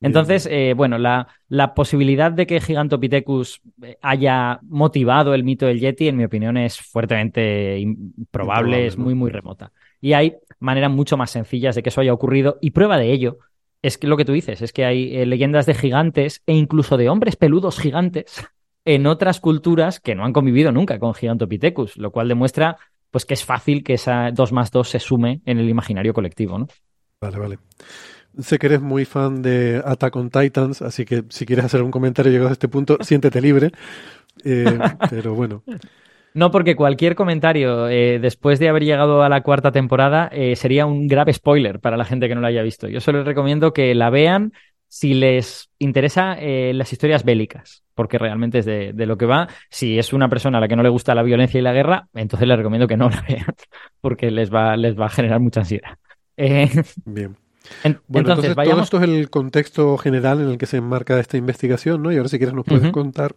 Entonces, 0.03 0.47
eh, 0.51 0.73
bueno, 0.75 0.97
la, 0.97 1.27
la, 1.47 1.73
posibilidad 1.73 2.31
de 2.31 2.45
que 2.45 2.59
Gigantopithecus 2.59 3.61
eh, 3.81 3.97
haya 4.01 4.59
motivado 4.63 5.33
el 5.33 5.45
mito 5.45 5.65
del 5.65 5.79
Yeti, 5.79 6.09
en 6.09 6.17
mi 6.17 6.25
opinión, 6.25 6.57
es 6.57 6.77
fuertemente 6.79 7.79
improbable, 7.79 8.85
es 8.85 8.97
muy, 8.97 9.15
muy 9.15 9.31
remota. 9.31 9.71
Y 10.03 10.11
hay 10.11 10.35
maneras 10.59 10.91
mucho 10.91 11.15
más 11.15 11.31
sencillas 11.31 11.75
de 11.75 11.81
que 11.81 11.87
eso 11.87 12.01
haya 12.01 12.11
ocurrido. 12.11 12.57
Y 12.59 12.71
prueba 12.71 12.97
de 12.97 13.13
ello 13.13 13.37
es 13.81 13.97
que 13.97 14.05
lo 14.05 14.17
que 14.17 14.25
tú 14.25 14.33
dices, 14.33 14.61
es 14.61 14.73
que 14.73 14.83
hay 14.83 15.15
eh, 15.15 15.25
leyendas 15.25 15.65
de 15.65 15.73
gigantes 15.73 16.43
e 16.45 16.53
incluso 16.53 16.97
de 16.97 17.07
hombres 17.07 17.37
peludos 17.37 17.79
gigantes 17.79 18.45
en 18.83 19.07
otras 19.07 19.39
culturas 19.39 20.01
que 20.01 20.13
no 20.13 20.25
han 20.25 20.33
convivido 20.33 20.73
nunca 20.73 20.99
con 20.99 21.13
Gigantopithecus, 21.13 21.95
lo 21.95 22.11
cual 22.11 22.27
demuestra 22.27 22.75
pues 23.11 23.25
que 23.25 23.33
es 23.33 23.45
fácil 23.45 23.81
que 23.81 23.93
esa 23.93 24.31
2 24.31 24.51
más 24.51 24.71
2 24.71 24.89
se 24.89 24.99
sume 24.99 25.39
en 25.45 25.59
el 25.59 25.69
imaginario 25.69 26.13
colectivo, 26.13 26.59
¿no? 26.59 26.67
Vale, 27.21 27.39
vale. 27.39 27.59
Sé 28.39 28.59
que 28.59 28.65
eres 28.65 28.81
muy 28.81 29.05
fan 29.05 29.41
de 29.41 29.81
Attack 29.85 30.17
on 30.17 30.29
Titans, 30.29 30.81
así 30.81 31.05
que 31.05 31.23
si 31.29 31.45
quieres 31.45 31.63
hacer 31.63 31.81
un 31.81 31.91
comentario 31.91 32.29
llegado 32.29 32.49
a 32.49 32.53
este 32.53 32.67
punto, 32.67 32.97
siéntete 32.99 33.39
libre. 33.39 33.71
Eh, 34.43 34.65
pero 35.09 35.33
bueno. 35.33 35.63
No, 36.33 36.49
porque 36.51 36.75
cualquier 36.75 37.15
comentario 37.15 37.87
eh, 37.87 38.19
después 38.19 38.59
de 38.59 38.69
haber 38.69 38.83
llegado 38.83 39.21
a 39.21 39.29
la 39.29 39.41
cuarta 39.41 39.71
temporada 39.71 40.29
eh, 40.31 40.55
sería 40.55 40.85
un 40.85 41.07
grave 41.07 41.33
spoiler 41.33 41.79
para 41.79 41.97
la 41.97 42.05
gente 42.05 42.27
que 42.27 42.35
no 42.35 42.41
la 42.41 42.47
haya 42.47 42.63
visto. 42.63 42.87
Yo 42.87 42.99
solo 43.01 43.19
les 43.19 43.27
recomiendo 43.27 43.71
que 43.71 43.93
la 43.93 44.09
vean 44.09 44.53
si 44.87 45.13
les 45.13 45.69
interesa 45.79 46.35
eh, 46.39 46.71
las 46.73 46.91
historias 46.91 47.23
bélicas, 47.23 47.83
porque 47.95 48.17
realmente 48.17 48.59
es 48.59 48.65
de, 48.65 48.93
lo 49.05 49.17
que 49.17 49.25
va. 49.25 49.47
Si 49.69 49.97
es 49.97 50.13
una 50.13 50.29
persona 50.29 50.57
a 50.57 50.61
la 50.61 50.67
que 50.67 50.75
no 50.75 50.83
le 50.83 50.89
gusta 50.89 51.15
la 51.15 51.23
violencia 51.23 51.59
y 51.59 51.63
la 51.63 51.73
guerra, 51.73 52.07
entonces 52.13 52.47
les 52.47 52.57
recomiendo 52.57 52.87
que 52.87 52.97
no 52.97 53.09
la 53.09 53.21
vean, 53.27 53.55
porque 54.01 54.31
les 54.31 54.53
va, 54.53 54.75
les 54.75 54.99
va 54.99 55.07
a 55.07 55.09
generar 55.09 55.39
mucha 55.39 55.61
ansiedad. 55.61 55.97
Bien. 56.35 57.35
bueno, 58.07 58.33
entonces, 58.33 58.55
todo 58.55 58.81
esto 58.81 58.97
es 58.97 59.03
el 59.03 59.29
contexto 59.29 59.97
general 59.97 60.41
en 60.41 60.49
el 60.49 60.57
que 60.57 60.65
se 60.65 60.77
enmarca 60.77 61.19
esta 61.19 61.37
investigación, 61.37 62.01
¿no? 62.01 62.11
Y 62.11 62.17
ahora 62.17 62.29
si 62.29 62.37
quieres 62.37 62.55
nos 62.55 62.65
puedes 62.65 62.91
contar 62.91 63.35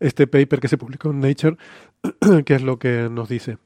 este 0.00 0.26
paper 0.26 0.60
que 0.60 0.68
se 0.68 0.78
publicó 0.78 1.10
en 1.10 1.20
Nature, 1.20 1.56
que 2.44 2.54
es 2.54 2.62
lo 2.62 2.78
que 2.78 3.08
nos 3.10 3.28
dice. 3.28 3.58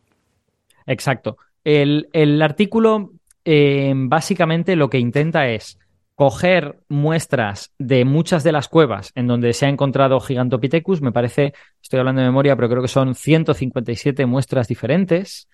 Exacto. 0.87 1.37
El, 1.65 2.43
artículo 2.43 3.13
eh, 3.45 3.93
básicamente 3.95 4.77
lo 4.77 4.89
que 4.89 4.99
intenta 4.99 5.49
es 5.49 5.79
coger 6.15 6.81
muestras 6.89 7.73
de 7.79 8.05
muchas 8.05 8.45
de 8.45 8.53
las 8.53 8.69
cuevas 8.69 9.13
en 9.15 9.27
donde 9.27 9.53
se 9.55 9.67
ha 9.67 9.69
encontrado 9.69 10.21
Gigantopithecus. 10.21 11.01
Me 11.01 11.13
parece, 11.13 11.55
estoy 11.83 11.99
hablando 11.99 12.21
de 12.21 12.27
memoria, 12.27 12.57
pero 12.57 12.69
creo 12.69 12.83
que 12.83 12.89
son 12.89 13.15
157 13.15 14.27
muestras 14.27 14.69
diferentes 14.69 15.49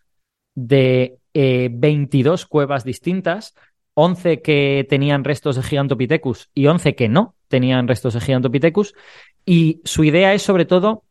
de 0.54 1.18
22 1.34 2.42
eh, 2.42 2.46
cuevas 2.48 2.82
distintas, 2.82 3.54
11 3.94 4.42
que 4.42 4.86
tenían 4.88 5.22
restos 5.22 5.56
de 5.56 5.62
Gigantopithecus 5.62 6.50
y 6.52 6.66
11 6.66 6.96
que 6.96 7.08
no 7.08 7.36
tenían 7.48 7.86
restos 7.86 8.14
de 8.14 8.20
Gigantopithecus. 8.20 8.94
Y 9.46 9.80
su 9.84 10.04
idea 10.04 10.34
es 10.34 10.42
sobre 10.42 10.66
todo 10.66 11.04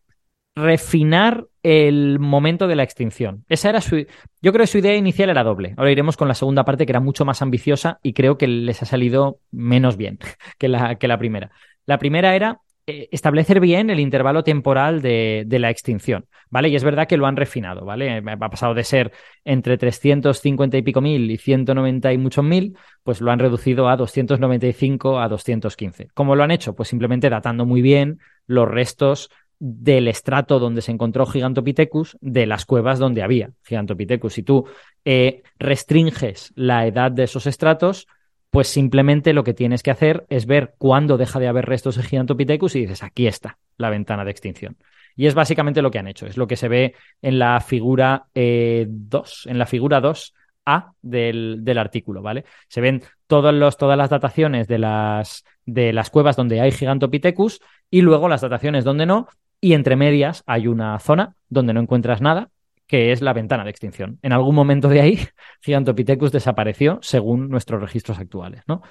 refinar 0.56 1.48
el 1.64 2.20
momento 2.20 2.68
de 2.68 2.76
la 2.76 2.84
extinción. 2.84 3.44
Esa 3.50 3.70
era 3.70 3.82
su. 3.82 4.06
Yo 4.42 4.54
creo 4.54 4.64
que 4.64 4.68
su 4.68 4.78
idea 4.78 4.96
inicial 4.96 5.30
era 5.30 5.44
doble. 5.44 5.74
Ahora 5.78 5.92
iremos 5.92 6.16
con 6.18 6.28
la 6.28 6.36
segunda 6.36 6.64
parte, 6.64 6.86
que 6.86 6.92
era 6.92 7.00
mucho 7.00 7.26
más 7.26 7.42
ambiciosa 7.42 8.00
y 8.04 8.14
creo 8.14 8.38
que 8.38 8.48
les 8.48 8.82
ha 8.84 8.86
salido 8.86 9.40
menos 9.52 9.98
bien 9.98 10.20
que 10.60 10.68
la, 10.68 10.96
que 10.96 11.08
la 11.08 11.18
primera. 11.18 11.52
La 11.86 11.98
primera 11.98 12.36
era 12.36 12.60
establecer 12.88 13.60
bien 13.60 13.90
el 13.90 14.00
intervalo 14.00 14.44
temporal 14.44 15.02
de, 15.02 15.44
de, 15.48 15.60
la 15.60 15.72
extinción, 15.72 16.28
¿vale? 16.50 16.70
Y 16.70 16.76
es 16.76 16.84
verdad 16.84 17.08
que 17.08 17.18
lo 17.18 17.26
han 17.26 17.36
refinado, 17.36 17.84
¿vale? 17.84 18.22
Ha 18.26 18.50
pasado 18.50 18.76
de 18.76 18.84
ser 18.84 19.12
entre 19.44 19.78
350 19.78 20.78
y 20.78 20.82
pico 20.84 21.02
mil 21.02 21.32
y 21.32 21.38
190 21.38 22.14
y 22.14 22.18
muchos 22.18 22.46
mil, 22.46 22.78
pues 23.04 23.22
lo 23.22 23.32
han 23.32 23.40
reducido 23.40 23.90
a 23.90 23.98
295 23.98 25.20
a 25.20 25.28
215. 25.28 26.10
¿Cómo 26.14 26.36
lo 26.36 26.44
han 26.44 26.52
hecho? 26.52 26.76
Pues 26.76 26.90
simplemente 26.90 27.30
datando 27.30 27.66
muy 27.66 27.82
bien 27.82 28.20
los 28.46 28.70
restos 28.70 29.32
del 29.58 30.08
estrato 30.08 30.60
donde 30.60 30.82
se 30.82 30.92
encontró 30.92 31.26
Gigantopithecus 31.26 32.18
de 32.22 32.46
las 32.46 32.66
cuevas 32.66 33.00
donde 33.00 33.24
había 33.24 33.52
Gigantopithecus. 33.64 34.34
Si 34.34 34.44
tú 34.44 34.66
eh, 35.06 35.42
restringes 35.58 36.52
la 36.56 36.86
edad 36.86 37.12
de 37.12 37.24
esos 37.24 37.48
estratos, 37.48 38.08
pues 38.56 38.70
simplemente 38.70 39.34
lo 39.34 39.43
que 39.43 39.53
tienes 39.53 39.84
que 39.84 39.91
hacer 39.91 40.26
es 40.30 40.45
ver 40.45 40.76
cuándo 40.78 41.18
deja 41.18 41.41
de 41.41 41.49
haber 41.49 41.66
restos 41.66 41.97
de 41.97 42.03
Gigantopithecus 42.03 42.78
y 42.78 42.80
dices, 42.80 43.03
aquí 43.03 43.28
está 43.28 43.58
la 43.76 43.89
ventana 43.89 44.24
de 44.24 44.32
extinción. 44.32 44.78
Y 45.18 45.26
es 45.28 45.34
básicamente 45.34 45.82
lo 45.82 45.91
que 45.91 45.99
han 45.99 46.08
hecho, 46.08 46.26
es 46.26 46.38
lo 46.38 46.47
que 46.47 46.56
se 46.56 46.70
ve 46.70 46.95
en 47.22 47.38
la 47.38 47.60
figura 47.60 48.28
2, 48.34 48.34
eh, 48.34 48.88
en 48.88 49.60
la 49.60 49.66
figura 49.66 50.01
2A 50.01 50.93
del, 51.01 51.78
artículo, 51.78 52.22
¿vale? 52.22 52.45
Se 52.70 52.80
ven 52.80 53.03
todos 53.28 53.53
los, 53.53 53.76
todas 53.76 53.97
las 53.97 54.10
dataciones 54.10 54.70
de 54.70 54.80
las, 54.80 55.43
de 55.66 55.91
las 55.91 56.10
cuevas 56.10 56.38
donde 56.38 56.62
hay 56.62 56.72
Gigantopithecus 56.72 57.60
y 57.91 58.03
luego 58.03 58.30
las 58.30 58.39
dataciones 58.39 58.86
donde 58.86 59.06
no, 59.06 59.28
y 59.60 59.74
entre 59.74 59.97
medias 59.97 60.43
hay 60.45 60.68
una 60.68 60.97
zona 60.99 61.36
donde 61.49 61.74
no 61.74 61.82
encuentras 61.82 62.22
nada, 62.22 62.51
que 62.88 63.12
es 63.12 63.22
la 63.22 63.34
ventana 63.34 63.64
de 63.64 63.70
extinción. 63.70 64.20
En 64.22 64.34
algún 64.34 64.56
momento 64.56 64.90
de 64.90 65.02
ahí, 65.02 65.20
Gigantopithecus 65.62 66.32
desapareció 66.32 67.00
según 67.02 67.50
nuestros 67.50 67.82
registros 67.82 68.20
actuales, 68.20 68.62
¿no? 68.68 68.82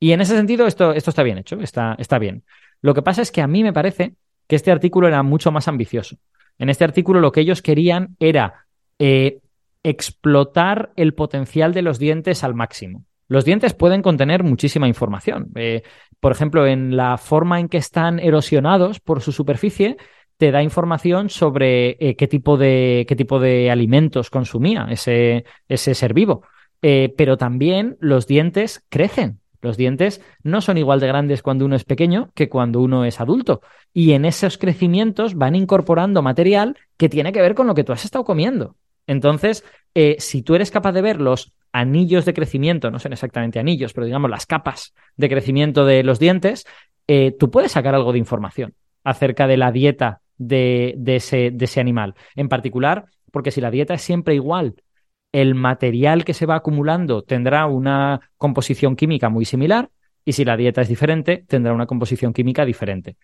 Y 0.00 0.12
en 0.12 0.20
ese 0.20 0.36
sentido, 0.36 0.66
esto, 0.66 0.92
esto 0.92 1.10
está 1.10 1.22
bien 1.22 1.38
hecho, 1.38 1.60
está, 1.60 1.96
está 1.98 2.18
bien. 2.18 2.44
Lo 2.82 2.94
que 2.94 3.02
pasa 3.02 3.22
es 3.22 3.32
que 3.32 3.42
a 3.42 3.48
mí 3.48 3.64
me 3.64 3.72
parece 3.72 4.14
que 4.46 4.56
este 4.56 4.70
artículo 4.70 5.08
era 5.08 5.22
mucho 5.22 5.50
más 5.50 5.66
ambicioso. 5.66 6.16
En 6.58 6.68
este 6.68 6.84
artículo 6.84 7.20
lo 7.20 7.32
que 7.32 7.40
ellos 7.40 7.62
querían 7.62 8.16
era 8.20 8.66
eh, 8.98 9.40
explotar 9.82 10.92
el 10.96 11.14
potencial 11.14 11.72
de 11.72 11.82
los 11.82 11.98
dientes 11.98 12.44
al 12.44 12.54
máximo. 12.54 13.04
Los 13.28 13.44
dientes 13.44 13.74
pueden 13.74 14.02
contener 14.02 14.42
muchísima 14.42 14.88
información. 14.88 15.50
Eh, 15.54 15.82
por 16.18 16.32
ejemplo, 16.32 16.66
en 16.66 16.96
la 16.96 17.18
forma 17.18 17.60
en 17.60 17.68
que 17.68 17.76
están 17.76 18.18
erosionados 18.18 19.00
por 19.00 19.20
su 19.20 19.32
superficie, 19.32 19.98
te 20.38 20.50
da 20.50 20.62
información 20.62 21.28
sobre 21.28 21.96
eh, 22.00 22.16
qué, 22.16 22.26
tipo 22.26 22.56
de, 22.56 23.04
qué 23.08 23.16
tipo 23.16 23.38
de 23.38 23.70
alimentos 23.70 24.30
consumía 24.30 24.86
ese, 24.90 25.44
ese 25.68 25.94
ser 25.94 26.14
vivo. 26.14 26.42
pero 26.80 27.36
también 27.36 27.96
los 28.00 28.26
dientes 28.26 28.84
crecen. 28.88 29.40
Los 29.60 29.76
dientes 29.76 30.20
no 30.42 30.60
son 30.60 30.78
igual 30.78 31.00
de 31.00 31.08
grandes 31.08 31.42
cuando 31.42 31.64
uno 31.64 31.74
es 31.74 31.84
pequeño 31.84 32.30
que 32.34 32.48
cuando 32.48 32.80
uno 32.80 33.04
es 33.04 33.20
adulto. 33.20 33.60
Y 33.92 34.12
en 34.12 34.24
esos 34.24 34.56
crecimientos 34.58 35.34
van 35.34 35.56
incorporando 35.56 36.22
material 36.22 36.76
que 36.96 37.08
tiene 37.08 37.32
que 37.32 37.42
ver 37.42 37.54
con 37.54 37.66
lo 37.66 37.74
que 37.74 37.84
tú 37.84 37.92
has 37.92 38.04
estado 38.04 38.24
comiendo. 38.24 38.76
Entonces, 39.06 39.64
eh, 39.94 40.16
si 40.20 40.42
tú 40.42 40.54
eres 40.54 40.70
capaz 40.70 40.92
de 40.92 41.02
ver 41.02 41.20
los 41.20 41.52
anillos 41.72 42.24
de 42.24 42.34
crecimiento, 42.34 42.90
no 42.90 42.98
son 42.98 43.12
exactamente 43.12 43.58
anillos, 43.58 43.92
pero 43.92 44.06
digamos 44.06 44.30
las 44.30 44.46
capas 44.46 44.94
de 45.16 45.28
crecimiento 45.28 45.84
de 45.84 46.02
los 46.04 46.18
dientes, 46.18 46.66
eh, 47.08 47.34
tú 47.36 47.50
puedes 47.50 47.72
sacar 47.72 47.94
algo 47.94 48.12
de 48.12 48.18
información 48.18 48.74
acerca 49.02 49.46
de 49.46 49.56
la 49.56 49.72
dieta 49.72 50.20
de, 50.38 50.96
ese, 51.06 51.54
ese 51.58 51.80
animal. 51.80 52.14
En 52.34 52.48
particular, 52.48 53.06
porque 53.30 53.50
si 53.50 53.60
la 53.60 53.70
dieta 53.70 53.94
es 53.94 54.02
siempre 54.02 54.34
igual 54.34 54.74
el 55.32 55.54
material 55.54 56.24
que 56.24 56.34
se 56.34 56.46
va 56.46 56.56
acumulando 56.56 57.22
tendrá 57.22 57.66
una 57.66 58.20
composición 58.38 58.96
química 58.96 59.28
muy 59.28 59.44
similar 59.44 59.90
y 60.24 60.32
si 60.32 60.44
la 60.44 60.56
dieta 60.56 60.80
es 60.80 60.88
diferente, 60.88 61.44
tendrá 61.46 61.72
una 61.72 61.86
composición 61.86 62.32
química 62.32 62.64
diferente. 62.64 63.16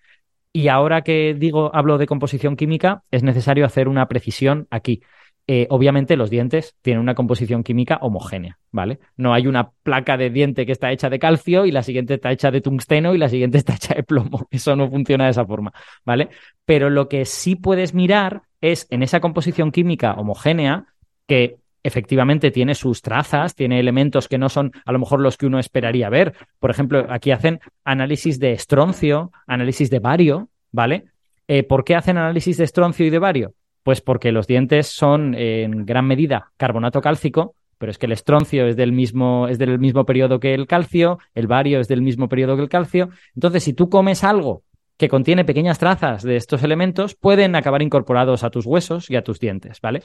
Y 0.52 0.68
ahora 0.68 1.02
que 1.02 1.34
digo, 1.34 1.74
hablo 1.74 1.98
de 1.98 2.06
composición 2.06 2.56
química, 2.56 3.02
es 3.10 3.22
necesario 3.22 3.66
hacer 3.66 3.88
una 3.88 4.06
precisión 4.06 4.68
aquí. 4.70 5.02
Eh, 5.46 5.66
obviamente 5.68 6.16
los 6.16 6.30
dientes 6.30 6.74
tienen 6.80 7.02
una 7.02 7.14
composición 7.14 7.62
química 7.62 7.98
homogénea, 8.00 8.58
¿vale? 8.72 8.98
No 9.18 9.34
hay 9.34 9.46
una 9.46 9.72
placa 9.82 10.16
de 10.16 10.30
diente 10.30 10.64
que 10.64 10.72
está 10.72 10.90
hecha 10.90 11.10
de 11.10 11.18
calcio 11.18 11.66
y 11.66 11.70
la 11.70 11.82
siguiente 11.82 12.14
está 12.14 12.32
hecha 12.32 12.50
de 12.50 12.62
tungsteno 12.62 13.14
y 13.14 13.18
la 13.18 13.28
siguiente 13.28 13.58
está 13.58 13.74
hecha 13.74 13.94
de 13.94 14.02
plomo. 14.02 14.48
Eso 14.50 14.74
no 14.74 14.88
funciona 14.88 15.24
de 15.24 15.32
esa 15.32 15.44
forma, 15.44 15.72
¿vale? 16.04 16.30
Pero 16.64 16.88
lo 16.88 17.08
que 17.10 17.26
sí 17.26 17.56
puedes 17.56 17.92
mirar 17.92 18.42
es 18.62 18.86
en 18.90 19.02
esa 19.02 19.20
composición 19.20 19.70
química 19.70 20.14
homogénea 20.14 20.86
que 21.26 21.56
efectivamente 21.82 22.50
tiene 22.50 22.74
sus 22.74 23.02
trazas, 23.02 23.54
tiene 23.54 23.78
elementos 23.78 24.28
que 24.28 24.38
no 24.38 24.48
son 24.48 24.72
a 24.86 24.92
lo 24.92 24.98
mejor 24.98 25.20
los 25.20 25.36
que 25.36 25.44
uno 25.44 25.58
esperaría 25.58 26.08
ver. 26.08 26.34
Por 26.58 26.70
ejemplo, 26.70 27.06
aquí 27.10 27.30
hacen 27.30 27.60
análisis 27.84 28.40
de 28.40 28.52
estroncio, 28.52 29.30
análisis 29.46 29.90
de 29.90 29.98
bario, 29.98 30.48
¿vale? 30.72 31.04
Eh, 31.46 31.62
¿Por 31.62 31.84
qué 31.84 31.94
hacen 31.94 32.16
análisis 32.16 32.56
de 32.56 32.64
estroncio 32.64 33.04
y 33.04 33.10
de 33.10 33.18
bario? 33.18 33.54
Pues 33.84 34.00
porque 34.00 34.32
los 34.32 34.48
dientes 34.48 34.88
son 34.88 35.36
en 35.36 35.86
gran 35.86 36.06
medida 36.06 36.50
carbonato 36.56 37.00
cálcico, 37.00 37.54
pero 37.78 37.92
es 37.92 37.98
que 37.98 38.06
el 38.06 38.12
estroncio 38.12 38.66
es 38.66 38.74
del 38.74 38.90
mismo, 38.90 39.46
es 39.46 39.58
del 39.58 39.78
mismo 39.78 40.04
periodo 40.04 40.40
que 40.40 40.54
el 40.54 40.66
calcio, 40.66 41.20
el 41.34 41.46
bario 41.46 41.78
es 41.78 41.86
del 41.86 42.02
mismo 42.02 42.28
periodo 42.28 42.56
que 42.56 42.62
el 42.62 42.68
calcio. 42.68 43.10
Entonces, 43.36 43.62
si 43.62 43.74
tú 43.74 43.88
comes 43.88 44.24
algo 44.24 44.64
que 44.96 45.08
contiene 45.08 45.44
pequeñas 45.44 45.78
trazas 45.78 46.24
de 46.24 46.34
estos 46.34 46.64
elementos, 46.64 47.14
pueden 47.14 47.54
acabar 47.54 47.82
incorporados 47.82 48.42
a 48.42 48.50
tus 48.50 48.66
huesos 48.66 49.10
y 49.10 49.16
a 49.16 49.22
tus 49.22 49.38
dientes, 49.38 49.80
¿vale? 49.80 50.02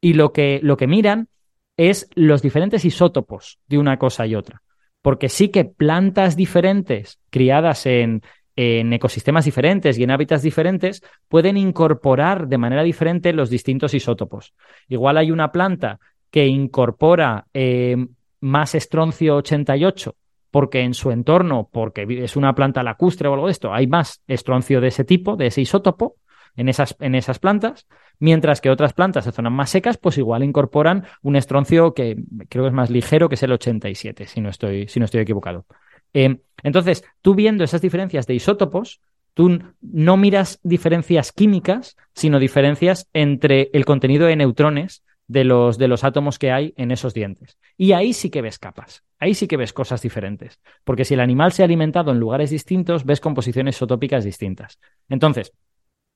y 0.00 0.14
lo 0.14 0.32
que, 0.32 0.60
lo 0.62 0.76
que 0.76 0.86
miran 0.86 1.28
es 1.76 2.08
los 2.14 2.42
diferentes 2.42 2.84
isótopos 2.84 3.58
de 3.66 3.78
una 3.78 3.98
cosa 3.98 4.26
y 4.26 4.34
otra. 4.34 4.62
Porque 5.02 5.28
sí 5.28 5.48
que 5.48 5.64
plantas 5.64 6.36
diferentes, 6.36 7.20
criadas 7.30 7.86
en, 7.86 8.22
en 8.60 8.92
ecosistemas 8.92 9.44
diferentes 9.44 9.96
y 9.96 10.02
en 10.02 10.10
hábitats 10.10 10.42
diferentes, 10.42 11.00
pueden 11.28 11.56
incorporar 11.56 12.48
de 12.48 12.58
manera 12.58 12.82
diferente 12.82 13.32
los 13.32 13.50
distintos 13.50 13.94
isótopos. 13.94 14.52
Igual 14.88 15.16
hay 15.16 15.30
una 15.30 15.52
planta 15.52 16.00
que 16.28 16.44
incorpora 16.44 17.46
eh, 17.54 17.96
más 18.40 18.74
estroncio 18.74 19.36
88 19.36 20.16
porque 20.50 20.80
en 20.80 20.94
su 20.94 21.12
entorno, 21.12 21.68
porque 21.72 22.04
es 22.24 22.34
una 22.34 22.52
planta 22.56 22.82
lacustre 22.82 23.28
o 23.28 23.34
algo 23.34 23.46
de 23.46 23.52
esto, 23.52 23.72
hay 23.72 23.86
más 23.86 24.24
estroncio 24.26 24.80
de 24.80 24.88
ese 24.88 25.04
tipo, 25.04 25.36
de 25.36 25.46
ese 25.46 25.60
isótopo, 25.60 26.16
en 26.56 26.68
esas, 26.68 26.96
en 26.98 27.14
esas 27.14 27.38
plantas, 27.38 27.86
mientras 28.18 28.60
que 28.60 28.70
otras 28.70 28.92
plantas 28.92 29.24
de 29.24 29.30
zonas 29.30 29.52
más 29.52 29.70
secas, 29.70 29.98
pues 29.98 30.18
igual 30.18 30.42
incorporan 30.42 31.04
un 31.22 31.36
estroncio 31.36 31.94
que 31.94 32.16
creo 32.48 32.64
que 32.64 32.68
es 32.68 32.74
más 32.74 32.90
ligero, 32.90 33.28
que 33.28 33.36
es 33.36 33.42
el 33.44 33.52
87, 33.52 34.26
si 34.26 34.40
no 34.40 34.48
estoy, 34.48 34.88
si 34.88 34.98
no 34.98 35.04
estoy 35.04 35.20
equivocado. 35.20 35.66
Eh, 36.14 36.38
entonces, 36.62 37.04
tú 37.22 37.34
viendo 37.34 37.64
esas 37.64 37.80
diferencias 37.80 38.26
de 38.26 38.34
isótopos, 38.34 39.00
tú 39.34 39.60
no 39.80 40.16
miras 40.16 40.58
diferencias 40.62 41.32
químicas, 41.32 41.96
sino 42.14 42.38
diferencias 42.38 43.08
entre 43.12 43.70
el 43.72 43.84
contenido 43.84 44.26
de 44.26 44.36
neutrones 44.36 45.04
de 45.28 45.44
los, 45.44 45.78
de 45.78 45.88
los 45.88 46.04
átomos 46.04 46.38
que 46.38 46.50
hay 46.50 46.74
en 46.76 46.90
esos 46.90 47.14
dientes. 47.14 47.58
Y 47.76 47.92
ahí 47.92 48.12
sí 48.12 48.30
que 48.30 48.42
ves 48.42 48.58
capas, 48.58 49.04
ahí 49.18 49.34
sí 49.34 49.46
que 49.46 49.56
ves 49.56 49.72
cosas 49.72 50.02
diferentes, 50.02 50.58
porque 50.84 51.04
si 51.04 51.14
el 51.14 51.20
animal 51.20 51.52
se 51.52 51.62
ha 51.62 51.66
alimentado 51.66 52.10
en 52.10 52.18
lugares 52.18 52.50
distintos, 52.50 53.04
ves 53.04 53.20
composiciones 53.20 53.76
isotópicas 53.76 54.24
distintas. 54.24 54.78
Entonces, 55.08 55.52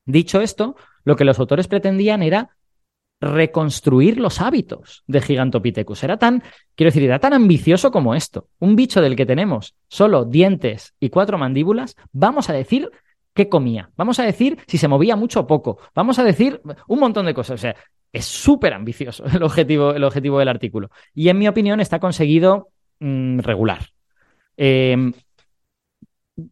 Dicho 0.05 0.41
esto, 0.41 0.75
lo 1.05 1.17
que 1.17 1.25
los 1.25 1.39
autores 1.39 1.69
pretendían 1.69 2.23
era 2.23 2.57
reconstruir 3.23 4.19
los 4.19 4.41
hábitos 4.41 5.05
de 5.07 5.21
Gigantopithecus. 5.21 6.03
Era 6.03 6.17
tan, 6.17 6.43
quiero 6.75 6.89
decir, 6.89 7.05
era 7.05 7.21
tan 7.21 7.33
ambicioso 7.33 7.93
como 7.93 8.17
esto. 8.17 8.49
Un 8.59 8.75
bicho 8.75 9.01
del 9.01 9.15
que 9.15 9.25
tenemos 9.25 9.77
solo 9.89 10.25
dientes 10.25 10.95
y 10.99 11.09
cuatro 11.09 11.39
mandíbulas, 11.39 11.97
vamos 12.13 12.51
a 12.51 12.53
decir 12.53 12.91
qué 13.33 13.49
comía, 13.49 13.91
vamos 13.97 14.19
a 14.19 14.25
decir 14.25 14.59
si 14.67 14.77
se 14.77 14.89
movía 14.89 15.15
mucho 15.15 15.41
o 15.41 15.47
poco, 15.47 15.79
vamos 15.95 16.19
a 16.19 16.25
decir 16.25 16.61
un 16.89 16.99
montón 16.99 17.25
de 17.27 17.33
cosas. 17.33 17.55
O 17.55 17.63
sea, 17.63 17.77
es 18.13 18.25
súper 18.25 18.75
ambicioso 18.75 19.25
el 19.33 19.43
objetivo, 19.45 19.95
el 19.95 20.03
objetivo 20.03 20.41
del 20.41 20.49
artículo. 20.49 20.91
Y 21.15 21.29
en 21.29 21.39
mi 21.39 21.47
opinión 21.47 21.81
está 21.81 22.01
conseguido 22.01 22.71
mm, 22.99 23.39
regular. 23.39 23.87
Eh, 24.57 25.13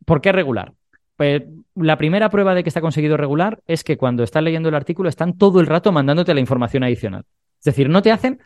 ¿Por 0.04 0.20
qué 0.20 0.30
regular? 0.30 0.72
Pues 1.20 1.42
la 1.74 1.98
primera 1.98 2.30
prueba 2.30 2.54
de 2.54 2.62
que 2.62 2.70
está 2.70 2.80
conseguido 2.80 3.18
regular 3.18 3.60
es 3.66 3.84
que 3.84 3.98
cuando 3.98 4.22
estás 4.22 4.42
leyendo 4.42 4.70
el 4.70 4.74
artículo 4.74 5.10
están 5.10 5.36
todo 5.36 5.60
el 5.60 5.66
rato 5.66 5.92
mandándote 5.92 6.32
la 6.32 6.40
información 6.40 6.82
adicional. 6.82 7.26
Es 7.58 7.64
decir, 7.64 7.90
no 7.90 8.00
te 8.00 8.10
hacen, 8.10 8.40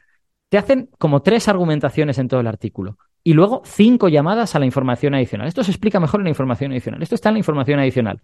te 0.48 0.58
hacen 0.58 0.90
como 0.98 1.22
tres 1.22 1.46
argumentaciones 1.46 2.18
en 2.18 2.26
todo 2.26 2.40
el 2.40 2.48
artículo 2.48 2.98
y 3.22 3.34
luego 3.34 3.62
cinco 3.64 4.08
llamadas 4.08 4.56
a 4.56 4.58
la 4.58 4.66
información 4.66 5.14
adicional. 5.14 5.46
Esto 5.46 5.62
se 5.62 5.70
explica 5.70 6.00
mejor 6.00 6.18
en 6.18 6.24
la 6.24 6.30
información 6.30 6.72
adicional. 6.72 7.00
Esto 7.00 7.14
está 7.14 7.28
en 7.28 7.34
la 7.34 7.38
información 7.38 7.78
adicional. 7.78 8.20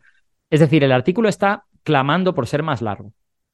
Es 0.51 0.59
decir, 0.59 0.82
el 0.82 0.90
artículo 0.90 1.28
está 1.28 1.66
clamando 1.84 2.34
por 2.34 2.48
ser 2.48 2.64
más 2.64 2.82
largo. 2.82 3.12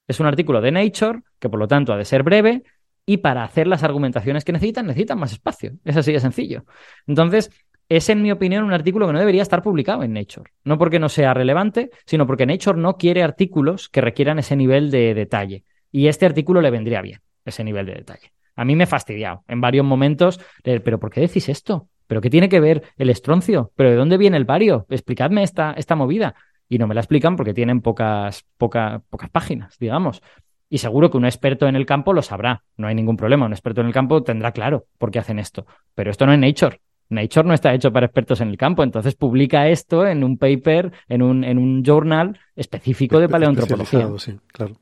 Es 0.09 0.18
un 0.18 0.24
artículo 0.24 0.62
de 0.62 0.72
Nature, 0.72 1.24
que 1.38 1.51
por 1.51 1.59
lo 1.59 1.68
tanto 1.68 1.92
ha 1.92 1.99
de 1.99 2.07
ser 2.07 2.22
breve, 2.22 2.62
y 3.05 3.18
para 3.18 3.44
hacer 3.44 3.68
las 3.68 3.84
argumentaciones 3.84 4.44
que 4.44 4.53
necesitan, 4.53 4.86
necesitan 4.86 5.18
más 5.18 5.32
espacio. 5.32 5.74
Es 5.84 5.97
así 5.97 6.12
de 6.12 6.20
sencillo. 6.20 6.64
Entonces, 7.07 7.51
es, 7.89 8.09
en 8.09 8.22
mi 8.22 8.32
opinión, 8.32 8.64
un 8.64 8.72
artículo 8.72 9.07
que 9.07 9.12
no 9.12 9.18
debería 9.18 9.43
estar 9.43 9.62
publicado 9.62 10.03
en 10.03 10.12
Nature. 10.12 10.51
No 10.64 10.78
porque 10.78 10.99
no 10.99 11.09
sea 11.09 11.34
relevante, 11.34 11.91
sino 12.05 12.26
porque 12.26 12.47
Nature 12.47 12.78
no 12.78 12.97
quiere 12.97 13.22
artículos 13.22 13.89
que 13.89 14.01
requieran 14.01 14.39
ese 14.39 14.57
nivel 14.57 14.91
de 14.91 15.14
detalle. 15.14 15.64
Y 15.93 16.09
este 16.09 16.26
artículo 16.26 16.61
le 16.61 16.70
vendría 16.70 17.01
bien, 17.03 17.20
ese 17.45 17.64
nivel 17.64 17.87
de 17.87 17.95
detalle. 17.95 18.32
A 18.57 18.64
mí 18.64 18.74
me 18.74 18.84
ha 18.84 18.89
fastidiado 18.89 19.45
en 19.49 19.61
varios 19.61 19.84
momentos, 19.84 20.41
pero 20.62 20.99
¿por 20.99 21.11
qué 21.11 21.20
decís 21.20 21.49
esto? 21.49 21.89
¿Pero 22.07 22.20
qué 22.20 22.30
tiene 22.30 22.49
que 22.49 22.61
ver 22.61 22.82
el 22.97 23.11
estroncio? 23.11 23.72
¿Pero 23.76 23.91
de 23.91 23.97
dónde 23.97 24.16
viene 24.16 24.37
el 24.37 24.45
bario? 24.45 24.87
Explicadme 24.89 25.43
esta, 25.43 25.72
esta 25.72 25.95
movida. 25.95 26.34
Y 26.68 26.78
no 26.78 26.87
me 26.87 26.95
la 26.95 27.01
explican 27.01 27.37
porque 27.37 27.55
tienen 27.55 27.80
pocas, 27.80 28.45
pocas 28.57 29.03
páginas, 29.30 29.78
digamos. 29.78 30.22
Y 30.68 30.78
seguro 30.78 31.11
que 31.11 31.16
un 31.16 31.24
experto 31.24 31.68
en 31.68 31.76
el 31.76 31.87
campo 31.87 32.12
lo 32.12 32.22
sabrá, 32.22 32.64
no 32.76 32.89
hay 32.89 32.95
ningún 32.95 33.16
problema. 33.16 33.47
Un 33.47 33.53
experto 33.53 33.80
en 33.80 33.87
el 33.87 33.93
campo 33.93 34.22
tendrá 34.22 34.53
claro 34.53 34.87
por 34.99 35.11
qué 35.11 35.20
hacen 35.20 35.39
esto. 35.39 35.66
Pero 35.95 36.11
esto 36.11 36.26
no 36.26 36.32
es 36.32 36.39
Nature. 36.39 36.80
Nature 37.09 37.47
no 37.47 37.55
está 37.55 37.73
hecho 37.75 37.93
para 37.93 38.07
expertos 38.07 38.41
en 38.41 38.49
el 38.49 38.57
campo, 38.57 38.83
entonces 38.83 39.15
publica 39.15 39.69
esto 39.69 40.07
en 40.07 40.25
un 40.25 40.39
paper, 40.39 40.93
en 41.09 41.23
un, 41.23 41.45
en 41.45 41.59
un 41.59 41.85
journal 41.85 42.39
específico 42.55 43.21
de 43.21 43.29
paleoantropología. 43.29 44.09
Sí, 44.19 44.37
claro. 44.49 44.75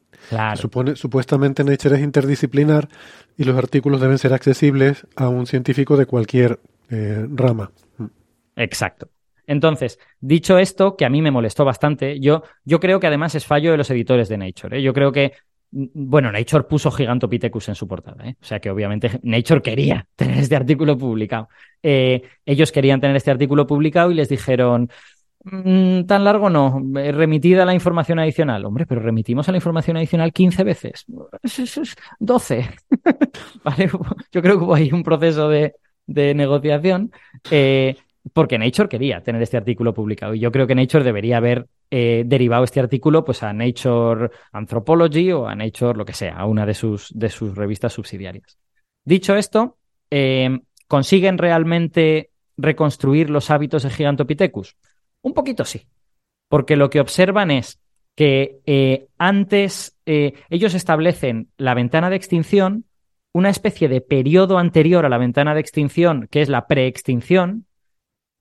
Supone, 0.56 0.96
supuestamente 0.96 1.64
Nature 1.64 1.96
es 1.96 2.02
interdisciplinar 2.02 2.88
y 3.36 3.44
los 3.44 3.56
artículos 3.56 4.00
deben 4.00 4.18
ser 4.18 4.32
accesibles 4.32 5.06
a 5.16 5.28
un 5.28 5.46
científico 5.46 5.96
de 5.96 6.06
cualquier 6.06 6.60
eh, 6.90 7.26
rama. 7.28 7.70
Mm. 7.98 8.06
Exacto. 8.56 9.08
Entonces, 9.46 9.98
dicho 10.20 10.58
esto, 10.58 10.96
que 10.96 11.04
a 11.04 11.10
mí 11.10 11.20
me 11.20 11.30
molestó 11.30 11.64
bastante, 11.64 12.18
yo, 12.20 12.42
yo 12.64 12.80
creo 12.80 12.98
que 13.00 13.08
además 13.08 13.34
es 13.34 13.44
fallo 13.44 13.70
de 13.70 13.76
los 13.76 13.90
editores 13.90 14.28
de 14.28 14.38
Nature. 14.38 14.78
¿eh? 14.78 14.82
Yo 14.82 14.94
creo 14.94 15.12
que 15.12 15.32
bueno, 15.74 16.30
Nature 16.30 16.64
puso 16.64 16.90
Gigantopithecus 16.90 17.68
en 17.68 17.74
su 17.74 17.88
portada, 17.88 18.28
¿eh? 18.28 18.36
o 18.40 18.44
sea 18.44 18.60
que 18.60 18.70
obviamente 18.70 19.10
Nature 19.22 19.60
quería 19.60 20.06
tener 20.16 20.38
este 20.38 20.56
artículo 20.56 20.96
publicado. 20.96 21.48
Eh, 21.82 22.22
ellos 22.46 22.70
querían 22.70 23.00
tener 23.00 23.16
este 23.16 23.32
artículo 23.32 23.66
publicado 23.66 24.10
y 24.10 24.14
les 24.14 24.28
dijeron, 24.28 24.88
Mm, 25.46 26.06
tan 26.06 26.24
largo 26.24 26.48
no. 26.48 26.80
Eh, 26.98 27.12
Remitida 27.12 27.66
la 27.66 27.74
información 27.74 28.18
adicional. 28.18 28.64
Hombre, 28.64 28.86
pero 28.86 29.02
remitimos 29.02 29.46
a 29.46 29.52
la 29.52 29.58
información 29.58 29.98
adicional 29.98 30.32
15 30.32 30.64
veces. 30.64 31.04
12. 32.18 32.66
vale, 33.62 33.90
yo 34.32 34.42
creo 34.42 34.58
que 34.58 34.64
hubo 34.64 34.74
ahí 34.74 34.90
un 34.90 35.02
proceso 35.02 35.50
de, 35.50 35.74
de 36.06 36.34
negociación. 36.34 37.12
Porque 38.32 38.58
Nature 38.58 38.88
quería 38.88 39.20
tener 39.20 39.42
este 39.42 39.58
artículo 39.58 39.92
publicado. 39.92 40.34
Y 40.34 40.40
yo 40.40 40.50
creo 40.50 40.66
que 40.66 40.74
Nature 40.74 41.04
debería 41.04 41.36
haber 41.36 41.66
eh, 41.96 42.24
derivado 42.26 42.64
este 42.64 42.80
artículo 42.80 43.24
pues, 43.24 43.44
a 43.44 43.52
Nature 43.52 44.28
Anthropology 44.50 45.30
o 45.30 45.46
a 45.46 45.54
Nature 45.54 45.96
lo 45.96 46.04
que 46.04 46.12
sea, 46.12 46.34
a 46.34 46.44
una 46.44 46.66
de 46.66 46.74
sus, 46.74 47.16
de 47.16 47.28
sus 47.28 47.54
revistas 47.54 47.92
subsidiarias. 47.92 48.58
Dicho 49.04 49.36
esto, 49.36 49.78
eh, 50.10 50.58
¿consiguen 50.88 51.38
realmente 51.38 52.30
reconstruir 52.56 53.30
los 53.30 53.48
hábitos 53.48 53.84
de 53.84 53.90
Gigantopithecus? 53.90 54.76
Un 55.22 55.34
poquito 55.34 55.64
sí, 55.64 55.86
porque 56.48 56.74
lo 56.74 56.90
que 56.90 56.98
observan 56.98 57.52
es 57.52 57.80
que 58.16 58.58
eh, 58.66 59.06
antes 59.16 59.96
ellos 60.04 60.74
establecen 60.74 61.48
la 61.58 61.74
ventana 61.74 62.10
de 62.10 62.16
extinción, 62.16 62.86
una 63.32 63.50
especie 63.50 63.88
de 63.88 64.00
periodo 64.00 64.58
anterior 64.58 65.06
a 65.06 65.08
la 65.08 65.18
ventana 65.18 65.54
de 65.54 65.60
extinción, 65.60 66.26
que 66.28 66.42
es 66.42 66.48
la 66.48 66.66
preextinción, 66.66 67.66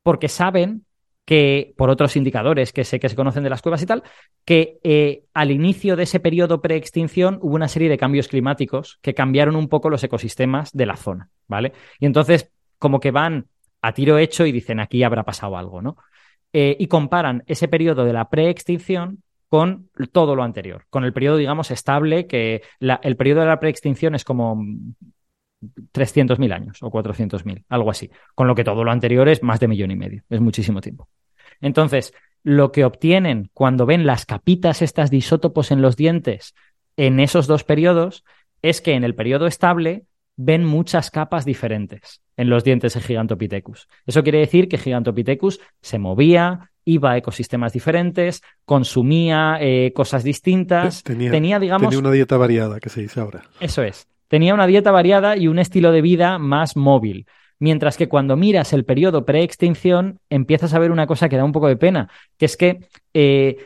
porque 0.02 0.28
saben 0.28 0.88
que, 1.26 1.74
por 1.78 1.90
otros 1.90 2.16
indicadores 2.16 2.74
que 2.74 2.84
sé 2.84 3.00
que 3.00 3.10
se 3.10 3.16
conocen 3.16 3.44
de 3.44 3.50
las 3.50 3.62
cuevas 3.62 3.82
y 3.82 3.86
tal, 3.86 4.04
que 4.46 4.80
eh, 4.84 5.24
al 5.34 5.52
inicio 5.52 5.96
de 5.96 6.04
ese 6.04 6.20
periodo 6.20 6.62
preextinción 6.62 7.40
hubo 7.42 7.56
una 7.56 7.68
serie 7.68 7.90
de 7.90 7.98
cambios 7.98 8.28
climáticos 8.28 9.00
que 9.02 9.14
cambiaron 9.14 9.56
un 9.56 9.70
poco 9.70 9.90
los 9.90 10.04
ecosistemas 10.04 10.72
de 10.74 10.86
la 10.86 10.98
zona, 10.98 11.30
¿vale? 11.48 11.74
Y 12.00 12.06
entonces, 12.06 12.52
como 12.78 13.00
que 13.00 13.12
van 13.12 13.48
a 13.82 13.94
tiro 13.94 14.18
hecho 14.18 14.46
y 14.46 14.52
dicen, 14.52 14.80
aquí 14.80 15.04
habrá 15.04 15.24
pasado 15.24 15.58
algo, 15.58 15.82
¿no? 15.82 15.98
Eh, 16.52 16.76
y 16.80 16.88
comparan 16.88 17.44
ese 17.48 17.68
periodo 17.68 18.06
de 18.06 18.14
la 18.14 18.30
preextinción 18.30 19.24
con 19.50 19.90
todo 20.12 20.36
lo 20.36 20.44
anterior, 20.44 20.86
con 20.90 21.04
el 21.04 21.14
periodo, 21.14 21.38
digamos, 21.38 21.70
estable, 21.70 22.26
que 22.26 22.64
el 22.80 23.16
periodo 23.18 23.42
de 23.42 23.48
la 23.48 23.60
preextinción 23.60 24.16
es 24.16 24.24
como 24.24 24.64
300.000 25.94 26.54
años 26.54 26.78
o 26.82 26.92
400.000, 26.92 27.66
algo 27.70 27.90
así. 27.90 28.10
Con 28.36 28.48
lo 28.48 28.56
que 28.56 28.64
todo 28.64 28.84
lo 28.84 28.92
anterior 28.92 29.28
es 29.30 29.44
más 29.44 29.60
de 29.60 29.68
millón 29.68 29.92
y 29.92 29.96
medio, 29.96 30.24
es 30.30 30.42
muchísimo 30.42 30.82
tiempo. 30.82 31.08
Entonces, 31.62 32.14
lo 32.44 32.72
que 32.72 32.86
obtienen 32.86 33.50
cuando 33.54 33.86
ven 33.86 34.06
las 34.06 34.26
capitas 34.26 34.82
estas 34.82 35.10
de 35.12 35.18
isótopos 35.18 35.72
en 35.72 35.82
los 35.82 35.96
dientes 35.96 36.54
en 36.98 37.20
esos 37.20 37.48
dos 37.48 37.64
periodos 37.64 38.24
es 38.62 38.82
que 38.82 38.94
en 38.94 39.04
el 39.04 39.16
periodo 39.16 39.48
estable 39.48 40.06
ven 40.36 40.66
muchas 40.66 41.12
capas 41.12 41.46
diferentes 41.46 42.22
en 42.38 42.50
los 42.50 42.64
dientes 42.64 42.94
de 42.94 43.02
Gigantopithecus. 43.02 43.88
Eso 44.06 44.24
quiere 44.24 44.40
decir 44.40 44.68
que 44.68 44.78
Gigantopithecus 44.78 45.60
se 45.82 46.00
movía, 46.00 46.72
iba 46.86 47.12
a 47.12 47.18
ecosistemas 47.18 47.74
diferentes, 47.74 48.42
consumía 48.66 49.58
eh, 49.62 49.94
cosas 49.94 50.24
distintas, 50.24 51.04
tenía, 51.04 51.60
digamos... 51.60 51.90
Tenía 51.90 52.00
una 52.00 52.12
dieta 52.12 52.38
variada, 52.38 52.80
que 52.80 52.90
se 52.90 53.02
dice 53.02 53.20
ahora. 53.20 53.44
Eso 53.60 53.84
es 53.84 54.08
tenía 54.34 54.56
una 54.56 54.66
dieta 54.66 54.90
variada 54.90 55.38
y 55.38 55.48
un 55.48 55.60
estilo 55.60 55.92
de 55.92 56.02
vida 56.02 56.40
más 56.40 56.76
móvil. 56.76 57.28
Mientras 57.60 57.98
que 57.98 58.10
cuando 58.10 58.36
miras 58.36 58.74
el 58.74 58.84
periodo 58.84 59.26
preextinción, 59.26 60.18
empiezas 60.28 60.74
a 60.74 60.80
ver 60.80 60.90
una 60.90 61.06
cosa 61.06 61.30
que 61.30 61.38
da 61.38 61.44
un 61.44 61.52
poco 61.52 61.68
de 61.68 61.78
pena, 61.78 62.10
que 62.40 62.46
es 62.46 62.58
que 62.58 62.80
eh, 63.14 63.58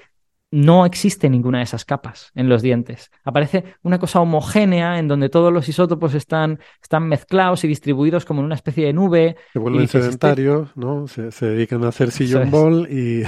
no 0.52 0.86
existe 0.86 1.30
ninguna 1.30 1.60
de 1.60 1.64
esas 1.64 1.86
capas 1.86 2.34
en 2.36 2.50
los 2.50 2.62
dientes. 2.62 3.12
Aparece 3.24 3.64
una 3.82 3.98
cosa 3.98 4.20
homogénea 4.20 5.00
en 5.00 5.08
donde 5.08 5.30
todos 5.30 5.54
los 5.54 5.70
isótopos 5.70 6.14
están, 6.16 6.60
están 6.82 7.08
mezclados 7.08 7.64
y 7.64 7.70
distribuidos 7.70 8.26
como 8.26 8.42
en 8.42 8.48
una 8.48 8.56
especie 8.56 8.88
de 8.88 8.92
nube. 8.92 9.38
Se 9.54 9.60
vuelven 9.60 9.84
este 9.84 10.02
sedentarios, 10.02 10.76
¿no? 10.76 11.08
Se, 11.08 11.32
dedican 11.46 11.86
a 11.86 11.88
hacer 11.88 12.12
sillón 12.12 12.52
bol 12.52 12.90
y, 12.92 13.24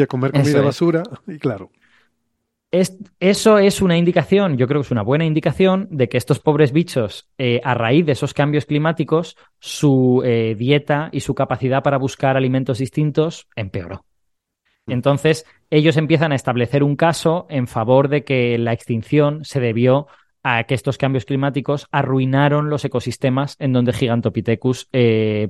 a 0.00 0.06
comer 0.06 0.32
comida 0.32 0.62
basura, 0.62 1.02
y 1.26 1.36
claro 1.38 1.70
eso 2.70 3.58
es 3.58 3.80
una 3.80 3.96
indicación, 3.96 4.58
yo 4.58 4.66
creo 4.66 4.82
que 4.82 4.86
es 4.86 4.90
una 4.90 5.02
buena 5.02 5.24
indicación 5.24 5.88
de 5.90 6.08
que 6.08 6.18
estos 6.18 6.38
pobres 6.38 6.72
bichos, 6.72 7.26
eh, 7.38 7.60
a 7.64 7.72
raíz 7.74 8.04
de 8.04 8.12
esos 8.12 8.34
cambios 8.34 8.66
climáticos, 8.66 9.36
su 9.58 10.22
eh, 10.24 10.54
dieta 10.58 11.08
y 11.10 11.20
su 11.20 11.34
capacidad 11.34 11.82
para 11.82 11.96
buscar 11.96 12.36
alimentos 12.36 12.78
distintos 12.78 13.48
empeoró. 13.56 14.04
Mm. 14.86 14.92
Entonces, 14.92 15.46
ellos 15.70 15.96
empiezan 15.96 16.32
a 16.32 16.34
establecer 16.34 16.82
un 16.82 16.96
caso 16.96 17.46
en 17.48 17.68
favor 17.68 18.08
de 18.08 18.24
que 18.24 18.58
la 18.58 18.74
extinción 18.74 19.44
se 19.44 19.60
debió 19.60 20.06
a 20.42 20.64
que 20.64 20.74
estos 20.74 20.98
cambios 20.98 21.24
climáticos 21.24 21.86
arruinaron 21.90 22.68
los 22.68 22.84
ecosistemas 22.84 23.56
en 23.58 23.72
donde 23.72 23.94
Gigantopithecus 23.94 24.88
eh, 24.92 25.48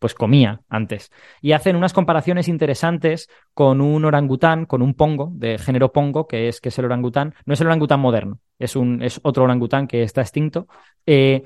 pues 0.00 0.14
comía 0.14 0.62
antes. 0.68 1.12
Y 1.40 1.52
hacen 1.52 1.76
unas 1.76 1.92
comparaciones 1.92 2.48
interesantes 2.48 3.28
con 3.54 3.80
un 3.80 4.04
orangután, 4.04 4.64
con 4.66 4.82
un 4.82 4.94
pongo, 4.94 5.30
de 5.34 5.58
género 5.58 5.92
pongo, 5.92 6.26
que 6.26 6.48
es, 6.48 6.60
que 6.60 6.70
es 6.70 6.78
el 6.78 6.86
orangután. 6.86 7.34
No 7.44 7.54
es 7.54 7.60
el 7.60 7.68
orangután 7.68 8.00
moderno, 8.00 8.40
es, 8.58 8.74
un, 8.74 9.02
es 9.02 9.20
otro 9.22 9.44
orangután 9.44 9.86
que 9.86 10.02
está 10.02 10.22
extinto. 10.22 10.66
Eh, 11.06 11.44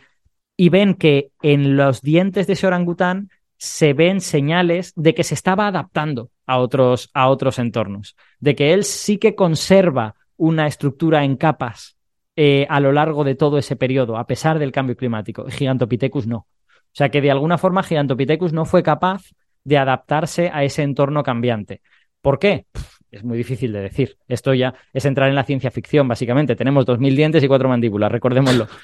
y 0.56 0.68
ven 0.68 0.94
que 0.94 1.32
en 1.42 1.76
los 1.76 2.00
dientes 2.00 2.46
de 2.46 2.54
ese 2.54 2.66
orangután 2.66 3.28
se 3.58 3.92
ven 3.92 4.20
señales 4.20 4.92
de 4.94 5.14
que 5.14 5.24
se 5.24 5.34
estaba 5.34 5.66
adaptando 5.66 6.30
a 6.46 6.58
otros, 6.58 7.10
a 7.12 7.28
otros 7.28 7.58
entornos, 7.58 8.16
de 8.38 8.54
que 8.54 8.72
él 8.72 8.84
sí 8.84 9.18
que 9.18 9.34
conserva 9.34 10.14
una 10.36 10.66
estructura 10.68 11.24
en 11.24 11.36
capas 11.36 11.96
eh, 12.36 12.66
a 12.68 12.78
lo 12.78 12.92
largo 12.92 13.24
de 13.24 13.34
todo 13.34 13.58
ese 13.58 13.74
periodo, 13.74 14.16
a 14.16 14.26
pesar 14.26 14.60
del 14.60 14.70
cambio 14.70 14.96
climático. 14.96 15.46
Gigantopithecus 15.48 16.26
no. 16.26 16.46
O 16.94 16.96
sea 16.96 17.08
que 17.08 17.20
de 17.20 17.30
alguna 17.30 17.58
forma 17.58 17.82
Gigantopithecus 17.82 18.52
no 18.52 18.64
fue 18.64 18.82
capaz 18.82 19.32
de 19.64 19.78
adaptarse 19.78 20.50
a 20.52 20.62
ese 20.62 20.82
entorno 20.82 21.22
cambiante. 21.22 21.80
¿Por 22.20 22.38
qué? 22.38 22.66
es 23.14 23.22
muy 23.22 23.38
difícil 23.38 23.72
de 23.72 23.80
decir. 23.80 24.16
Esto 24.28 24.54
ya 24.54 24.74
es 24.92 25.04
entrar 25.04 25.28
en 25.28 25.34
la 25.34 25.44
ciencia 25.44 25.70
ficción, 25.70 26.08
básicamente. 26.08 26.56
Tenemos 26.56 26.84
dos 26.84 26.98
mil 26.98 27.14
dientes 27.14 27.42
y 27.42 27.48
cuatro 27.48 27.68
mandíbulas, 27.68 28.12
recordémoslo. 28.12 28.66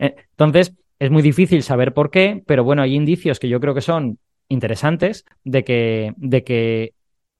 Eh, 0.00 0.14
entonces, 0.30 0.72
es 1.00 1.10
muy 1.10 1.22
difícil 1.22 1.64
saber 1.64 1.92
por 1.92 2.12
qué, 2.12 2.40
pero 2.46 2.62
bueno, 2.62 2.82
hay 2.82 2.94
indicios 2.94 3.40
que 3.40 3.48
yo 3.48 3.58
creo 3.58 3.74
que 3.74 3.80
son 3.80 4.20
interesantes 4.48 5.24
de 5.42 5.64
que, 5.64 6.12
de 6.16 6.44
que 6.44 6.92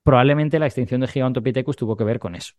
probablemente 0.02 0.58
la 0.58 0.66
extinción 0.66 1.00
de 1.00 1.06
Gigantopithecus 1.06 1.76
tuvo 1.76 1.96
que 1.96 2.02
ver 2.02 2.18
con 2.18 2.34
eso. 2.34 2.54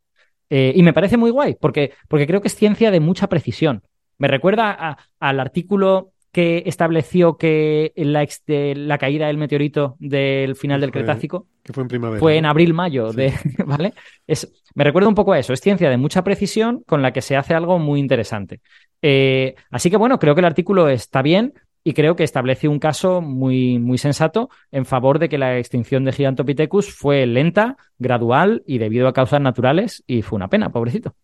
Eh, 0.50 0.72
y 0.74 0.84
me 0.84 0.94
parece 0.94 1.18
muy 1.18 1.32
guay, 1.32 1.58
porque, 1.60 1.92
porque 2.08 2.28
creo 2.28 2.40
que 2.40 2.48
es 2.48 2.56
ciencia 2.56 2.92
de 2.92 3.02
mucha 3.02 3.28
precisión. 3.28 3.84
Me 4.18 4.30
recuerda 4.30 4.98
al 5.20 5.40
artículo 5.42 6.14
que 6.32 6.64
estableció 6.66 7.38
que 7.38 7.92
la, 7.96 8.28
la 8.48 8.98
caída 8.98 9.28
del 9.28 9.38
meteorito 9.38 9.96
del 10.00 10.56
final 10.56 10.82
del 10.82 10.92
Cretácico 10.92 11.48
que 11.64 11.74
fue 11.74 11.84
en 11.84 11.88
primavera. 11.88 12.20
Fue 12.20 12.38
en 12.38 12.46
abril-mayo, 12.46 13.12
de 13.12 13.34
¿vale? 13.66 13.94
Es, 14.26 14.52
me 14.74 14.84
recuerda 14.84 15.10
un 15.10 15.16
poco 15.16 15.34
a 15.34 15.40
eso. 15.40 15.54
Es 15.54 15.62
ciencia 15.62 15.90
de 15.90 15.98
mucha 15.98 16.24
precisión 16.24 16.84
con 16.88 17.02
la 17.02 17.14
que 17.14 17.22
se 17.22 17.36
hace 17.36 17.54
algo 17.54 17.80
muy 17.80 18.00
interesante. 18.00 18.62
Eh, 19.02 19.56
así 19.70 19.90
que 19.90 19.98
bueno, 19.98 20.20
creo 20.20 20.36
que 20.36 20.42
el 20.42 20.46
artículo 20.46 20.90
está 20.90 21.22
bien 21.22 21.54
y 21.84 21.94
creo 21.94 22.16
que 22.16 22.24
establece 22.24 22.68
un 22.68 22.80
caso 22.80 23.22
muy, 23.22 23.80
muy 23.80 23.98
sensato 23.98 24.50
en 24.72 24.86
favor 24.86 25.20
de 25.20 25.30
que 25.30 25.38
la 25.38 25.58
extinción 25.58 26.06
de 26.06 26.12
Gigantopithecus 26.12 26.94
fue 26.94 27.26
lenta, 27.26 27.78
gradual 27.98 28.64
y 28.66 28.80
debido 28.80 29.08
a 29.08 29.14
causas 29.14 29.42
naturales 29.42 30.04
y 30.08 30.22
fue 30.22 30.38
una 30.38 30.50
pena, 30.50 30.72
pobrecito. 30.72 31.16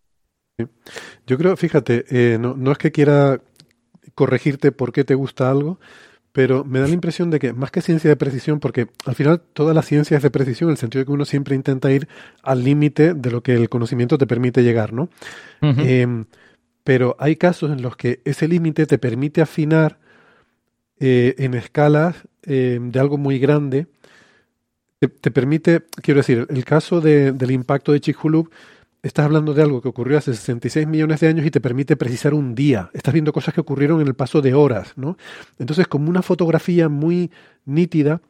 Yo 1.27 1.37
creo, 1.37 1.57
fíjate, 1.57 2.05
eh, 2.09 2.37
no, 2.37 2.55
no 2.55 2.71
es 2.71 2.77
que 2.77 2.91
quiera 2.91 3.41
corregirte 4.15 4.71
por 4.71 4.91
qué 4.91 5.03
te 5.03 5.13
gusta 5.13 5.51
algo, 5.51 5.79
pero 6.31 6.65
me 6.65 6.79
da 6.79 6.87
la 6.87 6.93
impresión 6.93 7.29
de 7.29 7.39
que 7.39 7.53
más 7.53 7.71
que 7.71 7.81
ciencia 7.81 8.09
de 8.09 8.15
precisión, 8.15 8.59
porque 8.59 8.87
al 9.05 9.15
final 9.15 9.41
toda 9.53 9.73
la 9.73 9.81
ciencia 9.81 10.17
es 10.17 10.23
de 10.23 10.31
precisión, 10.31 10.69
en 10.69 10.71
el 10.71 10.77
sentido 10.77 10.99
de 10.99 11.05
que 11.05 11.11
uno 11.11 11.23
siempre 11.23 11.55
intenta 11.55 11.91
ir 11.91 12.09
al 12.43 12.63
límite 12.63 13.13
de 13.13 13.31
lo 13.31 13.41
que 13.41 13.53
el 13.53 13.69
conocimiento 13.69 14.17
te 14.17 14.27
permite 14.27 14.63
llegar, 14.63 14.91
¿no? 14.91 15.09
Em, 15.61 16.25
pero 16.83 17.15
hay 17.19 17.37
casos 17.37 17.71
en 17.71 17.81
los 17.81 17.95
que 17.95 18.19
ese 18.25 18.47
límite 18.49 18.85
te 18.85 18.97
permite 18.97 19.41
afinar 19.41 19.97
eh, 20.99 21.35
en 21.37 21.53
escalas 21.53 22.15
em, 22.43 22.91
de 22.91 22.99
algo 22.99 23.17
muy 23.17 23.39
grande. 23.39 23.87
Te, 24.99 25.31
permite, 25.31 25.83
quiero 26.01 26.19
decir, 26.19 26.47
el 26.49 26.65
caso 26.65 26.99
del 26.99 27.51
impacto 27.51 27.91
de 27.91 27.99
Chicxulub 27.99 28.49
estás 29.07 29.25
hablando 29.25 29.53
de 29.53 29.61
algo 29.61 29.81
que 29.81 29.87
ocurrió 29.87 30.17
hace 30.17 30.33
66 30.33 30.87
millones 30.87 31.19
de 31.19 31.27
años 31.27 31.45
y 31.45 31.51
te 31.51 31.61
permite 31.61 31.95
precisar 31.95 32.33
un 32.33 32.55
día. 32.55 32.89
Estás 32.93 33.13
viendo 33.13 33.31
cosas 33.31 33.53
que 33.53 33.61
ocurrieron 33.61 34.01
en 34.01 34.07
el 34.07 34.15
paso 34.15 34.41
de 34.41 34.55
horas, 34.55 34.93
¿no? 34.95 35.15
Entonces, 35.59 35.87
como 35.87 36.09
una 36.09 36.23
fotografía 36.23 36.89
muy 36.89 37.29
nítida 37.65 38.21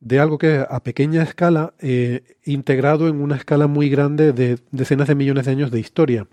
de 0.00 0.18
algo 0.18 0.38
que 0.38 0.64
a 0.68 0.82
pequeña 0.82 1.22
escala, 1.22 1.74
eh, 1.80 2.22
integrado 2.44 3.08
en 3.08 3.20
una 3.20 3.36
escala 3.36 3.66
muy 3.66 3.90
grande 3.90 4.32
de 4.32 4.58
decenas 4.70 5.08
de 5.08 5.14
millones 5.14 5.44
de 5.44 5.52
años 5.52 5.70
de 5.70 5.80
historia. 5.80 6.26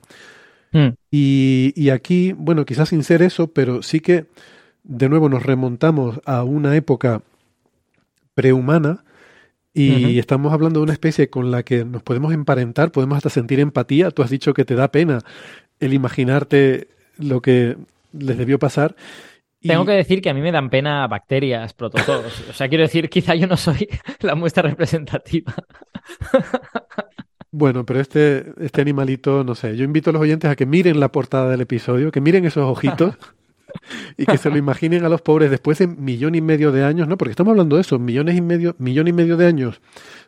Hmm. 0.71 0.89
Y, 1.11 1.73
y 1.75 1.89
aquí, 1.89 2.31
bueno, 2.31 2.65
quizás 2.65 2.89
sin 2.89 3.03
ser 3.03 3.21
eso, 3.21 3.47
pero 3.47 3.83
sí 3.83 3.99
que, 3.99 4.27
de 4.83 5.09
nuevo, 5.09 5.27
nos 5.27 5.43
remontamos 5.43 6.21
a 6.25 6.43
una 6.43 6.75
época 6.77 7.23
prehumana 8.35 9.04
y 9.81 10.19
estamos 10.19 10.53
hablando 10.53 10.79
de 10.79 10.83
una 10.85 10.93
especie 10.93 11.29
con 11.29 11.51
la 11.51 11.63
que 11.63 11.83
nos 11.85 12.01
podemos 12.01 12.33
emparentar, 12.33 12.91
podemos 12.91 13.17
hasta 13.17 13.29
sentir 13.29 13.59
empatía. 13.59 14.09
Tú 14.11 14.23
has 14.23 14.29
dicho 14.29 14.53
que 14.53 14.63
te 14.65 14.75
da 14.75 14.89
pena 14.91 15.19
el 15.79 15.93
imaginarte 15.93 16.87
lo 17.17 17.41
que 17.41 17.75
les 18.13 18.37
debió 18.37 18.57
pasar. 18.57 18.95
Y- 19.59 19.67
Tengo 19.67 19.85
que 19.85 19.91
decir 19.93 20.21
que 20.21 20.29
a 20.29 20.33
mí 20.33 20.41
me 20.41 20.51
dan 20.51 20.69
pena 20.69 21.07
bacterias, 21.07 21.73
protozoos. 21.73 22.43
O 22.49 22.53
sea, 22.53 22.69
quiero 22.69 22.83
decir, 22.83 23.09
quizá 23.09 23.35
yo 23.35 23.47
no 23.47 23.57
soy 23.57 23.87
la 24.21 24.35
muestra 24.35 24.63
representativa. 24.69 25.53
Bueno, 27.51 27.85
pero 27.85 27.99
este, 28.01 28.53
este 28.59 28.81
animalito, 28.81 29.43
no 29.43 29.55
sé, 29.55 29.77
yo 29.77 29.85
invito 29.85 30.09
a 30.09 30.13
los 30.13 30.21
oyentes 30.21 30.49
a 30.51 30.55
que 30.55 30.65
miren 30.65 30.99
la 30.99 31.11
portada 31.11 31.49
del 31.49 31.61
episodio, 31.61 32.11
que 32.11 32.19
miren 32.21 32.45
esos 32.45 32.63
ojitos 32.69 33.15
y 34.17 34.25
que 34.25 34.37
se 34.37 34.49
lo 34.49 34.57
imaginen 34.57 35.05
a 35.05 35.09
los 35.09 35.21
pobres 35.21 35.51
después 35.51 35.79
de 35.79 35.87
millón 35.87 36.35
y 36.35 36.41
medio 36.41 36.71
de 36.71 36.83
años, 36.83 37.07
¿no? 37.07 37.17
Porque 37.17 37.31
estamos 37.31 37.51
hablando 37.51 37.75
de 37.75 37.81
eso, 37.81 37.99
millones 37.99 38.35
y 38.35 38.41
medio, 38.41 38.75
millón 38.77 39.07
y 39.07 39.13
medio 39.13 39.37
de 39.37 39.47
años 39.47 39.81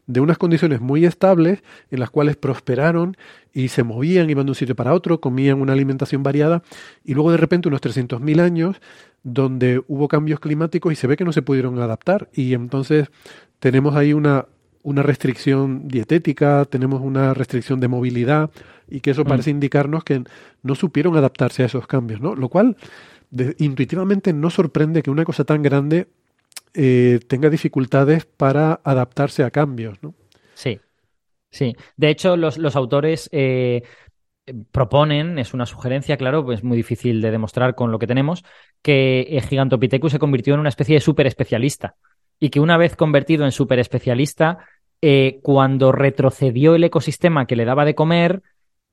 de 0.07 0.21
unas 0.21 0.37
condiciones 0.37 0.79
muy 0.79 1.05
estables 1.05 1.63
en 1.91 1.99
las 1.99 2.09
cuales 2.09 2.37
prosperaron 2.37 3.17
y 3.53 3.67
se 3.67 3.83
movían, 3.83 4.29
iban 4.29 4.45
de 4.45 4.51
un 4.51 4.55
sitio 4.55 4.75
para 4.75 4.93
otro, 4.93 5.19
comían 5.19 5.61
una 5.61 5.73
alimentación 5.73 6.23
variada 6.23 6.63
y 7.03 7.13
luego 7.13 7.31
de 7.31 7.37
repente 7.37 7.67
unos 7.67 7.81
300.000 7.81 8.39
años 8.39 8.77
donde 9.23 9.81
hubo 9.87 10.07
cambios 10.07 10.39
climáticos 10.39 10.93
y 10.93 10.95
se 10.95 11.07
ve 11.07 11.17
que 11.17 11.25
no 11.25 11.33
se 11.33 11.41
pudieron 11.41 11.77
adaptar 11.79 12.29
y 12.33 12.53
entonces 12.53 13.09
tenemos 13.59 13.95
ahí 13.95 14.13
una, 14.13 14.45
una 14.83 15.03
restricción 15.03 15.89
dietética, 15.89 16.63
tenemos 16.65 17.01
una 17.01 17.33
restricción 17.33 17.81
de 17.81 17.89
movilidad 17.89 18.49
y 18.89 19.01
que 19.01 19.11
eso 19.11 19.25
Mm. 19.25 19.27
parece 19.27 19.49
indicarnos 19.49 20.05
que 20.05 20.23
no 20.63 20.75
supieron 20.75 21.17
adaptarse 21.17 21.63
a 21.63 21.65
esos 21.65 21.87
cambios, 21.87 22.21
¿no? 22.21 22.35
Lo 22.35 22.47
cual 22.47 22.77
de- 23.29 23.55
intuitivamente 23.59 24.33
no 24.33 24.49
sorprende 24.49 25.03
que 25.03 25.11
una 25.11 25.25
cosa 25.25 25.43
tan 25.45 25.61
grande 25.63 26.07
eh, 26.73 27.19
tenga 27.27 27.49
dificultades 27.49 28.25
para 28.25 28.81
adaptarse 28.83 29.43
a 29.43 29.51
cambios, 29.51 30.01
¿no? 30.01 30.13
Sí, 30.53 30.79
sí. 31.49 31.75
De 31.95 32.09
hecho, 32.09 32.37
los, 32.37 32.57
los 32.57 32.75
autores 32.75 33.29
eh, 33.31 33.83
proponen, 34.71 35.39
es 35.39 35.53
una 35.53 35.65
sugerencia, 35.65 36.17
claro, 36.17 36.45
pues 36.45 36.63
muy 36.63 36.77
difícil 36.77 37.21
de 37.21 37.31
demostrar 37.31 37.75
con 37.75 37.91
lo 37.91 37.99
que 37.99 38.07
tenemos, 38.07 38.43
que 38.81 39.27
eh, 39.29 39.41
Gigantopithecus 39.41 40.11
se 40.13 40.19
convirtió 40.19 40.53
en 40.53 40.61
una 40.61 40.69
especie 40.69 40.95
de 40.95 41.01
super 41.01 41.27
especialista 41.27 41.95
y 42.39 42.49
que 42.49 42.59
una 42.59 42.77
vez 42.77 42.95
convertido 42.95 43.45
en 43.45 43.51
super 43.51 43.79
especialista, 43.79 44.59
eh, 45.01 45.39
cuando 45.43 45.91
retrocedió 45.91 46.75
el 46.75 46.83
ecosistema 46.83 47.45
que 47.45 47.55
le 47.55 47.65
daba 47.65 47.85
de 47.85 47.95
comer, 47.95 48.41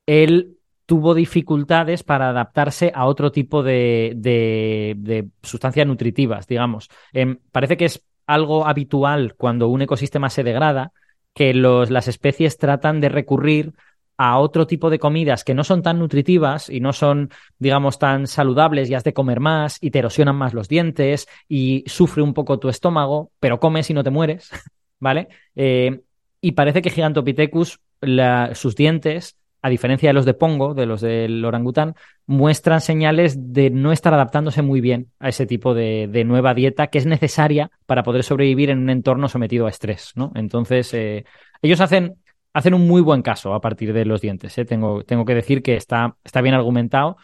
él 0.05 0.54
tuvo 0.85 1.13
dificultades 1.13 2.03
para 2.03 2.29
adaptarse 2.29 2.91
a 2.93 3.05
otro 3.05 3.31
tipo 3.31 3.63
de, 3.63 5.27
sustancias 5.41 5.87
nutritivas, 5.87 6.47
digamos. 6.47 6.89
Em, 7.13 7.39
parece 7.51 7.77
que 7.77 7.85
es 7.85 8.03
algo 8.27 8.67
habitual 8.67 9.35
cuando 9.35 9.67
un 9.67 9.81
ecosistema 9.81 10.29
se 10.29 10.43
degrada, 10.43 10.91
que 11.33 11.53
las 11.53 12.07
especies 12.07 12.57
tratan 12.57 13.01
de 13.01 13.09
recurrir 13.09 13.73
a 14.17 14.39
otro 14.39 14.65
tipo 14.65 14.89
de 14.89 14.99
comidas 14.99 15.43
que 15.43 15.53
no 15.53 15.63
son 15.63 15.81
tan 15.81 15.99
nutritivas 15.99 16.69
y 16.69 16.79
no 16.79 16.93
son, 16.93 17.29
digamos, 17.59 17.99
tan 17.99 18.27
saludables 18.27 18.89
y 18.89 18.93
has 18.93 19.03
de 19.03 19.13
comer 19.13 19.41
más 19.41 19.77
y 19.81 19.91
te 19.91 19.99
erosionan 19.99 20.37
más 20.37 20.53
los 20.53 20.69
dientes 20.69 21.27
y 21.49 21.83
sufre 21.87 22.23
un 22.23 22.33
poco 22.33 22.57
tu 22.57 22.69
estómago, 22.69 23.31
pero 23.39 23.59
comes 23.59 23.89
y 23.89 23.93
no 23.93 24.03
te 24.03 24.11
mueres, 24.11 24.49
¿vale? 24.99 25.27
Eh, 25.55 26.01
y 26.39 26.51
parece 26.53 26.81
que 26.81 26.89
Gigantopithecus, 26.89 27.81
la- 27.99 28.55
sus 28.55 28.75
dientes, 28.75 29.35
a 29.65 29.69
diferencia 29.69 30.09
de 30.09 30.13
los 30.13 30.25
de 30.25 30.35
Pongo, 30.35 30.75
de 30.75 30.85
los 30.85 31.01
del 31.01 31.43
orangután, 31.43 31.95
muestran 32.27 32.81
señales 32.81 33.51
de 33.51 33.71
no 33.71 33.91
estar 33.91 34.13
adaptándose 34.13 34.61
muy 34.61 34.79
bien 34.79 35.07
a 35.19 35.29
ese 35.29 35.47
tipo 35.47 35.73
de, 35.73 36.07
de 36.07 36.23
nueva 36.23 36.53
dieta 36.53 36.85
que 36.87 36.99
es 36.99 37.07
necesaria 37.07 37.71
para 37.87 38.03
poder 38.03 38.23
sobrevivir 38.23 38.69
en 38.69 38.77
un 38.77 38.91
entorno 38.91 39.27
sometido 39.27 39.65
a 39.65 39.69
estrés, 39.71 40.11
¿no? 40.15 40.31
Entonces, 40.35 40.93
eh, 40.93 41.25
ellos 41.63 41.81
hacen, 41.81 42.13
hacen 42.53 42.75
un 42.75 42.87
muy 42.87 43.01
buen 43.01 43.23
caso 43.23 43.55
a 43.55 43.59
partir 43.61 43.91
de 43.91 44.05
los 44.05 44.21
dientes, 44.21 44.55
¿eh? 44.59 44.65
Tengo, 44.65 45.03
tengo 45.03 45.25
que 45.25 45.33
decir 45.33 45.63
que 45.63 45.75
está, 45.75 46.15
está 46.23 46.41
bien 46.41 46.53
argumentado, 46.53 47.17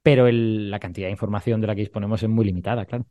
pero 0.00 0.28
el- 0.28 0.70
la 0.70 0.78
cantidad 0.78 1.08
de 1.08 1.12
información 1.12 1.60
de 1.60 1.66
la 1.66 1.74
que 1.74 1.80
disponemos 1.80 2.22
es 2.22 2.28
muy 2.28 2.44
limitada, 2.44 2.84
claro. 2.86 3.06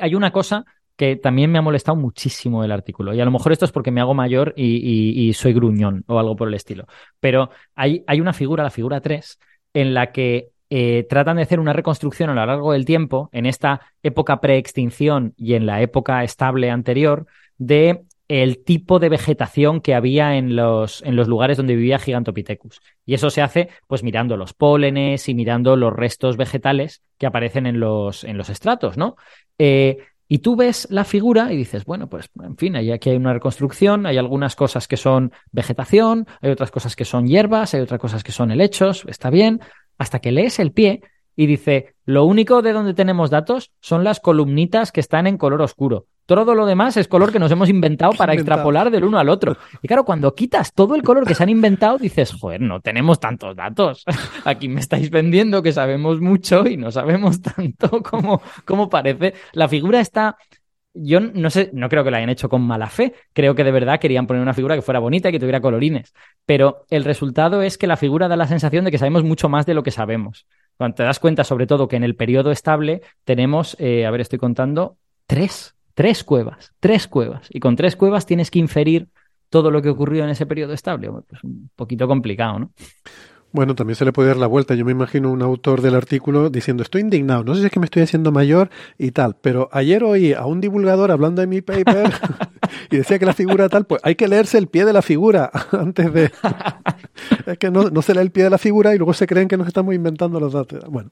Hay 0.00 0.14
una 0.16 0.32
cosa 0.32 0.64
que 0.96 1.16
también 1.16 1.52
me 1.52 1.58
ha 1.58 1.62
molestado 1.62 1.96
muchísimo 1.96 2.64
el 2.64 2.72
artículo, 2.72 3.14
y 3.14 3.20
a 3.20 3.24
lo 3.24 3.30
mejor 3.30 3.52
esto 3.52 3.64
es 3.64 3.72
porque 3.72 3.90
me 3.90 4.00
hago 4.00 4.14
mayor 4.14 4.54
y, 4.56 5.32
soy 5.34 5.52
gruñón 5.52 6.04
o 6.06 6.18
algo 6.18 6.36
por 6.36 6.48
el 6.48 6.54
estilo, 6.54 6.86
pero 7.20 7.50
hay, 7.74 8.02
hay 8.06 8.20
una 8.20 8.32
figura, 8.32 8.64
la 8.64 8.70
figura 8.70 9.00
3, 9.00 9.38
en 9.74 9.94
la 9.94 10.12
que 10.12 10.50
eh, 10.70 11.06
tratan 11.08 11.36
de 11.36 11.42
hacer 11.42 11.60
una 11.60 11.72
reconstrucción 11.72 12.30
a 12.30 12.34
lo 12.34 12.46
largo 12.46 12.72
del 12.72 12.84
tiempo, 12.84 13.28
en 13.32 13.46
esta 13.46 13.80
época 14.02 14.40
preextinción 14.40 15.34
y 15.36 15.54
en 15.54 15.66
la 15.66 15.82
época 15.82 16.24
estable 16.24 16.70
anterior, 16.70 17.26
de 17.58 18.02
el 18.28 18.64
tipo 18.64 18.98
de 18.98 19.08
vegetación 19.08 19.80
que 19.80 19.94
había 19.94 20.36
en 20.36 20.56
los, 20.56 21.02
en 21.02 21.14
los 21.14 21.28
lugares 21.28 21.56
donde 21.56 21.76
vivía 21.76 21.98
Gigantopithecus. 21.98 22.80
Y 23.04 23.14
eso 23.14 23.30
se 23.30 23.42
hace 23.42 23.68
pues 23.86 24.02
mirando 24.02 24.36
los 24.36 24.52
pólenes 24.52 25.28
y 25.28 25.34
mirando 25.34 25.76
los 25.76 25.92
restos 25.92 26.36
vegetales 26.36 27.02
que 27.18 27.26
aparecen 27.26 27.66
en 27.66 27.78
los, 27.78 28.24
en 28.24 28.36
los 28.36 28.50
estratos, 28.50 28.96
¿no? 28.96 29.16
Eh, 29.58 29.98
y 30.28 30.38
tú 30.38 30.56
ves 30.56 30.88
la 30.90 31.04
figura 31.04 31.52
y 31.52 31.56
dices, 31.56 31.84
bueno, 31.84 32.08
pues 32.08 32.28
en 32.42 32.56
fin, 32.56 32.76
aquí 32.76 33.10
hay 33.10 33.16
una 33.16 33.32
reconstrucción, 33.32 34.06
hay 34.06 34.18
algunas 34.18 34.56
cosas 34.56 34.88
que 34.88 34.96
son 34.96 35.32
vegetación, 35.52 36.26
hay 36.40 36.50
otras 36.50 36.70
cosas 36.70 36.96
que 36.96 37.04
son 37.04 37.26
hierbas, 37.26 37.74
hay 37.74 37.80
otras 37.80 38.00
cosas 38.00 38.24
que 38.24 38.32
son 38.32 38.50
helechos, 38.50 39.04
está 39.08 39.30
bien, 39.30 39.60
hasta 39.98 40.18
que 40.18 40.32
lees 40.32 40.58
el 40.58 40.72
pie 40.72 41.02
y 41.36 41.46
dice, 41.46 41.94
lo 42.04 42.24
único 42.24 42.62
de 42.62 42.72
donde 42.72 42.94
tenemos 42.94 43.30
datos 43.30 43.72
son 43.80 44.02
las 44.02 44.20
columnitas 44.20 44.90
que 44.90 45.00
están 45.00 45.26
en 45.26 45.38
color 45.38 45.62
oscuro. 45.62 46.06
Todo 46.26 46.54
lo 46.54 46.66
demás 46.66 46.96
es 46.96 47.08
color 47.08 47.32
que 47.32 47.38
nos 47.38 47.50
hemos 47.52 47.68
inventado 47.68 48.12
para 48.18 48.34
Inventado. 48.34 48.56
extrapolar 48.56 48.90
del 48.90 49.04
uno 49.04 49.18
al 49.18 49.28
otro. 49.28 49.56
Y 49.80 49.88
claro, 49.88 50.04
cuando 50.04 50.34
quitas 50.34 50.72
todo 50.72 50.94
el 50.94 51.02
color 51.02 51.26
que 51.26 51.34
se 51.34 51.42
han 51.42 51.48
inventado, 51.48 51.98
dices, 51.98 52.32
joder, 52.32 52.60
no 52.60 52.80
tenemos 52.80 53.20
tantos 53.20 53.54
datos. 53.56 54.04
Aquí 54.44 54.68
me 54.68 54.80
estáis 54.80 55.10
vendiendo 55.10 55.62
que 55.62 55.72
sabemos 55.72 56.20
mucho 56.20 56.66
y 56.66 56.76
no 56.76 56.90
sabemos 56.90 57.40
tanto 57.40 58.02
como, 58.02 58.42
como 58.64 58.88
parece. 58.90 59.34
La 59.52 59.68
figura 59.68 60.00
está. 60.00 60.36
Yo 60.98 61.20
no 61.20 61.50
sé, 61.50 61.68
no 61.74 61.90
creo 61.90 62.04
que 62.04 62.10
la 62.10 62.16
hayan 62.16 62.30
hecho 62.30 62.48
con 62.48 62.62
mala 62.62 62.88
fe. 62.88 63.12
Creo 63.34 63.54
que 63.54 63.64
de 63.64 63.70
verdad 63.70 64.00
querían 64.00 64.26
poner 64.26 64.42
una 64.42 64.54
figura 64.54 64.74
que 64.74 64.82
fuera 64.82 64.98
bonita 64.98 65.28
y 65.28 65.32
que 65.32 65.38
tuviera 65.38 65.60
colorines. 65.60 66.14
Pero 66.46 66.86
el 66.88 67.04
resultado 67.04 67.60
es 67.60 67.76
que 67.76 67.86
la 67.86 67.98
figura 67.98 68.28
da 68.28 68.36
la 68.36 68.46
sensación 68.48 68.84
de 68.86 68.90
que 68.90 68.96
sabemos 68.96 69.22
mucho 69.22 69.50
más 69.50 69.66
de 69.66 69.74
lo 69.74 69.82
que 69.82 69.90
sabemos. 69.90 70.46
Cuando 70.78 70.94
te 70.94 71.02
das 71.02 71.20
cuenta, 71.20 71.44
sobre 71.44 71.66
todo, 71.66 71.86
que 71.86 71.96
en 71.96 72.02
el 72.04 72.16
periodo 72.16 72.50
estable 72.50 73.02
tenemos, 73.24 73.76
eh, 73.78 74.06
a 74.06 74.10
ver, 74.10 74.22
estoy 74.22 74.38
contando, 74.38 74.96
tres, 75.26 75.75
tres 75.96 76.22
cuevas, 76.22 76.72
tres 76.78 77.08
cuevas. 77.08 77.48
Y 77.50 77.58
con 77.58 77.74
tres 77.74 77.96
cuevas 77.96 78.26
tienes 78.26 78.50
que 78.50 78.58
inferir 78.58 79.08
todo 79.48 79.70
lo 79.70 79.80
que 79.80 79.88
ocurrió 79.88 80.24
en 80.24 80.30
ese 80.30 80.46
periodo 80.46 80.74
estable. 80.74 81.10
Pues 81.10 81.42
un 81.42 81.70
poquito 81.74 82.06
complicado, 82.06 82.58
¿no? 82.58 82.70
Bueno, 83.50 83.74
también 83.74 83.96
se 83.96 84.04
le 84.04 84.12
puede 84.12 84.28
dar 84.28 84.36
la 84.36 84.46
vuelta. 84.46 84.74
Yo 84.74 84.84
me 84.84 84.92
imagino 84.92 85.32
un 85.32 85.40
autor 85.40 85.80
del 85.80 85.94
artículo 85.94 86.50
diciendo, 86.50 86.82
estoy 86.82 87.00
indignado, 87.00 87.44
no 87.44 87.54
sé 87.54 87.60
si 87.60 87.66
es 87.66 87.72
que 87.72 87.80
me 87.80 87.86
estoy 87.86 88.02
haciendo 88.02 88.30
mayor 88.30 88.68
y 88.98 89.12
tal, 89.12 89.36
pero 89.40 89.70
ayer 89.72 90.04
oí 90.04 90.34
a 90.34 90.44
un 90.44 90.60
divulgador 90.60 91.10
hablando 91.10 91.40
de 91.40 91.46
mi 91.46 91.62
paper 91.62 92.12
y 92.90 92.98
decía 92.98 93.18
que 93.18 93.24
la 93.24 93.32
figura 93.32 93.70
tal, 93.70 93.86
pues 93.86 94.02
hay 94.04 94.16
que 94.16 94.28
leerse 94.28 94.58
el 94.58 94.66
pie 94.66 94.84
de 94.84 94.92
la 94.92 95.00
figura 95.00 95.50
antes 95.72 96.12
de... 96.12 96.30
es 97.46 97.56
que 97.56 97.70
no, 97.70 97.88
no 97.88 98.02
se 98.02 98.12
lee 98.12 98.20
el 98.20 98.30
pie 98.30 98.44
de 98.44 98.50
la 98.50 98.58
figura 98.58 98.94
y 98.94 98.98
luego 98.98 99.14
se 99.14 99.26
creen 99.26 99.48
que 99.48 99.56
nos 99.56 99.68
estamos 99.68 99.94
inventando 99.94 100.38
los 100.38 100.52
datos. 100.52 100.84
Bueno, 100.90 101.08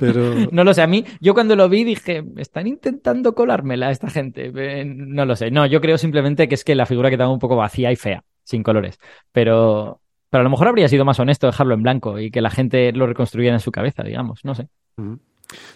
pero... 0.00 0.34
No 0.50 0.64
lo 0.64 0.74
sé, 0.74 0.82
a 0.82 0.86
mí, 0.86 1.04
yo 1.20 1.34
cuando 1.34 1.54
lo 1.54 1.68
vi 1.68 1.84
dije, 1.84 2.24
están 2.36 2.66
intentando 2.66 3.34
colármela 3.34 3.90
esta 3.90 4.10
gente. 4.10 4.50
Eh, 4.54 4.84
no 4.84 5.24
lo 5.26 5.36
sé. 5.36 5.50
No, 5.50 5.66
yo 5.66 5.80
creo 5.80 5.98
simplemente 5.98 6.48
que 6.48 6.54
es 6.54 6.64
que 6.64 6.74
la 6.74 6.86
figura 6.86 7.10
quedaba 7.10 7.32
un 7.32 7.38
poco 7.38 7.56
vacía 7.56 7.92
y 7.92 7.96
fea, 7.96 8.24
sin 8.42 8.62
colores. 8.62 8.98
Pero, 9.30 10.00
pero 10.30 10.40
a 10.40 10.44
lo 10.44 10.50
mejor 10.50 10.68
habría 10.68 10.88
sido 10.88 11.04
más 11.04 11.20
honesto 11.20 11.46
dejarlo 11.46 11.74
en 11.74 11.82
blanco 11.82 12.18
y 12.18 12.30
que 12.30 12.40
la 12.40 12.50
gente 12.50 12.92
lo 12.92 13.06
reconstruyera 13.06 13.54
en 13.54 13.60
su 13.60 13.70
cabeza, 13.70 14.02
digamos. 14.02 14.44
No 14.44 14.54
sé. 14.54 14.68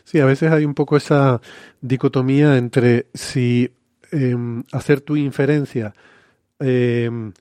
Sí, 0.04 0.20
a 0.20 0.26
veces 0.26 0.50
hay 0.50 0.64
un 0.64 0.74
poco 0.74 0.96
esa 0.96 1.40
dicotomía 1.80 2.56
entre 2.56 3.06
si 3.14 3.72
em, 4.12 4.62
hacer 4.72 5.00
tu 5.00 5.16
inferencia, 5.16 5.94
em, 6.58 7.32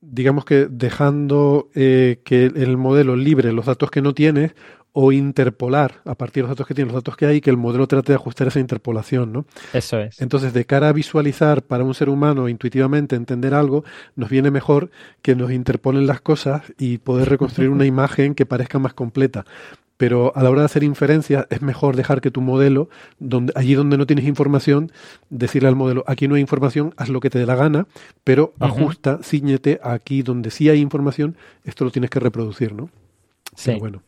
digamos 0.00 0.44
que 0.44 0.66
dejando 0.70 1.70
eh, 1.74 2.20
que 2.24 2.46
el 2.46 2.76
modelo 2.76 3.16
libre 3.16 3.52
los 3.52 3.66
datos 3.66 3.90
que 3.90 4.02
no 4.02 4.14
tienes, 4.14 4.54
o 4.92 5.12
interpolar 5.12 6.00
a 6.04 6.14
partir 6.14 6.42
de 6.42 6.48
los 6.48 6.56
datos 6.56 6.66
que 6.66 6.74
tienes, 6.74 6.92
los 6.92 7.02
datos 7.02 7.16
que 7.16 7.26
hay, 7.26 7.40
que 7.40 7.50
el 7.50 7.56
modelo 7.56 7.86
trate 7.86 8.12
de 8.12 8.16
ajustar 8.16 8.48
esa 8.48 8.60
interpolación, 8.60 9.32
¿no? 9.32 9.44
Eso 9.72 9.98
es. 9.98 10.20
Entonces, 10.20 10.52
de 10.52 10.64
cara 10.64 10.88
a 10.88 10.92
visualizar 10.92 11.62
para 11.62 11.84
un 11.84 11.94
ser 11.94 12.08
humano 12.08 12.48
intuitivamente 12.48 13.14
entender 13.14 13.54
algo, 13.54 13.84
nos 14.16 14.28
viene 14.28 14.50
mejor 14.50 14.90
que 15.22 15.36
nos 15.36 15.52
interpolen 15.52 16.06
las 16.06 16.20
cosas 16.20 16.62
y 16.78 16.98
poder 16.98 17.28
reconstruir 17.28 17.70
una 17.70 17.86
imagen 17.86 18.34
que 18.34 18.46
parezca 18.46 18.78
más 18.78 18.94
completa. 18.94 19.44
Pero 19.98 20.32
a 20.36 20.44
la 20.44 20.50
hora 20.50 20.60
de 20.60 20.66
hacer 20.66 20.84
inferencias 20.84 21.46
es 21.50 21.60
mejor 21.60 21.96
dejar 21.96 22.20
que 22.20 22.30
tu 22.30 22.40
modelo, 22.40 22.88
donde, 23.18 23.52
allí 23.56 23.74
donde 23.74 23.98
no 23.98 24.06
tienes 24.06 24.26
información, 24.26 24.92
decirle 25.28 25.68
al 25.68 25.74
modelo, 25.74 26.04
aquí 26.06 26.28
no 26.28 26.36
hay 26.36 26.40
información, 26.40 26.94
haz 26.96 27.08
lo 27.08 27.18
que 27.18 27.30
te 27.30 27.38
dé 27.40 27.46
la 27.46 27.56
gana, 27.56 27.88
pero 28.22 28.54
ajusta, 28.60 29.18
ciñete 29.24 29.80
aquí 29.82 30.22
donde 30.22 30.50
sí 30.52 30.68
hay 30.70 30.80
información, 30.80 31.36
esto 31.64 31.84
lo 31.84 31.90
tienes 31.90 32.10
que 32.10 32.20
reproducir, 32.20 32.72
¿no? 32.74 32.90
Sí. 33.56 33.70
Pero 33.72 33.78
bueno. 33.80 34.02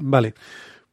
Vale. 0.00 0.34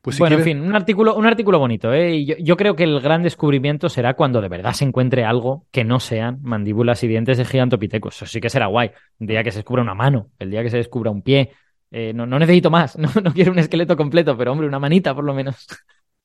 Pues 0.02 0.16
si 0.16 0.20
bueno, 0.20 0.38
quieres- 0.38 0.47
en 0.47 0.60
fin, 0.60 0.68
un 0.68 0.76
artículo, 0.76 1.16
un 1.16 1.26
artículo 1.28 1.60
bonito, 1.60 1.93
¿eh? 1.93 2.16
Y 2.16 2.26
yo, 2.26 2.36
yo 2.39 2.58
creo 2.58 2.76
que 2.76 2.84
el 2.86 2.99
gran 3.02 3.22
descubrimiento 3.24 3.88
será 3.89 4.16
cuando 4.16 4.41
de 4.41 4.49
verdad 4.49 4.74
se 4.74 4.84
encuentre 4.86 5.26
algo 5.26 5.68
que 5.72 5.84
no 5.84 5.99
sean 5.99 6.39
mandíbulas 6.41 7.04
y 7.04 7.08
dientes 7.08 7.38
de 7.38 7.45
Gigantopithecus. 7.45 8.16
Eso 8.18 8.26
sí 8.26 8.41
que 8.41 8.49
será 8.49 8.68
guay. 8.68 8.91
El 9.20 9.28
día 9.28 9.43
que 9.43 9.52
se 9.52 9.60
descubra 9.60 9.84
una 9.84 9.93
mano, 9.95 10.32
el 10.39 10.49
día 10.52 10.64
que 10.64 10.70
se 10.72 10.78
descubra 10.78 11.12
un 11.12 11.22
pie, 11.22 11.52
Eh, 11.93 12.14
no, 12.14 12.26
no, 12.26 12.39
necesito 12.39 12.72
más, 12.72 12.97
no, 12.99 13.10
no 13.22 13.34
quiero 13.34 13.52
un 13.52 13.60
esqueleto 13.60 13.97
completo, 13.97 14.38
pero 14.38 14.52
hombre, 14.54 14.68
una 14.68 14.80
manita 14.80 15.14
por 15.14 15.26
lo 15.26 15.34
menos. 15.34 15.68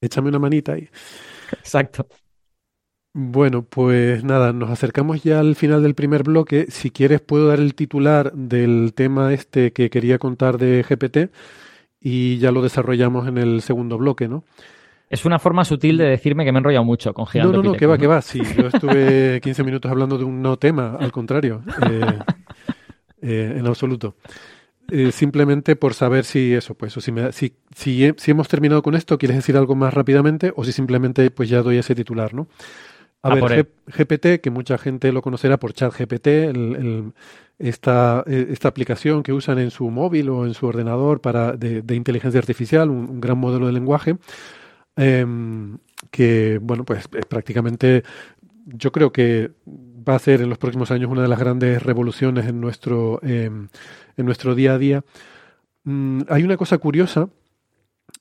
Échame 0.01 0.29
una 0.29 0.39
manita 0.39 0.72
ahí. 0.72 0.89
Exacto. 1.51 2.09
Bueno, 3.18 3.64
pues 3.64 4.24
nada, 4.24 4.53
nos 4.53 4.68
acercamos 4.70 5.22
ya 5.22 5.41
al 5.41 5.57
final 5.57 5.83
del 5.83 5.95
primer 5.95 6.22
bloque. 6.22 6.66
Si 6.70 6.91
quieres 6.91 7.22
puedo 7.22 7.49
dar 7.49 7.61
el 7.61 7.74
titular 7.74 8.31
del 8.35 8.93
tema 8.95 9.33
este 9.33 9.72
que 9.72 9.89
quería 9.89 10.18
contar 10.18 10.59
de 10.59 10.85
GPT 10.85 11.31
y 12.09 12.38
ya 12.38 12.52
lo 12.52 12.62
desarrollamos 12.62 13.26
en 13.26 13.36
el 13.36 13.62
segundo 13.62 13.98
bloque, 13.98 14.28
¿no? 14.28 14.44
Es 15.11 15.24
una 15.24 15.40
forma 15.40 15.64
sutil 15.64 15.98
de 15.98 16.04
decirme 16.04 16.44
que 16.44 16.52
me 16.52 16.59
he 16.59 16.61
enrollado 16.61 16.84
mucho 16.84 17.12
con 17.12 17.26
Gigante 17.26 17.57
No, 17.57 17.62
no, 17.64 17.72
no, 17.72 17.76
que 17.76 17.86
va, 17.86 17.98
que 17.98 18.07
va. 18.07 18.22
Sí, 18.22 18.40
yo 18.57 18.68
estuve 18.68 19.40
15 19.42 19.64
minutos 19.64 19.90
hablando 19.90 20.16
de 20.16 20.22
un 20.22 20.40
no 20.40 20.57
tema, 20.57 20.96
al 21.00 21.11
contrario, 21.11 21.62
eh, 21.90 22.18
eh, 23.22 23.54
en 23.59 23.66
absoluto. 23.66 24.14
Eh, 24.88 25.11
simplemente 25.11 25.74
por 25.74 25.94
saber 25.94 26.24
si 26.24 26.54
eso, 26.54 26.76
pues, 26.76 26.96
o 26.96 27.00
si, 27.00 27.11
me, 27.11 27.32
si, 27.32 27.57
si, 27.74 28.12
si, 28.16 28.30
hemos 28.30 28.46
terminado 28.46 28.84
con 28.84 28.94
esto, 28.94 29.18
quieres 29.18 29.38
decir 29.38 29.57
algo 29.57 29.74
más 29.74 29.92
rápidamente, 29.92 30.52
o 30.54 30.62
si 30.62 30.70
simplemente 30.70 31.28
pues 31.32 31.48
ya 31.48 31.61
doy 31.61 31.78
ese 31.78 31.96
titular, 31.96 32.34
¿no? 32.34 32.46
A, 33.27 33.35
ver, 33.35 33.68
GPT, 33.87 34.41
que 34.41 34.51
mucha 34.51 34.79
gente 34.79 35.12
lo 35.12 35.22
conocerá 35.22 35.59
por 35.59 35.72
ChatGPT, 35.72 36.27
el, 36.27 36.57
el, 36.77 37.12
esta, 37.59 38.24
esta 38.27 38.68
aplicación 38.68 39.22
que 39.22 39.33
usan 39.33 39.59
en 39.59 39.70
su 39.70 39.91
móvil 39.91 40.29
o 40.31 40.47
en 40.47 40.55
su 40.55 40.66
ordenador 40.66 41.20
para 41.20 41.53
de, 41.53 41.83
de 41.83 41.95
inteligencia 41.95 42.39
artificial, 42.39 42.91
un, 42.91 43.09
un, 43.11 43.20
gran 43.20 43.39
modelo 43.39 43.66
de 43.66 43.72
lenguaje, 43.72 44.16
eh, 44.97 45.27
que, 46.11 46.59
bueno, 46.62 46.85
pues 46.85 47.09
es 47.12 47.27
prácticamente, 47.27 48.03
yo 48.66 48.93
creo 48.93 49.12
que 49.12 49.51
va 49.66 50.14
a 50.14 50.18
ser 50.18 50.41
en 50.41 50.49
los 50.49 50.59
próximos 50.59 50.91
años 50.91 51.11
una 51.11 51.22
de 51.22 51.29
las 51.29 51.39
grandes 51.39 51.83
revoluciones 51.83 52.47
en 52.47 52.61
nuestro, 52.61 53.20
eh, 53.22 53.51
en 54.16 54.27
nuestro 54.27 54.55
día 54.55 54.74
a 54.74 54.79
día. 54.79 55.05
Mm, 55.85 56.22
hay 56.29 56.43
una 56.43 56.57
cosa 56.57 56.79
curiosa, 56.79 57.29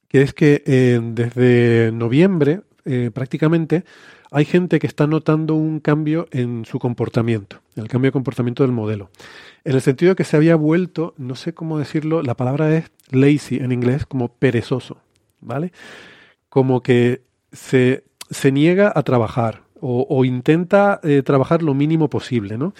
que 0.07 0.21
es 0.21 0.33
que 0.33 0.63
eh, 0.65 0.99
desde 1.01 1.91
noviembre, 1.91 2.61
eh, 2.85 3.11
prácticamente, 3.13 3.83
hay 4.31 4.45
gente 4.45 4.79
que 4.79 4.87
está 4.87 5.07
notando 5.07 5.55
un 5.55 5.79
cambio 5.79 6.27
en 6.31 6.65
su 6.65 6.79
comportamiento, 6.79 7.61
el 7.75 7.87
cambio 7.87 8.09
de 8.09 8.13
comportamiento 8.13 8.63
del 8.63 8.71
modelo. 8.71 9.09
En 9.63 9.73
el 9.75 9.81
sentido 9.81 10.11
de 10.11 10.15
que 10.15 10.23
se 10.23 10.37
había 10.37 10.55
vuelto, 10.55 11.13
no 11.17 11.35
sé 11.35 11.53
cómo 11.53 11.77
decirlo, 11.77 12.21
la 12.21 12.35
palabra 12.35 12.75
es 12.75 12.91
lazy 13.11 13.57
en 13.57 13.71
inglés, 13.71 14.05
como 14.05 14.29
perezoso, 14.29 14.97
¿vale? 15.41 15.71
Como 16.49 16.81
que 16.81 17.23
se, 17.51 18.03
se 18.29 18.51
niega 18.51 18.91
a 18.93 19.03
trabajar 19.03 19.65
o, 19.87 20.25
intenta 20.25 20.99
eh, 21.03 21.21
trabajar 21.21 21.61
lo 21.61 21.73
mínimo 21.73 22.09
posible, 22.09 22.57
¿no? 22.57 22.73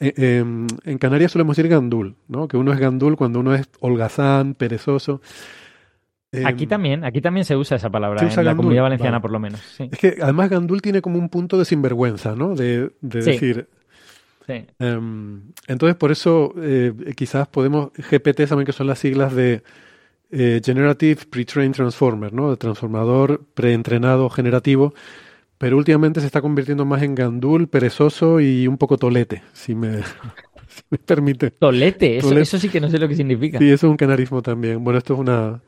Eh, 0.00 0.12
eh, 0.16 0.44
en 0.84 0.98
Canarias 0.98 1.32
solemos 1.32 1.56
decir 1.56 1.70
gandul, 1.70 2.16
¿no? 2.28 2.48
Que 2.48 2.56
uno 2.56 2.72
es 2.72 2.78
gandul 2.78 3.16
cuando 3.16 3.40
uno 3.40 3.54
es 3.54 3.68
holgazán, 3.80 4.54
perezoso. 4.54 5.20
Aquí 6.44 6.66
también, 6.66 7.04
aquí 7.04 7.20
también 7.20 7.44
se 7.44 7.54
usa 7.56 7.76
esa 7.76 7.90
palabra, 7.90 8.26
usa 8.26 8.40
en 8.40 8.46
la 8.46 8.56
comunidad 8.56 8.84
valenciana 8.84 9.18
vale. 9.18 9.22
por 9.22 9.30
lo 9.32 9.38
menos. 9.38 9.60
Sí. 9.60 9.88
Es 9.92 9.98
que 9.98 10.16
además 10.22 10.48
Gandul 10.48 10.80
tiene 10.80 11.02
como 11.02 11.18
un 11.18 11.28
punto 11.28 11.58
de 11.58 11.66
sinvergüenza, 11.66 12.34
¿no? 12.34 12.54
De, 12.54 12.90
de 13.00 13.22
sí. 13.22 13.30
decir... 13.32 13.68
Sí. 14.46 14.64
Um, 14.80 15.52
entonces 15.68 15.94
por 15.94 16.10
eso 16.10 16.52
eh, 16.60 16.92
quizás 17.14 17.46
podemos, 17.46 17.92
GPT 17.92 18.46
saben 18.46 18.66
que 18.66 18.72
son 18.72 18.88
las 18.88 18.98
siglas 18.98 19.34
de 19.34 19.62
eh, 20.32 20.60
Generative 20.64 21.20
Pre-trained 21.30 21.76
Transformer, 21.76 22.32
¿no? 22.32 22.50
El 22.50 22.58
transformador 22.58 23.44
preentrenado 23.54 24.28
generativo, 24.30 24.94
pero 25.58 25.76
últimamente 25.76 26.20
se 26.20 26.26
está 26.26 26.40
convirtiendo 26.40 26.84
más 26.86 27.02
en 27.02 27.14
Gandul, 27.14 27.68
perezoso 27.68 28.40
y 28.40 28.66
un 28.66 28.78
poco 28.78 28.96
tolete, 28.96 29.42
si 29.52 29.74
me, 29.74 29.98
si 30.68 30.82
me 30.90 30.98
permite. 30.98 31.50
Tolete, 31.50 32.16
eso, 32.16 32.28
tolete, 32.28 32.42
eso 32.42 32.58
sí 32.58 32.70
que 32.70 32.80
no 32.80 32.88
sé 32.88 32.98
lo 32.98 33.06
que 33.06 33.14
significa. 33.14 33.58
Sí, 33.58 33.66
eso 33.66 33.86
es 33.86 33.90
un 33.90 33.96
canarismo 33.98 34.40
también. 34.42 34.82
Bueno, 34.82 34.98
esto 34.98 35.14
es 35.14 35.20
una 35.20 35.60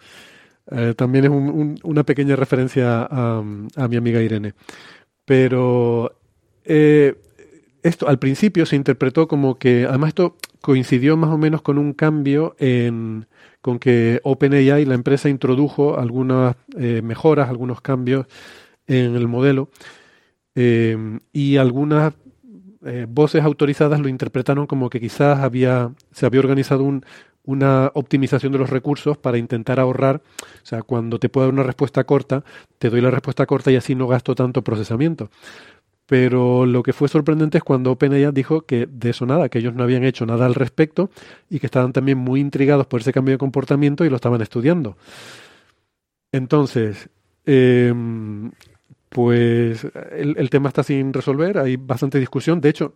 eh, 0.71 0.95
también 0.97 1.27
es 1.27 1.31
un, 1.31 1.49
un, 1.51 1.79
una 1.83 2.05
pequeña 2.05 2.37
referencia 2.37 3.07
a, 3.11 3.43
mi 3.43 3.97
amiga 3.97 4.23
Irene. 4.23 4.55
Pero 5.25 6.17
eh, 6.65 7.15
esto 7.83 8.09
al 8.09 8.19
principio 8.19 8.67
se 8.67 8.77
interpretó 8.77 9.29
como 9.29 9.59
que, 9.59 9.87
además 9.89 10.09
esto 10.09 10.37
coincidió 10.61 11.17
más 11.17 11.31
o 11.31 11.39
menos 11.39 11.63
con 11.63 11.79
un 11.79 11.93
cambio 11.93 12.57
en, 12.59 13.27
con 13.61 13.79
que 13.79 14.21
OpenAI, 14.23 14.85
la 14.87 14.95
empresa, 14.95 15.29
introdujo 15.29 15.99
algunas 15.99 16.57
eh, 16.79 17.03
mejoras, 17.03 17.49
algunos 17.49 17.81
cambios 17.81 18.27
en 18.87 19.17
el 19.17 19.29
modelo 19.29 19.71
y 20.57 21.57
algunas 21.57 22.15
voces 23.09 23.43
autorizadas 23.43 23.99
lo 23.99 24.09
interpretaron 24.09 24.69
como 24.69 24.89
que 24.89 25.01
quizás 25.01 25.41
había, 25.41 25.93
se 26.13 26.27
había 26.27 26.39
organizado 26.39 26.85
un, 26.85 27.05
una 27.45 27.91
optimización 27.95 28.53
de 28.53 28.59
los 28.59 28.71
recursos 28.71 29.19
para 29.19 29.39
intentar 29.39 29.79
ahorrar. 29.81 30.23
O 30.63 30.67
sea, 30.67 30.83
cuando 30.83 31.19
te 31.19 31.29
puedo 31.29 31.47
dar 31.47 31.55
una 31.55 31.63
respuesta 31.63 32.05
corta, 32.05 32.45
te 32.79 32.91
doy 32.91 33.01
la 33.01 33.11
respuesta 33.11 33.47
corta 33.47 33.71
y 33.71 33.77
así 33.77 33.95
no 33.95 34.07
gasto 34.07 34.35
tanto 34.35 34.63
procesamiento. 34.63 35.31
Pero 36.07 36.67
lo 36.67 36.83
que 36.83 36.93
fue 36.93 37.09
sorprendente 37.09 37.59
es 37.59 37.65
cuando 37.65 37.93
OpenAI 37.93 38.31
dijo 38.33 38.63
que 38.63 38.87
de 38.91 39.11
eso 39.11 39.25
nada, 39.25 39.49
que 39.49 39.59
ellos 39.59 39.75
no 39.75 39.83
habían 39.83 40.05
hecho 40.05 40.27
nada 40.27 40.45
al 40.45 40.55
respecto 40.55 41.11
y 41.49 41.61
que 41.61 41.67
estaban 41.67 41.93
también 41.93 42.19
muy 42.19 42.41
intrigados 42.41 42.87
por 42.87 43.01
ese 43.01 43.13
cambio 43.13 43.33
de 43.33 43.39
comportamiento 43.39 44.05
y 44.05 44.11
lo 44.11 44.17
estaban 44.17 44.43
estudiando. 44.43 44.97
Entonces, 46.31 47.09
eh, 47.47 47.93
pues 49.15 49.87
el, 50.11 50.51
tema 50.51 50.69
está 50.69 50.83
sin 50.83 51.13
resolver, 51.13 51.57
hay 51.59 51.77
bastante 51.77 52.19
discusión. 52.19 52.61
De 52.61 52.69
hecho, 52.69 52.95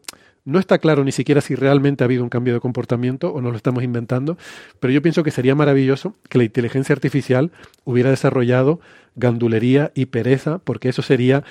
no 0.48 0.58
está 0.58 0.78
claro 0.78 1.04
ni 1.04 1.12
siquiera 1.12 1.42
si 1.42 1.54
realmente 1.54 2.02
ha 2.02 2.06
habido 2.06 2.22
un 2.22 2.30
cambio 2.30 2.54
de 2.54 2.60
comportamiento 2.60 3.30
o 3.34 3.42
no 3.42 3.50
lo 3.50 3.56
estamos 3.58 3.84
inventando, 3.84 4.38
pero 4.80 4.92
yo 4.92 5.02
pienso 5.02 5.22
que 5.22 5.30
sería 5.30 5.54
maravilloso 5.54 6.14
que 6.30 6.38
la 6.38 6.44
inteligencia 6.44 6.94
artificial 6.94 7.50
hubiera 7.84 8.08
desarrollado 8.08 8.80
gandulería 9.14 9.92
y 9.94 10.06
pereza, 10.06 10.58
porque 10.58 10.88
eso 10.88 11.02
sería 11.02 11.44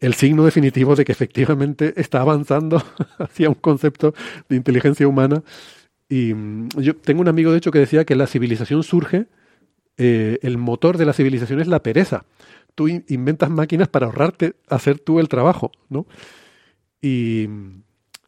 el 0.00 0.14
signo 0.14 0.44
definitivo 0.44 0.96
de 0.96 1.04
que 1.04 1.12
efectivamente 1.12 1.94
está 1.96 2.22
avanzando 2.22 2.82
hacia 3.18 3.48
un 3.48 3.54
concepto 3.54 4.14
de 4.48 4.56
inteligencia 4.56 5.06
humana. 5.06 5.44
Y 6.08 6.34
yo 6.76 6.96
tengo 6.96 7.20
un 7.20 7.28
amigo, 7.28 7.52
de 7.52 7.58
hecho, 7.58 7.70
que 7.70 7.78
decía 7.78 8.04
que 8.04 8.16
la 8.16 8.26
civilización 8.26 8.82
surge, 8.82 9.26
eh, 9.96 10.38
el 10.42 10.58
motor 10.58 10.98
de 10.98 11.04
la 11.04 11.12
civilización 11.12 11.60
es 11.60 11.68
la 11.68 11.84
pereza. 11.84 12.24
Tú 12.74 12.88
inventas 12.88 13.48
máquinas 13.48 13.86
para 13.86 14.06
ahorrarte 14.06 14.54
hacer 14.68 14.98
tú 14.98 15.20
el 15.20 15.28
trabajo, 15.28 15.70
¿no? 15.88 16.06
Y 17.00 17.48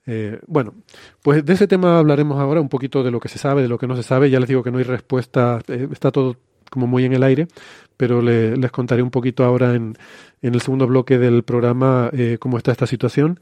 eh, 0.07 0.41
bueno, 0.47 0.75
pues 1.23 1.45
de 1.45 1.53
ese 1.53 1.67
tema 1.67 1.99
hablaremos 1.99 2.41
ahora, 2.41 2.61
un 2.61 2.69
poquito 2.69 3.03
de 3.03 3.11
lo 3.11 3.21
que 3.21 3.29
se 3.29 3.39
sabe, 3.39 3.63
de 3.63 3.69
lo 3.69 3.79
que 3.79 3.87
no 3.87 3.97
se 3.97 4.03
sabe. 4.03 4.31
Ya 4.31 4.41
les 4.41 4.49
digo 4.49 4.63
que 4.63 4.71
no 4.71 4.79
hay 4.79 4.85
respuesta, 4.85 5.61
eh, 5.69 5.89
está 5.93 6.11
todo 6.11 6.37
como 6.71 6.87
muy 6.87 7.05
en 7.05 7.13
el 7.13 7.23
aire, 7.23 7.49
pero 7.97 8.23
le, 8.23 8.57
les 8.57 8.71
contaré 8.71 9.03
un 9.03 9.11
poquito 9.11 9.45
ahora 9.45 9.75
en, 9.75 9.95
en 10.41 10.55
el 10.55 10.61
segundo 10.61 10.87
bloque 10.87 11.19
del 11.19 11.43
programa 11.43 12.11
eh, 12.13 12.39
cómo 12.41 12.57
está 12.57 12.73
esta 12.73 12.87
situación 12.87 13.41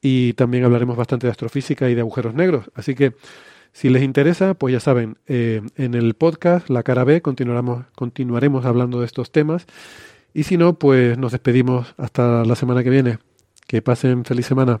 y 0.00 0.34
también 0.34 0.64
hablaremos 0.64 0.96
bastante 0.96 1.26
de 1.26 1.32
astrofísica 1.32 1.90
y 1.90 1.94
de 1.94 2.00
agujeros 2.00 2.34
negros. 2.34 2.70
Así 2.74 2.94
que 2.94 3.14
si 3.72 3.90
les 3.90 4.02
interesa, 4.02 4.54
pues 4.54 4.72
ya 4.72 4.80
saben, 4.80 5.18
eh, 5.26 5.60
en 5.76 5.94
el 5.94 6.14
podcast 6.14 6.70
La 6.70 6.82
Cara 6.82 7.04
B 7.04 7.20
continuaremos, 7.20 7.84
continuaremos 7.94 8.64
hablando 8.64 9.00
de 9.00 9.06
estos 9.06 9.32
temas 9.32 9.66
y 10.32 10.44
si 10.44 10.56
no, 10.56 10.78
pues 10.78 11.18
nos 11.18 11.32
despedimos 11.32 11.94
hasta 11.96 12.44
la 12.44 12.54
semana 12.54 12.84
que 12.84 12.90
viene. 12.90 13.18
Que 13.66 13.82
pasen 13.82 14.24
feliz 14.24 14.46
semana. 14.46 14.80